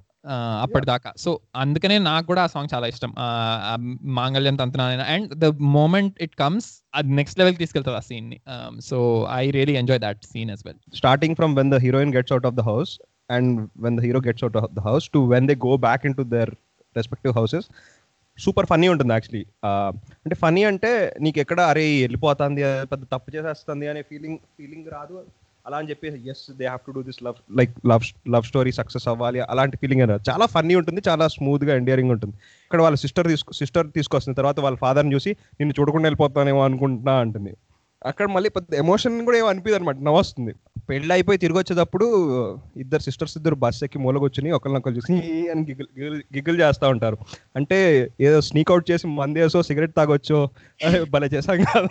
అప్పటిదాకా. 0.63 1.09
సో 1.23 1.29
అందుకనే 1.63 1.97
నాకు 2.07 2.25
కూడా 2.29 2.41
ఆ 2.45 2.49
సాంగ్ 2.53 2.69
చాలా 2.73 2.87
ఇష్టం. 2.93 3.11
మాంగళ్యం 4.17 4.55
తంత్రనైనా 4.61 5.05
and 5.13 5.29
the 5.43 5.47
moment 5.77 6.15
it 6.25 6.35
comes 6.41 6.67
అది 6.97 7.15
నెక్స్ట్ 7.19 7.37
లెవెల్ 7.41 7.57
తీసుకెళ్తుంది 7.61 7.97
ఆ 8.01 8.03
సీన్ని. 8.09 8.37
So 8.89 8.97
I 9.41 9.43
really 9.57 9.75
enjoy 9.81 10.01
that 10.05 10.19
scene 10.33 10.51
as 10.55 10.63
well 10.67 10.79
starting 11.01 11.37
from 11.39 11.55
when 11.59 11.71
the 11.75 11.79
heroine 11.85 12.13
gets 12.17 12.33
out 12.35 12.47
of 12.51 12.57
the 12.61 12.65
house 12.71 12.93
and 13.37 13.53
when 13.85 13.97
the 13.99 14.03
hero 14.07 14.21
gets 14.27 14.43
out 14.45 14.57
of 14.63 14.73
the 14.79 14.83
house 14.89 15.07
to 15.15 15.21
when 15.35 15.47
they 15.51 15.55
go 15.67 15.73
back 15.87 16.05
into 16.19 16.25
their 16.35 16.51
respective 16.95 17.33
houses 17.39 17.69
super 18.45 18.67
funny 18.71 18.87
ఉంటుంది 18.93 19.13
actually. 19.15 19.43
అంటే 20.23 20.35
funny 20.43 20.63
అంటే 20.71 20.91
నీకు 21.25 21.39
ఎక్కడ 21.43 21.59
అరే 21.73 21.85
వెళ్ళిపోతుంది 22.05 22.63
పెద్ద 22.93 23.03
తప్పు 23.13 23.29
చేసేస్తుంది 23.35 23.87
అనే 23.91 24.01
ఫీలింగ్ 24.09 24.39
ఫీలింగ్ 24.57 24.89
రాదు. 24.95 25.17
అలా 25.67 25.77
అని 25.81 25.89
చెప్పి 25.89 26.07
as 26.31 26.43
they 26.59 26.65
have 26.65 26.83
to 26.87 26.91
do 26.97 27.01
this 27.07 27.19
love 27.25 27.39
like 27.59 27.73
love 27.91 28.05
love 28.35 28.45
story 28.49 28.71
success 28.77 29.07
అవ్వాలి 29.11 29.39
అలాంటి 29.53 29.77
ఫీలింగ్ 29.81 30.03
అనేది 30.05 30.23
చాలా 30.29 30.45
ఫన్నీ 30.53 30.75
ఉంటుంది 30.81 31.01
చాలా 31.09 31.25
స్మూత్గా 31.35 31.73
ఎండియరింగ్ 31.79 32.11
ఉంటుంది. 32.15 32.35
ఇక్కడ 32.67 32.81
వాళ్ళ 32.85 32.97
సిస్టర్ 33.03 33.27
తీసుకు 33.33 33.53
సిస్టర్ 33.61 33.87
తీసుకొస్తుంది 33.97 34.37
తర్వాత 34.41 34.59
వాళ్ళ 34.65 34.77
ఫాదర్ని 34.85 35.13
చూసి 35.15 35.33
నిన్ను 35.59 35.75
చూడకుండా 35.79 36.05
వెళ్ళిపోతానేమో 36.07 36.61
అనుకుంటున్నా 36.69 37.15
అంటుంది. 37.25 37.53
అక్కడ 38.09 38.25
మళ్ళీ 38.35 38.49
పెద్ద 38.57 38.73
ఎమోషన్ 38.83 39.15
కూడా 39.27 39.37
ఏమో 39.37 39.47
అనిపిది 39.53 39.75
అనమాట 39.77 39.97
నవ్వొస్తుంది. 40.07 40.53
పెళ్ళి 40.89 41.13
అయిపోయి 41.13 41.37
తిరిగి 41.37 41.57
వచ్చేటప్పుడు 41.57 42.05
ఇద్దరు 42.77 43.01
సిస్టర్స్ 43.01 43.37
ఇద్దరు 43.37 43.55
బస్ 43.55 43.83
ఎక్కి 43.83 43.99
మూలకొచ్చుని 43.99 44.51
ఒకరినొకరు 44.51 44.93
చూసి 44.93 45.13
అని 45.49 45.61
గిగిల్ 45.61 46.23
గిగిల్- 46.35 46.61
చేస్తూ 46.61 46.89
ఉంటారు. 46.89 47.17
అంటే 47.55 48.09
ఏదో 48.21 48.41
స్నీక్ 48.41 48.71
అవుట్ 48.71 48.91
చేసి 48.91 49.07
మందేసో 49.07 49.63
సిగరెట్ 49.63 49.95
తాగొచ్చో 49.95 50.49
"అరే, 50.85 51.03
భలే 51.03 51.27
చేశాం 51.27 51.63
కదా 51.63 51.87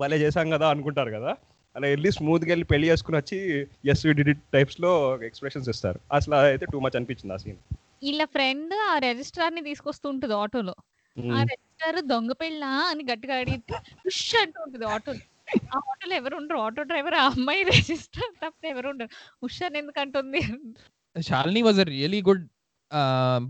భలే 0.00 0.16
చేశాం 0.16 0.50
కదా 0.50 0.68
అనుకుంటారు 0.68 1.10
కదా. 1.10 1.36
అలా 1.76 1.88
వెళ్ళి 1.88 2.12
స్మూత్గా 2.12 2.48
వెళ్ళి 2.48 2.64
పెళ్ళి 2.64 2.88
చేసుకుని 2.88 3.16
వచ్చి 3.16 3.66
ఎస్ 3.86 4.06
డిడ్ 4.06 4.28
ఇట్ 4.28 4.38
టైప్స్లో 4.52 5.22
ఎక్స్ప్రెషన్స్ 5.22 5.68
ఇస్తారు. 5.68 6.00
అసలు 6.12 6.34
అయితే 6.34 6.66
టూ 6.66 6.80
మచ్ 6.80 6.96
అనిపించింది 6.96 7.34
ఆ 7.34 7.36
సీన్ 7.36 7.56
వీళ్ళ 8.04 8.24
ఫ్రెండ్ 8.24 8.74
ఆ 8.94 8.98
రిజిస్ట్రార్ని 8.98 9.62
తీసుకొస్తూ 9.62 10.08
ఉంటుంది 10.08 10.34
ఆటోలో. 10.34 10.74
ఆ 11.32 11.42
రిజిస్ట్రార్ 11.42 12.04
దొంగ 12.06 12.32
పెళ్ళా 12.32 12.66
అని 12.66 13.04
గట్టిగా 13.12 13.34
అడిగితే 13.36 13.74
ఉష్ 14.06 14.34
అంటూ 14.42 14.62
ఉంటుంది 14.62 14.84
ఆటోలో. 14.84 15.18
ఆ 15.48 15.78
ఆటోలో 15.84 16.14
ఎవరు 16.14 16.34
ఉండరు 16.36 16.58
ఆటో 16.58 16.82
డ్రైవర్ 16.84 17.16
ఆ 17.16 17.24
అమ్మాయి 17.30 17.62
రిజిస్ట్రార్ 17.70 18.34
తప్ప 18.42 18.64
ఎవరు 18.66 18.88
ఉండరు 18.88 19.10
ఉష్ 19.42 19.60
ఎందుకు 19.74 20.00
Shalini 21.16 21.62
was 21.62 21.80
really 21.90 22.20
good 22.22 22.44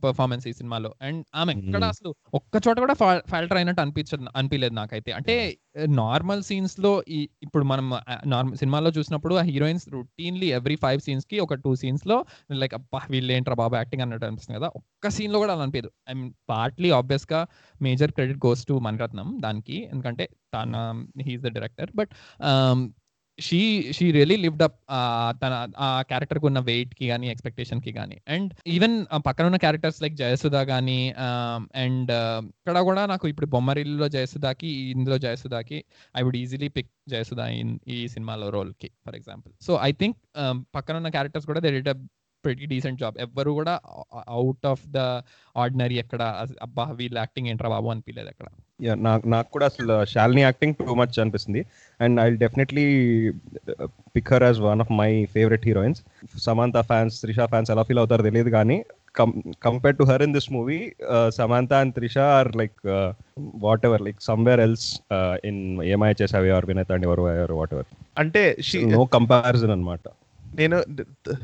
performance 0.05 0.45
ఈ 0.49 0.53
సినిమాలో 0.53 0.91
అండ్ 1.03 1.21
ఆమె 1.35 1.53
ఎక్కడ. 1.53 1.83
అసలు 1.95 2.11
ఒక్క 2.35 2.55
చోట 2.67 2.77
కూడా 2.85 2.95
ఫాల్టర్ 3.33 3.59
అయినట్టు 3.61 3.83
అనిపించదు 3.85 4.27
అనిపించలేదు 4.37 4.75
నాకైతే. 4.75 5.13
అంటే 5.13 5.35
నార్మల్ 6.01 6.43
సీన్స్లో 6.43 6.91
ఈ 7.09 7.21
ఇప్పుడు 7.43 7.65
మనం 7.65 7.87
నార్మల్ 8.27 8.57
సినిమాలో 8.57 8.91
చూసినప్పుడు 8.91 9.35
ఆ 9.35 9.43
హీరోయిన్స్ 9.51 9.87
రొటీన్లీ 9.95 10.49
ఎవ్రీ 10.59 10.77
ఫైవ్ 10.85 11.01
సీన్స్కి 11.01 11.39
ఒక 11.41 11.55
టూ 11.65 11.73
సీన్స్లో 11.75 12.17
లైక్ 12.63 12.75
అబ్బా 12.75 13.01
వీళ్ళు 13.11 13.33
ఏంట్రా 13.33 13.55
బాబా 13.55 13.77
యాక్టింగ్ 13.79 14.03
అన్నట్టు 14.03 14.27
అనిపిస్తుంది 14.27 14.59
కదా. 14.61 14.71
ఒక్క 14.81 15.09
సీన్లో 15.17 15.39
కూడా 15.39 15.53
అలా 15.53 15.63
అనిపించదు. 15.63 15.93
ఐ 16.11 16.15
మీన్ 16.21 16.33
పార్ట్లీ 16.49 16.91
ఆబ్వియస్గా 16.91 17.41
major 17.81 18.13
credit 18.13 18.41
goes 18.47 18.65
to 18.67 18.77
Mani Ratnam 18.89 19.31
దానికి. 19.47 19.79
ఎందుకంటే 19.93 20.27
తన 20.55 20.75
he's 21.23 21.43
the 21.43 21.51
director 21.57 21.91
but 22.01 22.13
she 23.39 23.61
she 23.97 24.07
really 24.13 24.37
lived 24.37 24.63
up 24.63 24.77
తన 25.43 25.53
ఆ 25.79 26.03
క్యారెక్టర్కు 26.03 26.47
ఉన్న 26.47 26.61
వెయిట్కి 26.69 27.07
కానీ 27.09 27.27
ఎక్స్పెక్టేషన్కి 27.29 27.93
కానీ 27.93 28.17
అండ్ 28.29 28.51
ఈవెన్ 28.75 28.95
పక్కన 29.27 29.45
ఉన్న 29.47 29.57
క్యారెక్టర్స్ 29.57 30.03
లైక్ 30.03 30.17
జయసుధ 30.17 30.57
కానీ 30.65 30.99
అండ్ 31.83 32.13
ఇక్కడ 32.59 32.79
కూడా 32.81 33.05
నాకు 33.07 33.29
ఇప్పుడు 33.29 33.47
బొమ్మరిల్లులో 33.47 34.09
జయసుధాకి 34.09 34.71
ఇందులో 34.93 35.19
జయసుధాకి 35.19 35.79
I 36.15 36.23
would 36.23 36.37
easily 36.37 36.69
pick 36.69 36.93
Jayasudha 37.09 37.41
in 37.61 37.79
ఈ 37.89 38.09
సినిమాలో 38.09 38.49
రోల్కి 38.51 38.91
for 39.07 39.17
example 39.17 39.55
so 39.61 39.75
I 39.83 39.93
think 39.93 40.19
పక్కన 40.77 40.97
ఉన్న 40.97 41.09
క్యారెక్టర్స్ 41.09 41.47
కూడా 41.47 41.61
they 41.61 41.71
did 41.71 41.89
a 41.89 41.97
pretty 42.45 42.67
decent 42.67 43.01
job 43.01 43.19
ఎవ్వరు 43.19 43.51
కూడా 43.53 43.75
అవుట్ 44.35 44.67
ఆఫ్ 44.67 44.83
ద 44.89 45.01
ఆర్డినరీ 45.57 45.99
ఎక్కడ 45.99 46.23
అబ్బా 46.63 46.85
వీళ్ళ 46.93 47.17
యాక్టింగ్ 47.19 47.49
ఏంట్రా 47.49 47.69
బాబు 47.69 47.89
అనిపించలేదు 47.91 48.31
అక్కడ. 48.35 48.49
నాకు 48.81 49.29
నాకు 49.29 49.49
కూడా 49.51 49.67
అసలు 49.67 50.05
శాలిని 50.05 50.43
యాక్టింగ్ 50.43 50.75
టూ 50.75 50.95
మచ్ 50.95 51.21
అనిపిస్తుంది. 51.21 51.67
And 52.01 52.21
I 52.21 52.31
definitely 52.31 52.85
pick 54.17 54.33
as 54.33 54.61
one 54.61 54.81
of 54.81 54.93
my 54.93 55.25
favourite 55.25 55.67
heroines 55.67 56.01
Samantha 56.39 56.81
fans 56.81 57.21
Trisha 57.21 57.47
fans 57.47 57.71
ఎలా 57.71 57.83
ఫీల్ 57.83 57.99
అవుతారో 57.99 58.23
తెలియదు 58.23 58.51
కానీ 58.51 58.85
compare 59.63 59.97
to 59.97 60.03
her 60.03 60.23
in 60.23 60.33
this 60.33 60.53
movie 60.53 60.93
Samantha 61.31 61.73
and 61.73 61.95
Trisha 61.95 62.19
are 62.19 62.57
like 62.57 62.79
whatever 63.87 64.03
like 64.03 64.23
somewhere 64.23 64.61
else 64.61 65.01
in 65.45 65.83
ఏమై 65.83 66.15
చేసావి 66.23 66.51
ఆర్ 66.51 66.67
వినతండి 66.67 67.07
ఎవరు 67.07 67.29
ఎవరు 67.29 67.55
వాట్ 67.55 67.75
ఎవర్ 67.75 67.87
అంటే 68.19 68.57
నో 68.75 69.05
కంపారిజన్ 69.05 69.71
అనమాట 69.71 70.01
నేను 70.59 70.79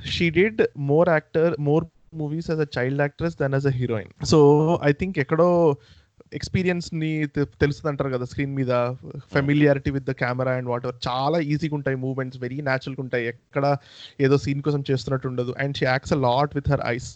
she 0.05 0.31
did 0.31 0.63
more 0.79 1.09
actor 1.09 1.55
more 1.61 1.85
movies 2.15 2.51
as 2.51 2.61
a 2.61 2.69
child 2.79 3.01
actress 3.01 3.39
than 3.39 3.53
as 3.53 3.67
a 3.67 3.71
heroine 3.71 4.13
so 4.25 4.39
I 4.83 4.93
think 4.93 5.19
ఎక్కడో 5.19 5.49
ఎక్స్పీరియన్స్ని 6.33 7.11
తెలుస్తుంది 7.63 7.91
అంటారు 7.93 8.11
కదా 8.17 8.27
స్క్రీన్ 8.31 8.55
మీద. 8.61 8.73
Familiarity 9.35 9.91
with 9.97 10.07
the 10.11 10.15
camera 10.23 10.53
and 10.59 10.71
whatever 10.87 11.01
చాలా 11.09 11.41
ఈజీగా 11.53 11.77
ఉంటాయి 11.79 11.99
మూవ్మెంట్స్ 12.05 12.41
వెరీ 12.45 12.61
న్యాచురల్గా 12.69 13.03
ఉంటాయి. 13.07 13.27
ఎక్కడ 13.35 13.65
ఏదో 14.21 14.39
సీన్ 14.45 14.63
కోసం 14.69 14.85
చేస్తున్నట్టు 14.91 15.29
ఉండదు. 15.33 15.55
And 15.65 15.77
she 15.81 15.87
acts 15.93 16.15
a 16.19 16.21
lot 16.29 16.55
with 16.59 16.71
her 16.75 16.85
eyes 16.95 17.11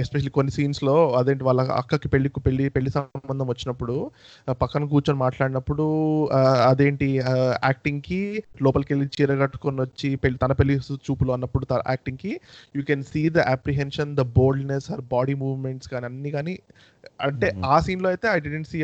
especially 0.00 0.30
కొన్ని 0.30 0.52
సీన్స్లో 0.52 0.94
అదేంటి 1.18 1.44
వాళ్ళ 1.44 1.60
అక్కకి 1.80 2.08
పెళ్ళికి 2.08 2.40
పెళ్ళి 2.40 2.64
పెళ్ళి 2.68 2.90
సంబంధం 2.90 3.46
వచ్చినప్పుడు 3.48 3.96
పక్కన 4.62 4.84
కూర్చొని 4.84 5.18
మాట్లాడినప్పుడు 5.18 5.86
అదేంటి 6.70 7.08
యాక్టింగ్కి 7.64 8.20
లోపలికి 8.62 8.90
వెళ్ళి 8.94 9.08
చీర 9.16 9.34
కట్టుకొని 9.34 9.80
వచ్చి 9.80 10.10
పెళ్ళి 10.16 10.38
తన 10.38 10.52
పెళ్ళి 10.52 10.76
చూపులు 11.06 11.32
అన్నప్పుడు 11.32 11.66
యాక్టింగ్కి 11.88 12.32
you 12.76 12.82
can 12.82 13.02
see 13.02 13.22
the 13.28 13.46
apprehension 13.56 14.16
the 14.16 14.24
boldness 14.38 14.88
her 14.92 15.04
body 15.14 15.34
movements 15.34 15.88
కానీ 15.88 16.06
అన్ని 16.06 16.30
కానీ 16.30 16.54
అంటే. 17.26 17.48
ఆ 17.66 17.76
సీన్లో 17.84 18.08
అయితే 18.10 18.26
I 18.28 18.38
didn't 18.44 18.68
see 18.68 18.78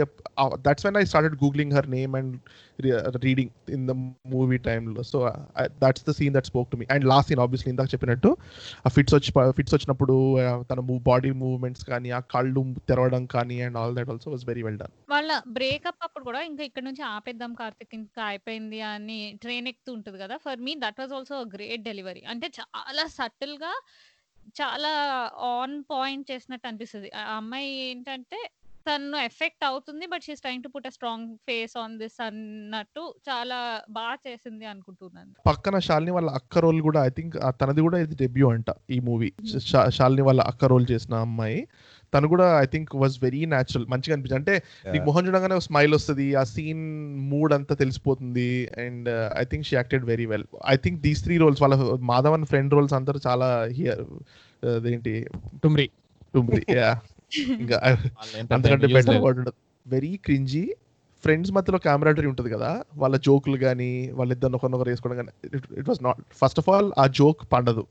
that's 0.67 0.85
when 0.87 0.97
I 0.97 1.05
started 1.11 1.37
googling 1.43 1.75
her 1.77 1.89
name 1.95 2.15
and 2.19 2.33
reading 3.25 3.53
in 3.75 3.85
the 3.87 3.93
movie 4.33 4.59
టైంలో 4.67 5.03
so 5.09 5.19
that's 5.83 6.05
the 6.05 6.15
scene 6.19 6.35
that 6.37 6.49
spoke 6.49 6.69
to 6.73 6.79
me 6.81 6.87
and 6.95 7.07
last 7.11 7.29
scene 7.31 7.43
obviously 7.45 7.71
ఇందాక 7.73 7.91
చెప్పినట్టు 7.95 8.31
ఆ 8.85 8.91
ఫిట్స్ 8.97 9.15
వచ్చి 9.17 9.31
ఫిట్స్ 9.59 9.75
వచ్చినప్పుడు 9.75 10.17
తన 10.71 10.81
బాడీ 11.09 11.31
మూవ్మెంట్స్ 11.41 11.85
కానీ 11.89 12.11
ఆ 12.13 12.23
కళ్ళు 12.35 12.63
తెరవడం 12.89 13.25
కానీ 13.35 13.59
and 13.67 13.79
all 13.81 13.95
that 13.97 14.11
also 14.11 14.31
was 14.31 14.47
very 14.49 14.63
well 14.63 14.79
done 14.79 14.95
వాళ్ళ 15.11 15.31
బ్రేకప్ 15.57 16.03
అప్పుడు 16.09 16.25
కూడా 16.29 16.43
ఇంకా 16.49 16.65
ఇక్కడ 16.65 16.85
నుంచి 16.89 17.05
ఆపేద్దాం 17.11 17.55
కార్తిక్ 17.59 17.97
ఇంకా 17.99 18.23
అయిపోయింది 18.29 18.81
అని 18.89 19.19
ట్రైన్ 19.43 19.69
ఎక్కుతూ 19.69 19.91
ఉంటుంది 19.93 20.19
కదా. 20.19 20.37
For 20.39 20.61
me 20.61 20.75
that 20.83 21.01
was 21.01 21.13
also 21.13 21.39
great 21.55 21.83
delivery 21.85 22.23
అంటే 22.29 22.47
చాలా 22.59 23.05
సటిల్గా 23.19 23.73
చాలా 24.61 24.93
ఆన్ 25.57 25.77
పాయింట్ 25.91 26.31
చేసినట్టు 26.31 26.69
అనిపిస్తుంది. 26.69 27.11
ఆ 27.17 27.25
అమ్మాయి 27.37 27.69
ఏంటంటే 27.91 28.41
తను 28.89 29.17
ఎఫెక్ట్ 29.19 29.65
అవుతుంది 29.65 30.05
but 30.07 30.23
she's 30.23 30.41
trying 30.41 30.63
to 30.63 30.69
put 30.69 30.87
a 30.87 30.93
strong 30.95 31.37
face 31.49 31.77
on 31.77 31.99
this 31.99 32.21
అన్నట్టు 32.27 33.03
చాలా 33.29 33.59
బాగా 33.91 34.19
చేసింది 34.27 34.67
అనుకుంటున్నాను. 34.67 35.33
పక్కన 35.47 35.79
శాలిని 35.79 36.11
వాళ్ళ 36.11 36.31
అక్క 36.31 36.59
రోల్ 36.59 36.81
కూడా 36.81 37.01
ఐ 37.05 37.09
థింక్ 37.09 37.37
తనది 37.63 37.81
కూడా 37.81 37.99
ఇది 37.99 38.15
డెబ్యూ 38.15 38.49
అంట 38.51 38.71
ఈ 38.91 38.99
మూవీ 39.01 39.31
శాలిని 39.99 40.23
వాళ్ళ 40.23 40.41
అక్క 40.41 40.65
రోల్ 40.65 40.87
చేసిన 40.93 41.15
అమ్మాయి. 41.15 41.61
తను 42.13 42.27
కూడా 42.33 42.47
I 42.61 42.67
think 42.67 42.91
was 42.97 43.17
very 43.25 43.43
natural 43.53 43.87
మంచిగా 43.89 44.15
అనిపించింది. 44.17 44.41
అంటే 44.41 44.55
నీకు 44.93 45.05
మొహం 45.09 45.23
చూడగానే 45.27 45.55
ఒక 45.55 45.67
స్మైల్ 45.69 45.95
వస్తుంది 45.99 46.27
ఆ 46.35 46.45
సీన్ 46.53 46.85
మూడ్ 47.31 47.55
అంతా 47.59 47.77
తెలిసిపోతుంది 47.83 48.49
and 48.85 49.09
I 49.37 49.45
think 49.45 49.67
she 49.69 49.77
acted 49.77 50.07
very 50.13 50.27
well 50.33 50.47
I 50.69 50.77
think 50.85 50.99
these 51.07 51.23
three 51.25 51.37
roles 51.45 51.63
వాళ్ళ 51.65 51.77
మాధవన్ 52.13 52.47
ఫ్రెండ్ 52.51 52.75
రోల్స్ 52.77 52.97
అందరూ 52.99 53.21
చాలా 53.29 53.49
హియర్ 53.79 54.03
అదేంటి? 54.73 55.15
టుమ్రి. 55.65 55.89
టుమ్రి 56.35 56.63
యా 56.79 56.91
ఇంకా 57.63 57.79
అంతకంటే 58.55 58.87
బెటర్ 58.95 59.19
వర్డ్ 59.25 59.39
ఉండదు 59.41 59.59
వెరీ 59.87 60.13
క్రింజీ 60.27 60.63
ఫ్రెండ్స్ 61.25 61.53
మధ్యలో 61.57 61.79
కెమెరాటరీ 61.87 62.29
ఉంటుంది 62.31 62.51
కదా 62.55 62.71
వాళ్ళ 63.03 63.17
జోకులు 63.27 63.57
కానీ 63.65 63.89
వాళ్ళిద్దరు 64.19 64.57
ఒకరినొకరు 64.59 64.91
వేసుకోవడం 64.93 65.19
కానీ 65.21 65.33
it 65.81 65.89
was 65.89 66.03
not 66.07 66.21
first 66.41 66.61
of 66.63 66.69
all 66.75 66.89
ఆ 66.99 67.07
జోక్ 67.19 67.43
పండదు. 67.55 67.85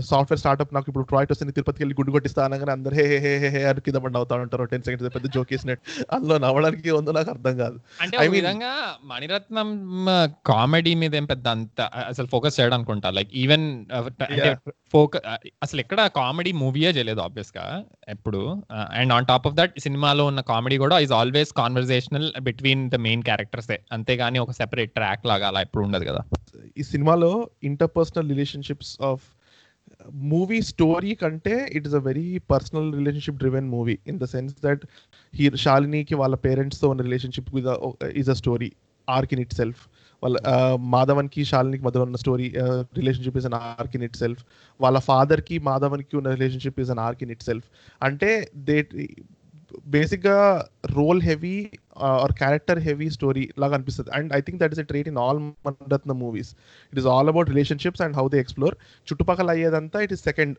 సాఫ్ట్వేర్ 0.00 0.38
స్టార్ట్అప్ 0.38 0.74
నాకు 0.74 0.84
ఇప్పుడు 0.88 1.04
ప్రాజెక్ట్ 1.04 1.32
వస్తే 1.32 1.44
నేను 1.44 1.52
తిరుపతికి 1.52 1.82
వెళ్ళి 1.82 1.94
గుడ్డు 1.94 2.12
కొట్టిస్తా 2.12 2.44
అనగానే 2.44 2.72
అందరు 2.72 2.94
హే 2.94 3.18
హే 3.18 3.38
హే 3.38 3.48
హే 3.48 3.64
అని 3.64 3.80
కింద 3.80 3.96
పడి 3.96 4.12
నవ్వుతా 4.12 4.36
ఉంటారు. 4.36 4.64
టెన్ 4.64 4.82
సెకండ్స్ 4.82 5.14
పెద్ద 5.14 5.30
జోక్ 5.34 5.48
వేసినట్టు 5.50 6.14
అందులో 6.14 6.38
నవ్వడానికి 6.38 6.90
ఉందో 6.90 7.12
నాకు 7.12 7.30
అర్థం 7.30 7.56
కాదు. 7.56 7.80
అంటే 8.00 8.16
mean- 8.16 8.30
విధంగా 8.30 8.96
మణిరత్నం 9.04 10.06
కామెడీ 10.46 10.94
మీద 10.94 11.14
ఏం 11.14 11.24
పెద్ద 11.24 11.48
అంత 11.48 11.80
అసలు 11.80 12.26
ఫోకస్ 12.26 12.60
చేయడం 12.60 12.74
అనుకుంటా 12.74 13.10
లైక్ 13.10 13.30
ఈవెన్. 13.34 13.84
ఫోకస్ 14.92 15.22
అసలు 15.62 15.80
ఎక్కడ 15.80 16.06
కామెడీ 16.06 16.52
మూవీయే 16.52 16.90
చేయలేదు 16.90 17.20
ఆబ్వియస్గా 17.20 17.84
ఎప్పుడు. 18.08 18.62
And 18.90 19.12
on 19.12 19.26
top 19.26 19.46
of 19.46 19.54
that 19.54 19.80
సినిమాలో 19.80 20.26
ఉన్న 20.26 20.40
కామెడీ 20.40 20.78
కూడా 20.78 20.98
is 20.98 21.12
always 21.12 21.52
conversational 21.52 22.40
between 22.40 22.90
the 22.90 22.94
main 22.94 23.22
characters 23.22 23.70
అంతేగాని 23.92 24.38
ఒక 24.38 24.50
సెపరేట్ 24.50 24.92
ట్రాక్ 24.92 25.26
లాగా 25.26 25.48
అలా 25.48 25.60
ఎప్పుడు 25.60 25.84
ఉండదు 25.84 26.04
కదా. 26.04 26.20
ఈ 26.78 26.82
సినిమాలో 26.82 27.48
interpersonal 27.64 28.28
relationships 28.28 29.02
of 29.02 29.22
movie 30.30 30.60
story 30.60 31.14
కంటే 31.14 31.68
it 31.72 31.86
is 31.86 31.94
a 31.94 31.98
very 31.98 32.38
personal 32.50 32.94
relationship 32.94 33.36
driven 33.36 33.68
movie 33.68 33.98
in 34.06 34.18
the 34.18 34.24
sense 34.24 34.54
that 34.62 34.82
he 35.34 35.50
శాలినికి 35.56 36.14
వాళ్ళ 36.14 36.34
పేరెంట్స్తో 36.34 36.88
ఉన్న 36.88 37.02
relationship 37.02 37.50
is 38.16 38.28
a 38.28 38.34
story 38.34 38.70
arc 39.08 39.32
in 39.32 39.40
itself 39.54 39.82
వాళ్ళ 40.22 40.36
మాధవన్కి 40.78 41.44
శాలినికి 41.44 41.84
మధ్యలో 41.84 42.04
ఉన్న 42.04 42.16
story 42.16 42.52
relationship 42.96 43.36
is 43.36 43.46
an 43.46 43.54
arc 43.54 43.96
in 43.96 44.04
itself 44.16 44.42
వాళ్ళ 44.80 44.98
ఫాదర్కి 44.98 45.58
ఉన్న 46.18 46.28
relationship 46.28 46.80
is 46.80 46.90
an 46.90 46.98
arc 46.98 47.22
in 47.22 47.30
itself 47.42 47.66
అంటే 48.00 48.30
దే 48.56 48.76
బేసిక్గా 49.86 50.38
role 50.90 51.22
heavy 51.22 51.56
or 51.96 52.32
character 52.32 52.78
heavy 52.78 53.10
story 53.10 53.48
లాగా 53.58 53.74
అనిపిస్తుంది. 53.74 54.10
And 54.10 54.32
I 54.32 54.40
think 54.40 54.60
that 54.60 54.72
is 54.72 54.80
a 54.80 54.82
trait 54.82 55.08
in 55.08 55.16
all 55.16 55.38
Mani Ratnam 55.38 56.12
movies 56.12 56.54
it 56.92 56.98
is 56.98 57.06
all 57.06 57.28
about 57.28 57.48
relationships 57.48 58.02
and 58.02 58.16
how 58.16 58.28
they 58.28 58.38
explore 58.38 58.74
చుట్టుపక్కల 59.08 59.50
అయ్యేదంతా 59.50 60.00
it 60.00 60.12
is 60.12 60.30
second 60.30 60.56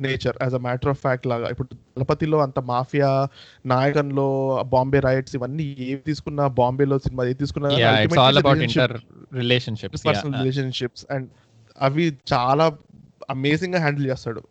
nature 0.00 0.36
as 0.42 0.54
a 0.54 0.58
matter 0.58 0.88
of 0.88 1.00
fact 1.00 1.26
లాగా. 1.26 1.48
ఇప్పుడు 1.48 1.68
దళపతిలో 1.96 2.40
అంత 2.40 2.58
mafia 2.58 3.28
నాయకంలో 3.66 4.62
Bombay 4.74 5.00
rights 5.00 5.36
ఇవన్నీ 5.36 5.76
ఏవి 5.78 5.96
తీసుకున్నా 5.96 6.52
బాంబేలో 6.60 6.98
cinema 6.98 7.24
ఏది 7.24 7.34
తీసుకున్నా 7.34 7.68
పర్సనల్ 8.16 10.40
రిలేషన్షిప్స్ 10.40 11.06
అండ్ 11.10 11.28
అవి 11.78 12.18
చాలా 12.32 12.76
అమేజింగ్గా 13.30 13.80
హ్యాండిల్ 13.80 14.06
చేస్తాడు. 14.06 14.42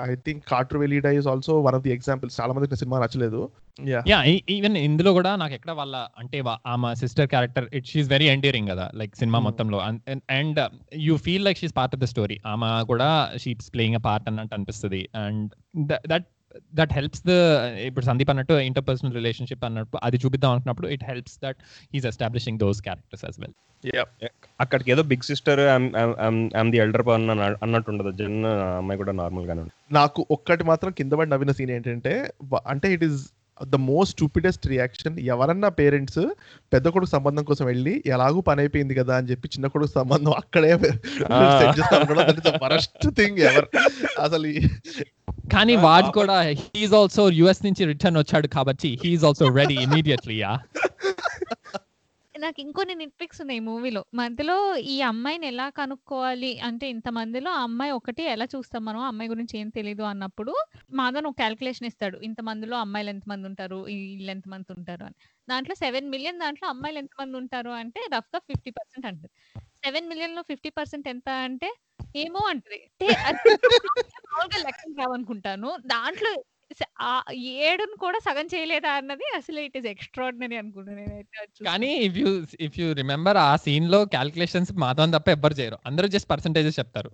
I 0.00 0.14
think 0.14 0.44
Kaatru 0.48 0.78
Veliyidai 0.78 1.10
is 1.10 1.26
also 1.26 1.60
one 1.60 1.74
of 1.74 1.82
the 1.82 1.92
examples 1.92 2.40
చాలా 2.40 2.52
మందికి 2.52 2.76
సినిమా 2.76 2.98
నచ్చలేదు. 2.98 3.48
యా 4.08 4.22
ఈవెన్ 4.50 4.76
ఇందులో 4.76 5.12
కూడా 5.12 5.36
నాకు 5.36 5.54
ఎక్కడ 5.54 5.70
వాళ్ళ 5.70 5.96
అంటే 5.96 6.42
ఆమె 6.66 6.94
sister 6.94 7.28
character 7.28 7.68
it 7.74 7.86
she's 7.86 8.10
very 8.10 8.26
endearing 8.26 8.68
కదా 8.68 8.90
లైక్ 8.94 9.16
సినిమా 9.16 9.38
Hmm. 9.38 9.46
మొత్తంలో. 9.46 9.78
And 10.30 10.70
you 10.94 11.16
feel 11.16 11.44
like 11.44 11.58
she's 11.58 11.76
part 11.76 11.94
of 11.94 12.02
the 12.02 12.04
story 12.04 12.38
ఆమె 12.46 12.84
కూడా 12.84 13.32
షీస్ 13.36 13.74
ప్లేయింగ్ 13.74 13.96
అ 13.96 13.98
పార్ట్ 13.98 14.28
అన్నట్టు 14.28 14.54
అనిపిస్తుంది. 14.54 15.08
And 15.14 15.50
that 16.08 16.26
that 16.74 16.92
helps 16.92 17.22
the 17.26 17.30
ఇప్పుడు 17.86 18.04
సందీప్ 18.04 18.30
అన్నట్టు 18.30 18.52
ఇంటర్పర్సనల్ 18.52 19.14
రిలేషన్షిప్ 19.14 19.64
అన్నట్టు 19.64 19.98
అది 20.02 20.16
చూపిద్దాం 20.16 20.50
అనుకున్నప్పుడు 20.50 20.88
it 20.88 21.04
helps 21.04 21.38
that 21.44 21.56
he's 21.94 22.06
establishing 22.06 22.58
those 22.58 22.82
characters 22.82 23.24
as 23.24 23.40
well 23.40 23.54
అక్కడికి 24.60 24.90
ఏదో 24.90 25.02
big 25.02 25.22
sister 25.22 25.60
I'm 26.56 26.70
the 26.70 26.76
elder 26.76 27.08
అన్నట్టు 27.08 27.90
ఉండదు. 27.90 28.12
జన్ 28.12 28.44
అమ్మాయి 28.76 28.96
కూడా 28.96 29.12
నార్మల్ 29.12 29.44
గానే 29.44 29.62
నాకు 29.92 30.26
ఒక్కటి 30.30 30.64
మాత్రం 30.64 30.92
కింద 30.92 31.12
పడి 31.12 31.30
నవ్విన 31.30 31.50
సీన్ 31.50 31.70
ఏంటంటే 31.70 32.32
అంటే 32.66 32.92
it 32.92 33.04
is 33.04 33.32
the 33.60 33.78
most 33.84 34.14
stupidest 34.16 34.64
reaction 34.66 35.14
ఎవరన్నా 35.26 35.68
పేరెంట్స్ 35.78 36.22
పెద్ద 36.72 36.86
కొడుకు 36.88 37.10
సంబంధం 37.10 37.44
కోసం 37.44 37.66
వెళ్ళి 37.66 37.94
ఎలాగూ 38.06 38.40
పని 38.40 38.60
అయిపోయింది 38.60 38.94
కదా 38.94 39.14
అని 39.16 39.28
చెప్పి 39.30 39.52
చిన్న 39.54 39.66
కొడుకు 39.66 39.92
సంబంధం 39.92 40.32
అక్కడే 40.32 40.72
వరస్ట్ 42.64 43.06
థింగ్ 43.16 43.40
ఎవర్ 43.40 43.68
అసలు 44.20 44.50
కానీ 45.52 45.74
వాడు 45.76 46.08
కూడా 46.10 46.36
హీఈస్ 46.52 46.94
ఆల్సో 46.94 47.24
యుఎస్ 47.30 47.62
నుంచి 47.64 47.82
రిటర్న్ 47.84 48.18
వచ్చాడు 48.18 48.48
కాబట్టి 48.48 48.90
హీఈస్ 49.02 49.24
ఆల్సో 49.24 49.48
రెడీ 49.54 49.76
ఇమీడియట్లీ 49.82 50.36
నాకు 52.38 52.60
ఇంకొన్ని 52.60 52.94
నిట్పిక్స్ 52.94 53.40
ఉన్నాయి 53.40 53.60
మూవీలో. 53.60 54.04
మధ్యలో 54.14 54.56
ఈ 54.76 55.00
అమ్మాయిని 55.00 55.46
ఎలా 55.46 55.70
కనుక్కోవాలి? 55.70 56.58
అంటే 56.58 56.90
ఇంత 56.90 57.08
మందిలో 57.08 57.50
ఆ 57.50 57.62
అమ్మాయి 57.62 57.92
ఒకటి 57.92 58.22
ఎలా 58.22 58.44
చూస్తాం 58.56 58.84
మనం? 58.84 59.00
ఆ 59.00 59.06
అమ్మాయి 59.06 59.30
గురించి 59.30 59.58
ఏం 59.58 59.68
తెలియదు 59.68 60.02
అన్నప్పుడు 60.02 60.52
మాధవన్ 60.92 61.26
ఒక 61.26 61.34
క్యాల్కులేషన్ 61.36 61.86
ఇస్తాడు. 61.86 62.18
ఇంత 62.18 62.40
మందిలో 62.42 62.76
అమ్మాయిలు 62.76 63.10
ఎంత 63.10 63.22
మంది 63.28 63.48
ఉంటారు? 63.48 63.76
వీళ్ళు 63.84 64.30
ఎంత 64.30 64.48
మంది 64.48 64.72
ఉంటారు 64.72 65.04
అని. 65.04 65.14
దాంట్లో 65.48 65.74
సెవెన్ 65.74 66.10
మిలియన్ 66.10 66.40
దాంట్లో 66.40 66.68
అమ్మాయిలు 66.68 66.98
ఎంత 66.98 67.14
మంది 67.20 67.36
ఉంటారు 67.36 67.70
అంటే 67.70 68.00
రఫ్గా 68.14 68.38
ఫిఫ్టీ 68.38 68.70
పర్సెంట్ 68.70 69.06
అంటది. 69.06 69.30
సెవెన్ 69.84 70.08
మిలియన్లో 70.08 70.42
ఫిఫ్టీ 70.42 70.70
పర్సెంట్ 70.70 71.08
ఎంత 71.08 71.28
అంటే 71.28 71.70
ఏమో 72.16 72.40
అంటది. 72.46 72.78
అంటే 72.86 73.14
అది 73.14 73.38
మామూలుగా 74.26 74.62
లెక్కలు 74.64 74.94
రావనుకుంటాను. 74.98 75.76
దాంట్లో 75.86 76.30
స- 76.72 76.90
ఆ 77.00 77.22
ఏడును 77.32 77.96
కూడా 78.00 78.18
సగం 78.18 78.46
చేయలేదా 78.54 78.90
అన్నది 78.90 79.32
అసలు 79.36 79.60
ఇట్ 79.60 79.76
ఇస్ 79.76 79.86
ఎక్స్ట్రాడినరీ 79.86 80.56
అనుకుంటున్నాను 80.56 81.08
నేనైతే 81.08 81.38
అది 81.38 81.48
చూసి. 81.50 81.64
కానీ 81.64 81.94
if 81.96 82.16
you 82.16 82.46
if 82.60 82.78
you 82.78 82.92
remember 82.92 83.36
ఆ 83.36 83.56
సీన్లో 83.56 84.04
క్యాల్కులేషన్స్ 84.04 84.72
మాధవన్ 84.72 85.12
తప్ప 85.12 85.28
ఎవ్వరు 85.30 85.54
చేయరు. 85.54 85.78
అందరూ 85.86 86.06
జస్ట్ 86.08 86.30
పర్సంటేజెస్ 86.30 86.78
చెప్తారు. 86.78 87.10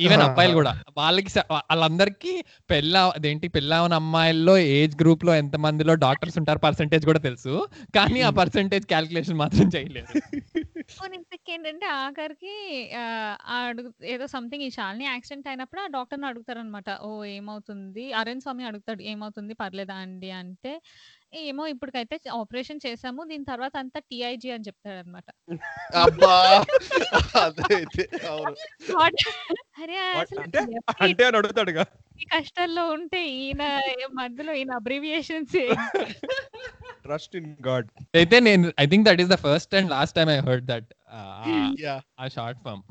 ఈవెన్ 0.00 0.20
అబ్బాయిలు 0.20 0.54
కూడా. 0.54 0.82
వాళ్ళకి 0.96 1.28
స- 1.28 1.46
వాళ్ళందరికీ 1.52 2.42
పెళ్ళ 2.70 2.98
అదేంటి 2.98 3.48
పెళ్ళావన 3.48 3.94
అమ్మాయిల్లో 3.94 4.58
ఏజ్ 4.58 4.96
గ్రూప్లో 5.00 5.34
ఎంత 5.34 5.56
మందిలో 5.56 5.94
డాక్టర్స్ 5.94 6.38
ఉంటారు 6.38 6.58
పర్సంటేజ్ 6.58 7.04
కూడా 7.04 7.18
తెలుసు. 7.18 7.68
కానీ 7.96 8.20
ఆ 8.20 8.30
పర్సంటేజ్ 8.30 8.86
క్యాల్కులేషన్ 8.86 9.34
మాత్రం 9.34 9.70
చేయలేదు. 9.76 10.20
నిపిక్ 11.06 11.50
ఏంటంటే 11.50 11.86
ఆఖరికి 11.86 12.90
అడుగు 13.48 13.92
ఏదో 14.04 14.26
సంథింగ్ 14.26 14.62
ఈ 14.62 14.70
శాలిని 14.70 15.04
యాక్సిడెంట్ 15.04 15.48
అయినప్పుడు 15.48 15.80
ఆ 15.80 15.86
డాక్టర్ని 15.86 16.26
అడుగుతారు 16.26 16.58
అనమాట 16.58 16.98
ఓ 17.02 17.24
ఏమవుతుంది? 17.24 18.12
అరుణ్ 18.12 18.40
స్వామి 18.40 18.64
అడుగుతాడు 18.70 19.02
ఏమవుతుంది 19.10 19.54
పర్లేదా 19.60 19.96
అండి 20.04 20.30
అంటే 20.38 20.72
ఏమో 21.42 21.64
ఇప్పటికైతే 21.72 22.16
ఆపరేషన్ 22.36 22.84
చేసాము 22.84 23.20
దీని 23.30 23.44
తర్వాత 23.50 23.74
అంతా 23.82 23.98
టిఐజీ 24.10 24.50
అని 24.54 24.66
చెప్తాడు 24.68 24.98
అనమాట 25.02 25.28
అబ్బా! 26.00 26.34
అదైతే 27.42 28.04
అవును. 28.30 28.54
అరే 29.80 29.96
What? 30.10 30.22
అసలు 30.22 30.40
అంటే 30.42 30.58
ఎవరి 30.60 30.80
అంటే 31.04 31.24
అని 31.26 31.38
అడుగుతాడుగా. 31.40 31.84
ఈ 32.20 32.26
కష్టాల్లో 32.32 32.84
ఉంటే 32.96 33.20
ఈయన 33.36 33.62
మధ్యలో 34.18 34.52
ఈయన 34.54 34.72
అబ్రివియేషన్స్ 34.80 35.56
ట్రస్ట్ 37.04 37.36
ఇన్ 37.38 37.52
గాడ్ 37.68 37.86
అయితే 38.14 38.38
నేను 38.48 38.72
I 38.78 38.86
think 38.86 39.06
that 39.08 39.22
is 39.24 39.30
the 39.32 39.38
first 39.44 39.74
and 39.78 39.90
last 39.94 40.16
time 40.18 40.30
I 40.30 40.40
heard 40.48 40.66
that 40.72 40.90
yeah 41.84 41.96
ఆ 42.18 42.28
షార్ట్ 42.36 42.60
ఫామ్ 42.66 42.82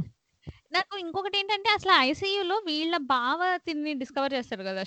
నాకు 0.71 0.95
ఇంకొకటి 1.03 1.35
ఏంటంటే 1.39 1.69
అసలు 1.75 1.93
ఐసీయూలో 2.03 2.55
వీళ్ళ 2.65 2.95
బావ 3.11 3.39
తిని 3.65 3.93
డిస్కవర్ 4.01 4.33
చేస్తారు 4.33 4.63
కదా 4.63 4.81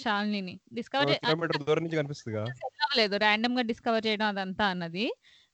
డిస్కవర్ 0.78 1.10
కిలోమీటర్ 1.16 1.64
దూరం 1.68 1.82
నుంచి 1.84 1.98
కనిపిస్తుందిగా 2.00 2.42
లేదు 2.96 3.16
ర్యాండమ్గా 3.16 3.62
డిస్కవర్ 3.70 4.06
చేయడం 4.06 4.26
అదంతా 4.28 4.64
అన్నది. 4.72 5.06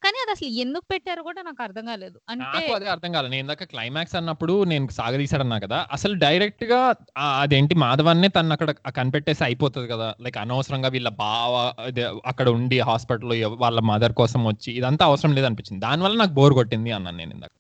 కానీ 0.03 0.19
అది 0.23 0.31
అసలు 0.35 0.51
ఎందుకు 0.63 0.85
పెట్టారో 0.91 1.23
కూడా 1.29 1.41
నాకు 1.47 1.61
అర్థం 1.63 1.85
కాలేదు. 1.91 2.17
అంటే 2.33 2.45
నాకు 2.51 2.73
అదే 2.77 2.87
అర్థం 2.93 3.11
కాలేదు. 3.15 3.33
నేను 3.33 3.43
ఇందాక 3.45 3.65
క్లైమాక్స్ 3.73 4.17
అన్నప్పుడు 4.17 4.55
నేను 4.65 4.95
సాగదీశాడన్నా 4.97 5.59
కదా. 5.65 5.79
అసలు 5.93 6.15
డైరెక్ట్గా 6.19 6.79
ఆ 7.19 7.29
అదేంటి 7.41 7.75
మాధవన్నే 7.77 8.29
తను 8.29 8.55
అక్కడ 8.57 8.71
కనిపెట్టేసి 8.99 9.43
అయిపోతుంది 9.45 9.89
కదా. 9.89 10.09
లైక్ 10.21 10.39
అనవసరంగా 10.45 10.89
వీళ్ళ 10.89 11.11
బావ 11.23 11.55
అదే 11.87 12.05
అక్కడ 12.27 12.49
ఉండి 12.59 12.79
హాస్పిటల్లో 12.91 13.35
వాళ్ళ 13.65 13.81
మదర్ 13.91 14.15
కోసం 14.21 14.43
వచ్చి 14.45 14.73
ఇదంతా 14.73 15.05
అవసరం 15.05 15.35
లేదు 15.35 15.47
అనిపించింది 15.47 15.81
దానివల్ల 15.81 16.17
నాకు 16.23 16.33
బోర్ 16.33 16.55
కొట్టింది 16.55 16.93
అన్నాను 16.99 17.17
నేను 17.17 17.35
ఇందాక. 17.35 17.55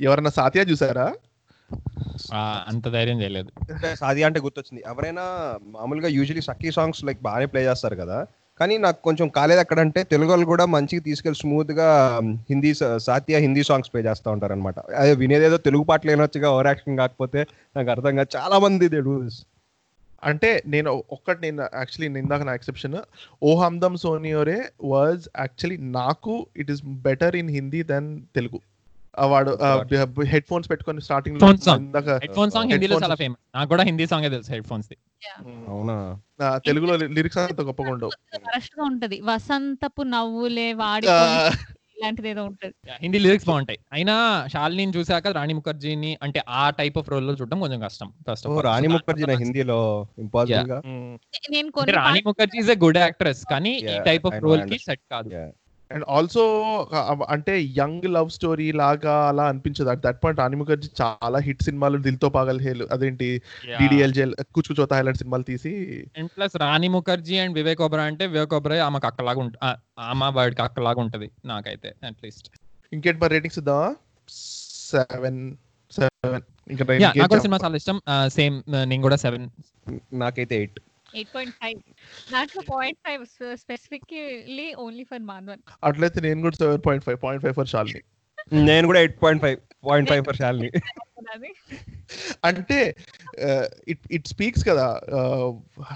ఎవరన్నా 0.00 0.32
సాత్యా 0.32 0.64
చూసారా? 0.70 1.06
ఆ, 1.08 1.27
అంత 2.66 2.88
ధైర్యం 2.88 3.20
చేయలేదు. 3.20 3.50
అంటే 3.72 3.96
సాది 3.96 4.22
అంటే 4.22 4.40
గుర్తొచ్చింది. 4.40 4.82
ఎవరైనా 4.86 5.24
మామూలుగా 5.66 6.08
యూజువలీ 6.08 6.40
సక్కీ 6.40 6.70
సాంగ్స్ 6.70 7.04
లైక్ 7.04 7.22
బాగానే 7.22 7.46
ప్లే 7.46 7.64
చేస్తారు 7.64 7.96
కదా. 7.96 8.18
కానీ 8.60 8.78
నాకు 8.78 9.02
కొంచెం 9.02 9.28
కాలేదు 9.28 9.60
ఎక్కడంటే 9.60 10.02
తెలుగు 10.04 10.30
వాళ్ళు 10.30 10.46
కూడా 10.46 10.66
మంచిగా 10.66 11.02
తీసుకెళ్ళి 11.02 11.38
స్మూత్గా 11.38 11.88
హిందీ 12.50 12.74
స- 12.74 12.98
సాత్య 12.98 13.38
హిందీ 13.38 13.62
సాంగ్స్ 13.62 13.92
ప్లే 13.92 14.02
చేస్తూ 14.02 14.30
ఉంటారు 14.30 14.52
అనమాట 14.52 14.78
అదే 14.94 15.14
వినేదేదో 15.14 15.56
తెలుగు 15.58 15.84
పాటలు 15.84 16.10
వినొచ్చుగా 16.10 16.50
ఓవర్ 16.50 16.66
యాక్షన్ 16.66 16.96
కాకపోతే 16.96 17.42
నాకు 17.76 17.90
అర్థం 17.90 18.16
కాదు. 18.16 18.28
చాలా 18.36 18.58
మంది 18.58 18.88
దే 18.88 19.00
డూ 19.00 19.22
దిస్ 19.22 19.38
అంటే 20.22 20.62
నేను 20.66 21.02
ఒక్కటి 21.10 21.40
నేను 21.42 21.62
యాక్చువల్లీ 21.74 22.20
ఇందాక 22.20 22.42
నా 22.42 22.54
exception 22.54 22.96
O 23.42 23.62
Humdum 23.62 23.96
Suniyo Re 23.96 24.58
was 24.84 25.28
actually 25.38 25.76
నాకు 25.92 26.34
it 26.56 26.70
is 26.70 26.82
better 27.02 27.36
in 27.36 27.50
Hindi 27.50 27.82
then 27.82 28.08
Telugu. 28.34 28.60
వాడు 29.28 29.52
హెడ్ 30.26 30.46
ఫోన్స్ 30.48 30.66
పెట్టుకొని 30.70 31.00
స్టార్టింగ్ 31.00 31.36
హెడ్ 31.36 32.34
ఫోన్ 32.34 32.50
సాంగ్ 32.50 32.70
హిందీలో. 32.72 32.96
చాలా 33.04 33.16
ఫేమస్ 33.16 33.40
నాకు 33.54 33.68
కూడా 33.68 33.82
హిందీ 33.82 34.06
సాంగ్ 34.06 34.30
తెలుసు 34.30 34.50
హెడ్ 34.52 34.66
ఫోన్స్ 34.66 34.88
అవునా? 35.68 35.96
ఆ, 36.42 36.48
తెలుగులో 36.66 36.94
లిరిక్స్ 37.16 37.38
అంత 37.42 37.60
గొప్పగా 37.68 37.92
ఉండవు. 37.94 38.12
వరస్ట్గా 38.46 38.82
ఉంటది. 38.84 39.16
వసంతపు 39.24 40.02
నవ్వులే 40.12 40.68
వాడి 40.80 41.08
ఇలాంటిది 41.96 42.28
ఏదో 42.28 42.42
ఉంటది. 42.44 42.72
హిందీ 43.02 43.18
లిరిక్స్ 43.18 43.46
బాగుంటాయి. 43.46 43.78
అయినా 43.92 44.14
శాలిని 44.52 44.92
చూసాక 44.96 45.32
రాణి 45.36 45.54
ముఖర్జీని 45.54 46.12
అంటే 46.22 46.40
ఆ 46.56 46.64
టైప్ 46.70 46.98
ఆఫ్ 46.98 47.08
రోల్లో 47.08 47.32
చూడడం 47.34 47.58
కొంచెం 47.60 47.80
కష్టం 47.80 48.08
ఫస్ట్ 48.28 48.46
ఓ, 48.48 48.60
రాణి 48.60 48.88
ముఖర్జీ 48.88 49.24
నా 49.24 49.36
హిందీలో 49.42 49.78
ఇంపాసిబుల్గా. 50.18 50.78
నేను 51.48 51.70
Rani 51.98 52.22
Mukherjee 52.28 52.58
is 52.58 52.70
a 52.70 52.78
good 52.84 52.98
actress 52.98 53.42
కానీ 53.50 53.72
ఈ 53.86 53.96
టైప్ 54.06 54.26
ఆఫ్ 54.26 54.38
రోల్కి. 54.44 54.78
సెట్ 54.84 55.04
కాదు. 55.10 55.30
Yeah. 55.34 55.48
అండ్ 55.90 56.04
ఆల్సో 56.08 56.42
అంటే 57.28 57.52
యంగ్ 57.78 58.06
లవ్ 58.06 58.30
స్టోరీ 58.30 58.72
లాగా 58.72 59.28
అలా 59.28 59.44
అనిపించదు. 59.46 59.88
At 59.88 60.00
that 60.00 60.18
point 60.22 60.40
Rani 60.40 60.56
Mukherjee 60.56 60.88
చాలా 61.02 61.38
హిట్ 61.38 61.62
సినిమాలు 61.62 61.98
దిల్తో 61.98 62.28
పాగల్ 62.28 62.60
హేలు 62.60 62.86
అదేంటి 62.92 63.28
డిడిఎల్ 63.74 64.12
జెల్ 64.12 64.34
కుచ్ 64.50 64.68
కుచ్ 64.68 64.80
హోతా 64.80 64.98
ఇలాంటి 65.00 65.18
సినిమాలు 65.18 65.42
తీసి. 65.42 65.72
And 66.16 66.30
plus 66.36 66.56
Rani 66.56 66.88
Mukherjee 66.88 67.38
and 67.38 67.54
Vivek 67.54 67.80
Oberoi 67.80 68.02
అంటే 68.02 68.26
వివేక్ 68.26 68.54
ఒబరాయ్ 68.54 68.80
ఆమెకు 68.80 69.06
అక్కలాగా 69.06 69.40
ఉంట 69.40 69.56
ఆ, 69.64 69.70
ఆమె 70.00 70.28
వాడికి 70.30 70.62
అక్కలాగా 70.62 71.00
ఉంటది 71.00 71.28
నాకైతే 71.44 71.90
అట్లీస్ట్ 72.06 72.48
ఇంకేంటి 72.92 73.20
మరి 73.20 73.32
రేటింగ్స్ 73.32 73.58
ఇద్దామా? 73.58 73.88
Seven 74.90 75.40
seven. 75.92 76.44
ఇంకా 76.70 76.84
నాకు 77.18 77.38
సినిమా 77.38 77.58
చాలా 77.64 77.76
ఇష్టం. 77.76 77.96
సేమ్ 78.28 78.56
నేను 78.84 79.02
కూడా 79.02 79.16
సెవెన్. 79.16 79.44
నాకైతే 80.14 80.56
ఎయిట్. 80.56 80.78
Eight 81.14 81.32
point 81.34 81.54
five. 81.62 81.78
దాంట్లో 82.32 82.62
point 82.74 83.00
five 83.06 83.24
specifically 83.64 84.68
only 84.86 85.06
for 85.12 85.24
Madhavan 85.30 85.62
అట్లయితే 85.82 86.20
నేను 86.28 86.40
కూడా 86.46 86.58
seven 86.62 86.84
point 86.86 87.06
five 87.08 87.20
point 87.24 87.44
five 87.44 87.56
for 87.60 87.72
Shalini. 87.74 88.02
నేను 88.68 88.84
కూడా 88.86 89.00
eight 89.04 89.18
point 89.22 89.42
five 89.44 89.58
point 89.88 90.08
five 90.10 90.22
for 90.28 90.38
Shalini 90.40 90.68
అంటే 92.48 92.78
ఇట్ 93.92 94.04
ఇట్ 94.16 94.28
స్పీక్స్ 94.32 94.64
కదా 94.68 94.86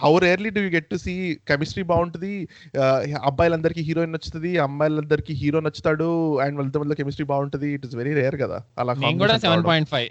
how 0.02 0.10
rarely 0.24 0.50
do 0.56 0.62
you 0.64 0.70
get 0.74 0.88
to 0.92 0.96
see 1.04 1.14
chemistry 1.50 1.84
బాగుంటుంది 1.92 2.32
Uh, 2.80 2.98
అబ్బాయిలందరికీ 3.30 3.82
heroine 3.88 4.14
నచ్చుతుంది 4.16 4.50
అమ్మాయిలందరికీ 4.66 5.32
హీరో 5.40 5.60
నచ్చుతాడు 5.66 6.08
అండ్ 6.44 6.56
వాళ్ళ 6.58 6.78
మధ్య 6.82 6.98
కెమిస్ట్రీ 7.00 7.26
బాగుంటుంది 7.32 7.68
ఇట్ 7.76 7.86
ఇస్ 7.88 7.96
వెరీ 8.00 8.12
రేర్ 8.20 8.36
కదా. 8.44 8.58
అలా 8.78 8.94
నేను 9.04 9.18
కూడా 9.24 9.36
సెవెన్. 9.38 9.64
పాయింట్ 9.70 9.90
ఫైవ్ 9.94 10.08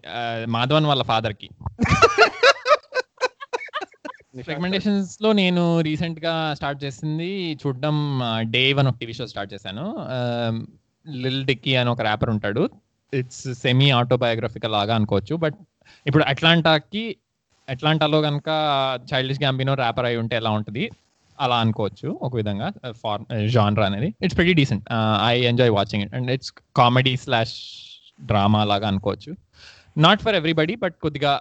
మాధవన్ 0.57 0.89
వాళ్ళ 0.91 1.03
ఫాదర్కి 1.03 1.49
రికమెండేషన్స్లో 4.35 5.29
నేను 5.39 5.63
రీసెంట్గా 5.87 6.33
స్టార్ట్ 6.57 6.79
చేసింది 6.83 7.29
చూడడం 7.61 7.97
డే 8.53 8.61
వన్ 8.77 8.87
ఒక 8.91 8.97
టీవీ 9.01 9.13
షో 9.13 9.25
స్టార్ట్ 9.31 9.51
చేశాను. 9.53 9.85
లిల్ 11.23 11.43
డిక్కీ 11.49 11.73
అని 11.81 11.89
ఒక 11.93 12.01
ర్యాపర్ 12.01 12.31
ఉంటాడు. 12.35 12.63
ఇట్స్ 13.13 13.45
సెమీ 13.63 13.87
ఆటోబయోగ్రఫికల్ 13.99 14.73
లాగా 14.77 14.93
అనుకోవచ్చు 14.99 15.35
బట్ 15.35 15.57
ఇప్పుడు 16.07 16.23
అట్లాంటాకి 16.23 17.03
అట్లాంటాలో 17.67 18.19
కనుక 18.21 18.49
చైల్డిష్ 19.11 19.41
గ్యాంబినో 19.43 19.73
ర్యాపర్ 19.83 20.07
అయి 20.09 20.17
ఉంటే 20.21 20.35
ఎలా 20.41 20.51
ఉంటుంది? 20.59 20.83
అలా 21.37 21.57
అనుకోవచ్చు 21.63 22.07
ఒక 22.21 22.33
విధంగా 22.39 22.67
ఫార్ 23.01 23.21
జాన్రా 23.55 23.85
అనేది. 23.85 24.09
It's 24.25 24.37
very 24.39 24.53
decent 24.59 24.85
I 25.31 25.35
enjoy 25.51 25.71
watching 25.77 26.03
it 26.05 26.13
and 26.19 26.31
it's 26.31 26.51
comedy 26.77 27.13
slash 27.25 27.55
drama 28.29 28.61
లాగా 28.71 28.87
అనుకోవచ్చు. 28.87 29.31
నాట్ 29.97 30.21
ఫర్ 30.25 30.35
ఎవ్రీబడి 30.39 30.75
బట్ 30.83 30.95
కొద్దిగా 31.01 31.31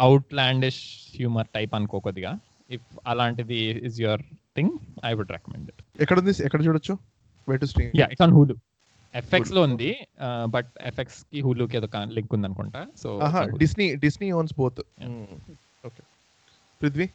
అవుట్ 0.00 0.34
ల్యాండిష్ 0.34 0.82
హ్యూమర్ 1.16 1.48
టైప్ 1.54 1.74
అనుకో 1.74 2.00
కొద్దిగా. 2.00 2.32
ఇఫ్ 2.70 2.86
అలాంటిది 3.06 3.58
is 3.88 4.00
your 4.00 4.22
thing 4.56 4.72
I 5.04 5.12
would 5.12 5.32
recommend 5.32 5.68
it 5.68 5.82
ఎక్కడ 6.02 6.18
ఉంది 6.18 6.34
ఎక్కడ 6.44 6.60
చూడొచ్చు 6.66 6.94
way 7.48 7.56
to 7.56 7.64
stream 7.64 7.92
yeah 7.96 8.06
it's 8.06 8.22
on 8.22 8.32
Hulu 8.32 8.56
ఎఫ్ఎక్స్లో 9.14 9.62
ఉంది 9.62 9.90
బట్ 10.46 10.70
ఎఫ్ఎక్స్కి 10.80 11.40
హూలుకి 11.40 11.76
ఏదో 11.76 11.88
లింక్ 12.08 12.34
ఉంది 12.34 12.46
అనుకుంటా 12.46 12.86
సో 12.96 13.10
ఆహా 13.18 13.42
Disney 13.56 13.94
Disney 13.96 14.32
owns 14.32 14.54
both 14.58 14.80
okay 15.84 16.02
Prithvi 16.80 17.08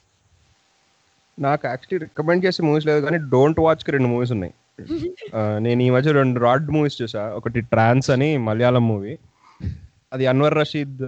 నాకు 1.40 1.68
యాక్చువల్లీ 1.68 1.98
రికమెండ్ 2.06 2.46
చేసే 2.46 2.64
మూవీస్ 2.64 2.86
లేదు 2.86 3.02
కానీ 3.06 3.18
డోంట్ 3.30 3.60
వాచ్కి 3.60 3.92
రెండు 3.92 4.08
మూవీస్ 4.08 4.32
ఉన్నాయి. 4.32 4.54
నేను 5.60 5.82
ఈ 5.82 5.90
మధ్య 5.90 6.12
రెండు 6.12 6.40
రాడ్ 6.40 6.72
మూవీస్ 6.72 7.02
చూసా. 7.02 7.24
ఒకటి 7.30 7.62
ట్రాన్స్ 7.62 8.10
అని 8.10 8.38
మలయాళం 8.38 8.88
మూవీ 8.88 9.14
అది 10.14 10.28
అన్వర్ 10.28 10.56
రషీద్ 10.56 11.02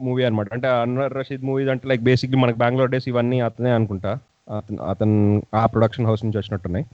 మూవీ 0.00 0.24
అనమాట 0.24 0.52
అంటే 0.52 0.68
అన్వర్ 0.68 1.14
రషీద్ 1.14 1.42
మూవీస్ 1.42 1.70
అంటే 1.70 1.88
లైక్ 1.88 2.02
బేసిక్లీ 2.02 2.38
మనకి 2.38 2.58
బెంగళూరు 2.58 2.90
డేస్ 2.90 3.08
ఇవన్నీ 3.08 3.40
అతనే 3.40 3.70
అనుకుంటా. 3.70 4.18
అతను 4.56 4.82
అతను 4.82 5.42
ఆ 5.54 5.66
ప్రొడక్షన్ 5.66 6.06
హౌస్ 6.06 6.24
నుంచి 6.24 6.38
వచ్చినట్టున్నాయి. 6.38 6.86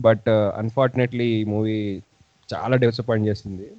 బట్ 0.00 0.28
అన్ఫార్చునేట్లీ 0.28 1.24
ఈ 1.24 1.44
మూవీ 1.44 2.02
చాలా 2.54 2.76
డిసప్పాయింట్ 2.76 3.28
చేసింది. 3.28 3.70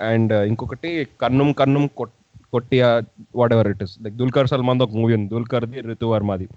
అండ్ 0.00 0.32
ఇంకొకటి 0.32 1.06
కన్నుం 1.20 1.52
కన్నుం 1.52 1.86
కొట్- 1.86 3.04
whatever 3.52 3.68
it 3.68 3.82
is 3.82 4.02
like 4.02 4.14
Dulquer 4.14 4.48
Salmaan 4.48 4.82
ఒక 4.82 4.90
మూవీ 4.90 5.14
ఉంది. 5.14 5.28
దుల్కర్ది 5.28 5.80
రితు 5.80 6.06
వర్మది. 6.06 6.48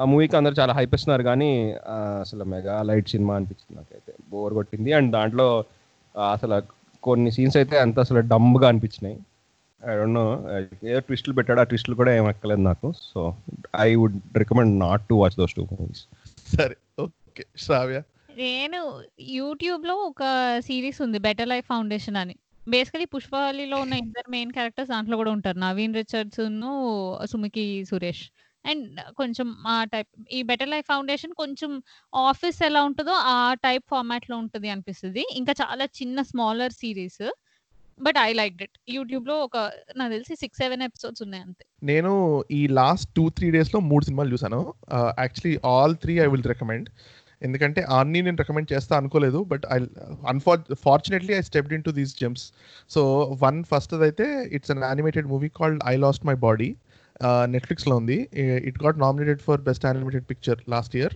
ఆ 0.00 0.04
మూవీకి 0.04 0.36
అందరు 0.36 0.54
చాలా 0.60 0.72
హైప్ 0.72 0.94
ఇస్తున్నారు 0.94 1.22
కానీ 1.22 1.74
అసలు 2.20 2.44
మెగా 2.44 2.82
లైట్ 2.82 3.08
సినిమా 3.08 3.34
అనిపించింది 3.34 3.76
నాకైతే. 3.76 4.14
బోర్ 4.30 4.54
కొట్టింది. 4.54 4.92
అండ్ 4.92 5.12
దాంట్లో 5.12 5.64
అసలు 6.32 6.62
కొన్ని 7.02 7.30
సీన్స్ 7.30 7.56
అయితే 7.56 7.78
అంత 7.78 7.98
అసలు 7.98 8.20
డమ్గా 8.20 8.68
అనిపించినాయి. 8.68 9.18
ఐ 9.88 9.96
డోంట్ 9.96 10.14
నో 10.14 10.48
ఏదో 10.88 11.00
ట్విస్టులు 11.00 11.34
పెట్టాడు 11.34 11.60
ఆ 11.60 11.62
ట్విస్టులు 11.62 11.96
కూడా 11.96 12.16
ఏం 12.16 12.28
ఎక్కలేదు 12.30 12.60
నాకు. 12.60 12.92
So 13.14 13.36
I 13.80 13.94
would 13.94 14.38
recommend 14.38 14.78
not 14.78 15.08
to 15.08 15.14
watch 15.14 15.32
those 15.38 15.54
two 15.54 15.62
movies 15.62 16.04
సరే. 16.56 16.76
ఓకే. 17.00 17.44
శ్రావ్య? 17.56 18.02
నేను 18.36 19.02
యూట్యూబ్లో 19.20 19.94
ఒక 19.94 20.22
సిరీస్ 20.60 21.02
ఉంది 21.02 21.18
బెటర్ 21.18 21.48
లైఫ్ 21.48 21.66
ఫౌండేషన్ 21.66 22.16
అని. 22.16 22.36
బేసికలీ 22.68 23.04
పుష్పవల్లిలో 23.04 23.80
ఉన్న 23.80 23.92
ఇద్దరు 23.92 24.30
మెయిన్ 24.30 24.52
క్యారెక్టర్స్ 24.52 24.90
దాంట్లో 24.90 25.16
కూడా 25.16 25.30
ఉంటారు. 25.30 25.58
నవీన్ 25.58 25.94
రిచర్డ్స్ 25.94 27.30
సుమికి 27.30 27.84
సురేష్. 27.84 28.22
అండ్ 28.66 29.00
కొంచెం 29.16 29.54
ఆ 29.66 29.84
టైప్ 29.84 30.08
ఈ 30.32 30.42
బెటర్ 30.42 30.68
లైఫ్ 30.68 30.86
ఫౌండేషన్ 30.88 31.32
కొంచెం 31.32 31.82
ఆఫీస్ 32.14 32.62
ఎలా 32.62 32.82
ఉంటుందో 32.82 33.10
ఆ 33.12 33.54
టైప్ 33.54 33.84
ఫార్మాట్లో 33.90 34.36
ఉంటుంది 34.36 34.68
అనిపిస్తుంది. 34.68 35.24
ఇంకా 35.34 35.54
చాలా 35.62 35.84
చిన్న 35.84 36.22
smaller 36.22 36.72
series 36.72 37.32
but 38.06 38.18
I 38.26 38.30
like 38.40 38.58
it. 38.66 38.76
యూట్యూబ్లో 38.96 39.36
ఒక 39.46 39.56
నాకు 39.98 40.10
తెలిసి 40.16 40.34
సిక్స్ 40.42 40.60
సెవెన్ 40.62 40.82
ఎపిసోడ్స్ 40.88 41.22
ఉన్నాయి 41.26 41.42
అంతే. 41.46 41.64
నేను 41.90 42.12
ఈ 42.58 42.60
లాస్ట్ 42.80 43.08
టూ 43.18 43.24
త్రీ 43.38 43.48
డేస్లో 43.56 43.80
మూడు 43.92 44.04
సినిమాలు 44.08 44.32
చూసాను 44.34 44.60
actually 45.22 45.54
all 45.72 45.96
three 46.04 46.14
I 46.26 46.28
will 46.34 46.46
recommend. 46.52 46.88
ఎందుకంటే 47.46 47.80
అన్ని 47.98 48.20
నేను 48.24 48.38
రికమెండ్ 48.42 48.68
చేస్తా 48.72 48.94
అనుకోలేదు 49.00 49.38
but 49.50 49.62
I 49.74 49.76
unfortunately 50.86 51.32
I 51.38 51.42
stepped 51.48 51.74
into 51.86 51.92
these 51.98 52.12
gems 52.22 52.44
so 52.94 53.02
one 53.44 53.58
first 53.70 53.94
అయితే 54.08 54.26
it's 54.56 54.72
an 54.74 54.82
animated 54.90 55.28
movie 55.34 55.50
called 55.58 55.80
I 55.92 55.94
lost 56.04 56.26
my 56.30 56.36
body 56.46 56.70
నెట్ఫ్లిక్స్లో 57.54 57.94
ఉంది. 58.00 58.18
It 58.68 58.78
got 58.84 58.98
nominated 59.04 59.40
for 59.46 59.62
best 59.68 59.86
animated 59.88 60.26
picture 60.30 60.60
last 60.74 60.94
year 60.98 61.14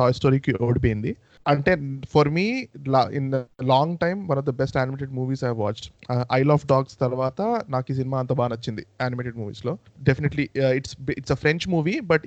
Toy 0.00 0.14
స్టోరీకి 0.18 0.52
ఓడిపోయింది. 0.68 1.12
అంటే 1.46 1.72
for 2.12 2.28
me 2.28 2.44
in 3.12 3.28
long 3.62 3.98
time 3.98 4.20
one 4.30 4.38
of 4.38 4.46
the 4.46 4.52
best 4.60 4.76
animated 4.76 5.12
movies 5.12 5.44
I 5.44 5.50
watched 5.62 5.86
I 6.32 6.40
of 6.50 6.66
dogs 6.66 6.96
తర్వాత 6.98 7.40
నాకు 7.68 7.92
ఈ 7.92 7.94
సినిమా 7.94 8.18
అంత 8.18 8.32
బాగా 8.32 8.48
నచ్చింది 8.48 8.86
యానిమేటెడ్ 9.00 9.36
మూవీస్లో 9.36 9.72
definitely 10.02 10.46
it's 10.78 10.94
it's 11.18 11.32
a 11.32 11.34
French 11.34 11.66
movie 11.68 12.00
but 12.00 12.26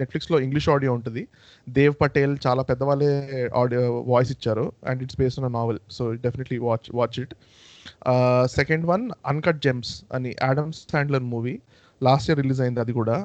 నెట్ఫ్లిక్స్లో 0.00 0.38
ఇంగ్లీష్ 0.40 0.68
ఆడియో 0.68 0.92
ఉంటుంది. 0.94 1.24
దేవ్ 1.66 1.94
పటేల్ 1.94 2.34
చాలా 2.46 2.62
పెద్దవాళ్ళే 2.62 3.10
ఆడియో 3.56 3.82
వాయిస్ 4.06 4.32
ఇచ్చారు 4.32 4.66
and 4.86 5.02
it's 5.02 5.18
based 5.22 5.44
on 5.44 5.56
novel 5.60 5.80
so 5.90 6.12
definitely 6.26 6.58
watch 6.68 6.88
watch 6.94 7.18
it 7.24 7.34
second 8.58 8.86
one 8.86 9.10
uncut 9.26 9.62
gems 9.66 9.92
అని 10.12 10.30
Adam's 10.42 10.78
Sandler 10.78 11.24
movie 11.34 11.54
last 12.06 12.26
year 12.28 12.40
release 12.42 12.60
అయింది 12.64 12.80
అది 12.84 12.92
కూడా. 13.00 13.16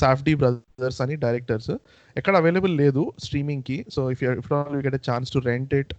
సాఫ్డీ 0.00 0.34
brothers 0.42 1.00
అని 1.04 1.14
డైరెక్టర్స్. 1.24 1.72
ఎక్కడ 2.16 2.34
అవైలబుల్ 2.42 2.74
లేదు 2.82 3.02
స్ట్రీమింగ్కి. 3.24 3.78
So 3.94 4.00
if 4.14 4.22
if 4.40 4.48
you 4.52 4.80
get 4.86 4.98
a 5.00 5.02
chance 5.08 5.32
to 5.34 5.42
rent 5.50 5.74
it 5.80 5.92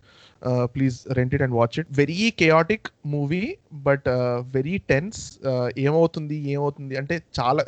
please 0.75 0.97
rent 1.19 1.33
it 1.35 1.43
and 1.47 1.55
watch 1.59 1.77
it. 1.81 1.89
Very 2.01 2.19
chaotic 2.41 2.87
movie 3.15 3.43
but 3.87 4.07
very 4.57 4.75
tense. 4.91 5.21
ఏమవుతుంది 5.85 6.37
ఏమవుతుంది 6.55 6.95
అంటే 7.03 7.17
చాలా 7.39 7.63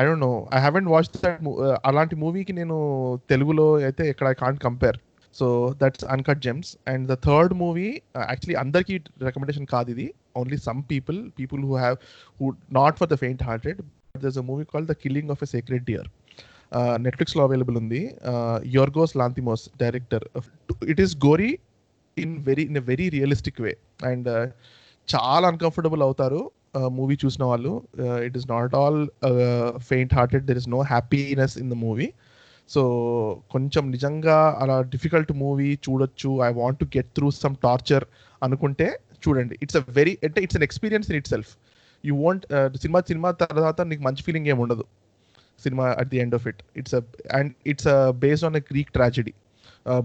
I 0.00 0.02
don't 0.06 0.24
know 0.26 0.32
I 0.56 0.58
haven't 0.66 0.88
watch 0.94 1.08
that 1.14 1.38
అలాంటి 1.90 2.16
మూవీకి 2.24 2.52
నేను 2.58 2.76
తెలుగులో 3.30 3.68
అయితే 3.88 4.02
ఎక్కడ 4.12 4.26
I 4.32 4.36
can't 4.42 4.60
compare 4.66 4.98
so 5.38 5.46
that's 5.82 6.04
uncut 6.14 6.42
gems 6.46 6.70
and 6.92 7.04
the 7.12 7.16
third 7.26 7.52
movie 7.62 7.88
actually 8.30 8.56
అందరికీ 8.62 8.94
రికమెండేషన్ 9.28 9.68
కాదు 9.74 9.90
ఇది. 9.94 10.06
Only 10.40 10.58
some 10.68 10.80
people 10.92 11.18
people 11.38 11.62
who 11.68 11.74
have 11.82 11.96
who 12.40 12.46
not 12.78 12.98
for 13.00 13.10
the 13.12 13.18
faint 13.22 13.42
hearted 13.48 13.80
but 14.12 14.22
there's 14.26 14.38
a 14.42 14.44
movie 14.50 14.64
call 14.72 14.86
the 14.92 14.96
killing 15.04 15.32
of 15.34 15.42
a 15.46 15.48
sacred 15.54 15.84
deer 15.90 16.08
నెట్ఫ్లిక్స్లో 17.04 17.42
available 17.48 17.76
ఉంది. 17.82 18.02
Yorgos 18.78 19.14
Lanthimos 19.22 19.64
director 19.82 20.24
it 20.92 21.00
is 21.04 21.14
gory 21.26 21.50
in 22.16 22.34
very 22.48 22.64
in 22.70 22.78
a 22.82 22.84
very 22.90 23.06
realistic 23.16 23.60
way 23.64 23.72
and 24.10 24.28
చాలా 25.08 25.46
uncomfortable 25.52 26.02
అవుతారు 26.06 26.40
movie 26.98 27.14
చూసిన 27.22 27.44
వాళ్ళు. 27.50 27.72
It 28.26 28.36
is 28.40 28.46
not 28.54 28.74
all 28.80 29.00
faint 29.88 30.12
hearted 30.18 30.44
there 30.50 30.58
is 30.62 30.68
no 30.76 30.80
happiness 30.92 31.56
in 31.62 31.70
the 31.74 31.78
movie 31.86 32.08
so 32.70 32.82
కొంచెం 33.52 33.84
నిజంగా 33.94 34.36
అలా 34.62 34.76
difficult 34.94 35.32
movie 35.42 35.70
చూడొచ్చు. 35.86 36.30
I 36.48 36.50
want 36.60 36.78
to 36.82 36.86
get 36.96 37.10
through 37.16 37.28
some 37.42 37.56
torture 37.66 38.04
అనుకుంటే 38.42 38.88
చూడండి. 39.24 39.54
ఇట్స్ 39.64 39.78
అ 39.80 39.84
వెరీ 39.98 40.14
అంటే 40.26 40.40
it's 40.46 40.58
an 40.58 40.66
experience 40.68 41.08
in 41.10 41.18
itself 41.34 41.52
you 42.04 42.14
want 42.24 42.44
cinema 42.84 43.00
సినిమా 43.10 43.30
తర్వాత 43.44 43.80
నీకు 43.90 44.04
మంచి 44.08 44.22
ఫీలింగ్ 44.28 44.48
ఏమి 44.52 44.62
ఉండదు. 44.66 44.84
Cinema 45.64 45.86
at 46.00 46.10
the 46.12 46.20
end 46.24 46.36
of 46.38 46.46
it 46.50 46.60
it's 46.80 46.96
and 47.38 47.50
it's 47.72 47.88
based 48.24 48.46
on 48.50 48.58
a 48.60 48.64
Greek 48.70 48.92
tragedy 48.98 49.34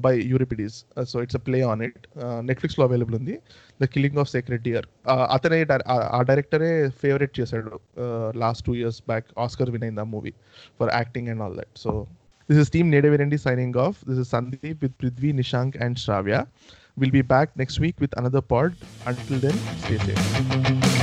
by 0.04 0.12
Euripides 0.32 0.76
so 1.12 1.16
it's 1.24 1.38
a 1.40 1.42
play 1.48 1.58
on 1.72 1.82
it 1.88 2.04
నెట్ఫ్లిక్స్లో 2.50 2.84
available 2.88 3.16
ఉంది. 3.20 3.34
The 3.82 3.86
killing 3.94 4.20
of 4.24 4.30
sacred 4.34 4.64
deer 4.68 4.86
అతనే 5.36 5.60
ఆ 6.18 6.20
డైరెక్టరే 6.30 6.74
ఫేవరెట్ 7.02 7.34
చేశాడు 7.40 7.72
last 8.44 8.64
two 8.70 8.76
years 8.82 9.00
back 9.12 9.28
Oscar 9.46 9.72
win 9.76 9.86
అయింది 9.88 10.04
ఆ 10.06 10.08
movie 10.16 10.34
for 10.80 10.92
acting 11.00 11.30
and 11.34 11.44
all 11.48 11.58
that 11.62 11.74
so 11.86 11.92
This 12.48 12.60
is 12.60 12.70
Team 12.70 12.92
Nedevirendi 12.92 13.40
signing 13.40 13.76
off. 13.76 14.02
This 14.06 14.20
is 14.20 14.30
Sandeep 14.30 14.80
with 14.80 14.96
Prithvi, 15.00 15.34
Nishank, 15.34 15.78
and 15.82 15.96
Shravya. 15.96 16.46
We'll 16.96 17.10
be 17.10 17.24
back 17.24 17.58
next 17.58 17.80
week 17.80 18.00
with 18.00 18.16
another 18.18 18.42
pod. 18.42 18.76
Until 19.08 19.40
then, 19.40 19.58
stay 19.80 19.98
safe. 19.98 20.95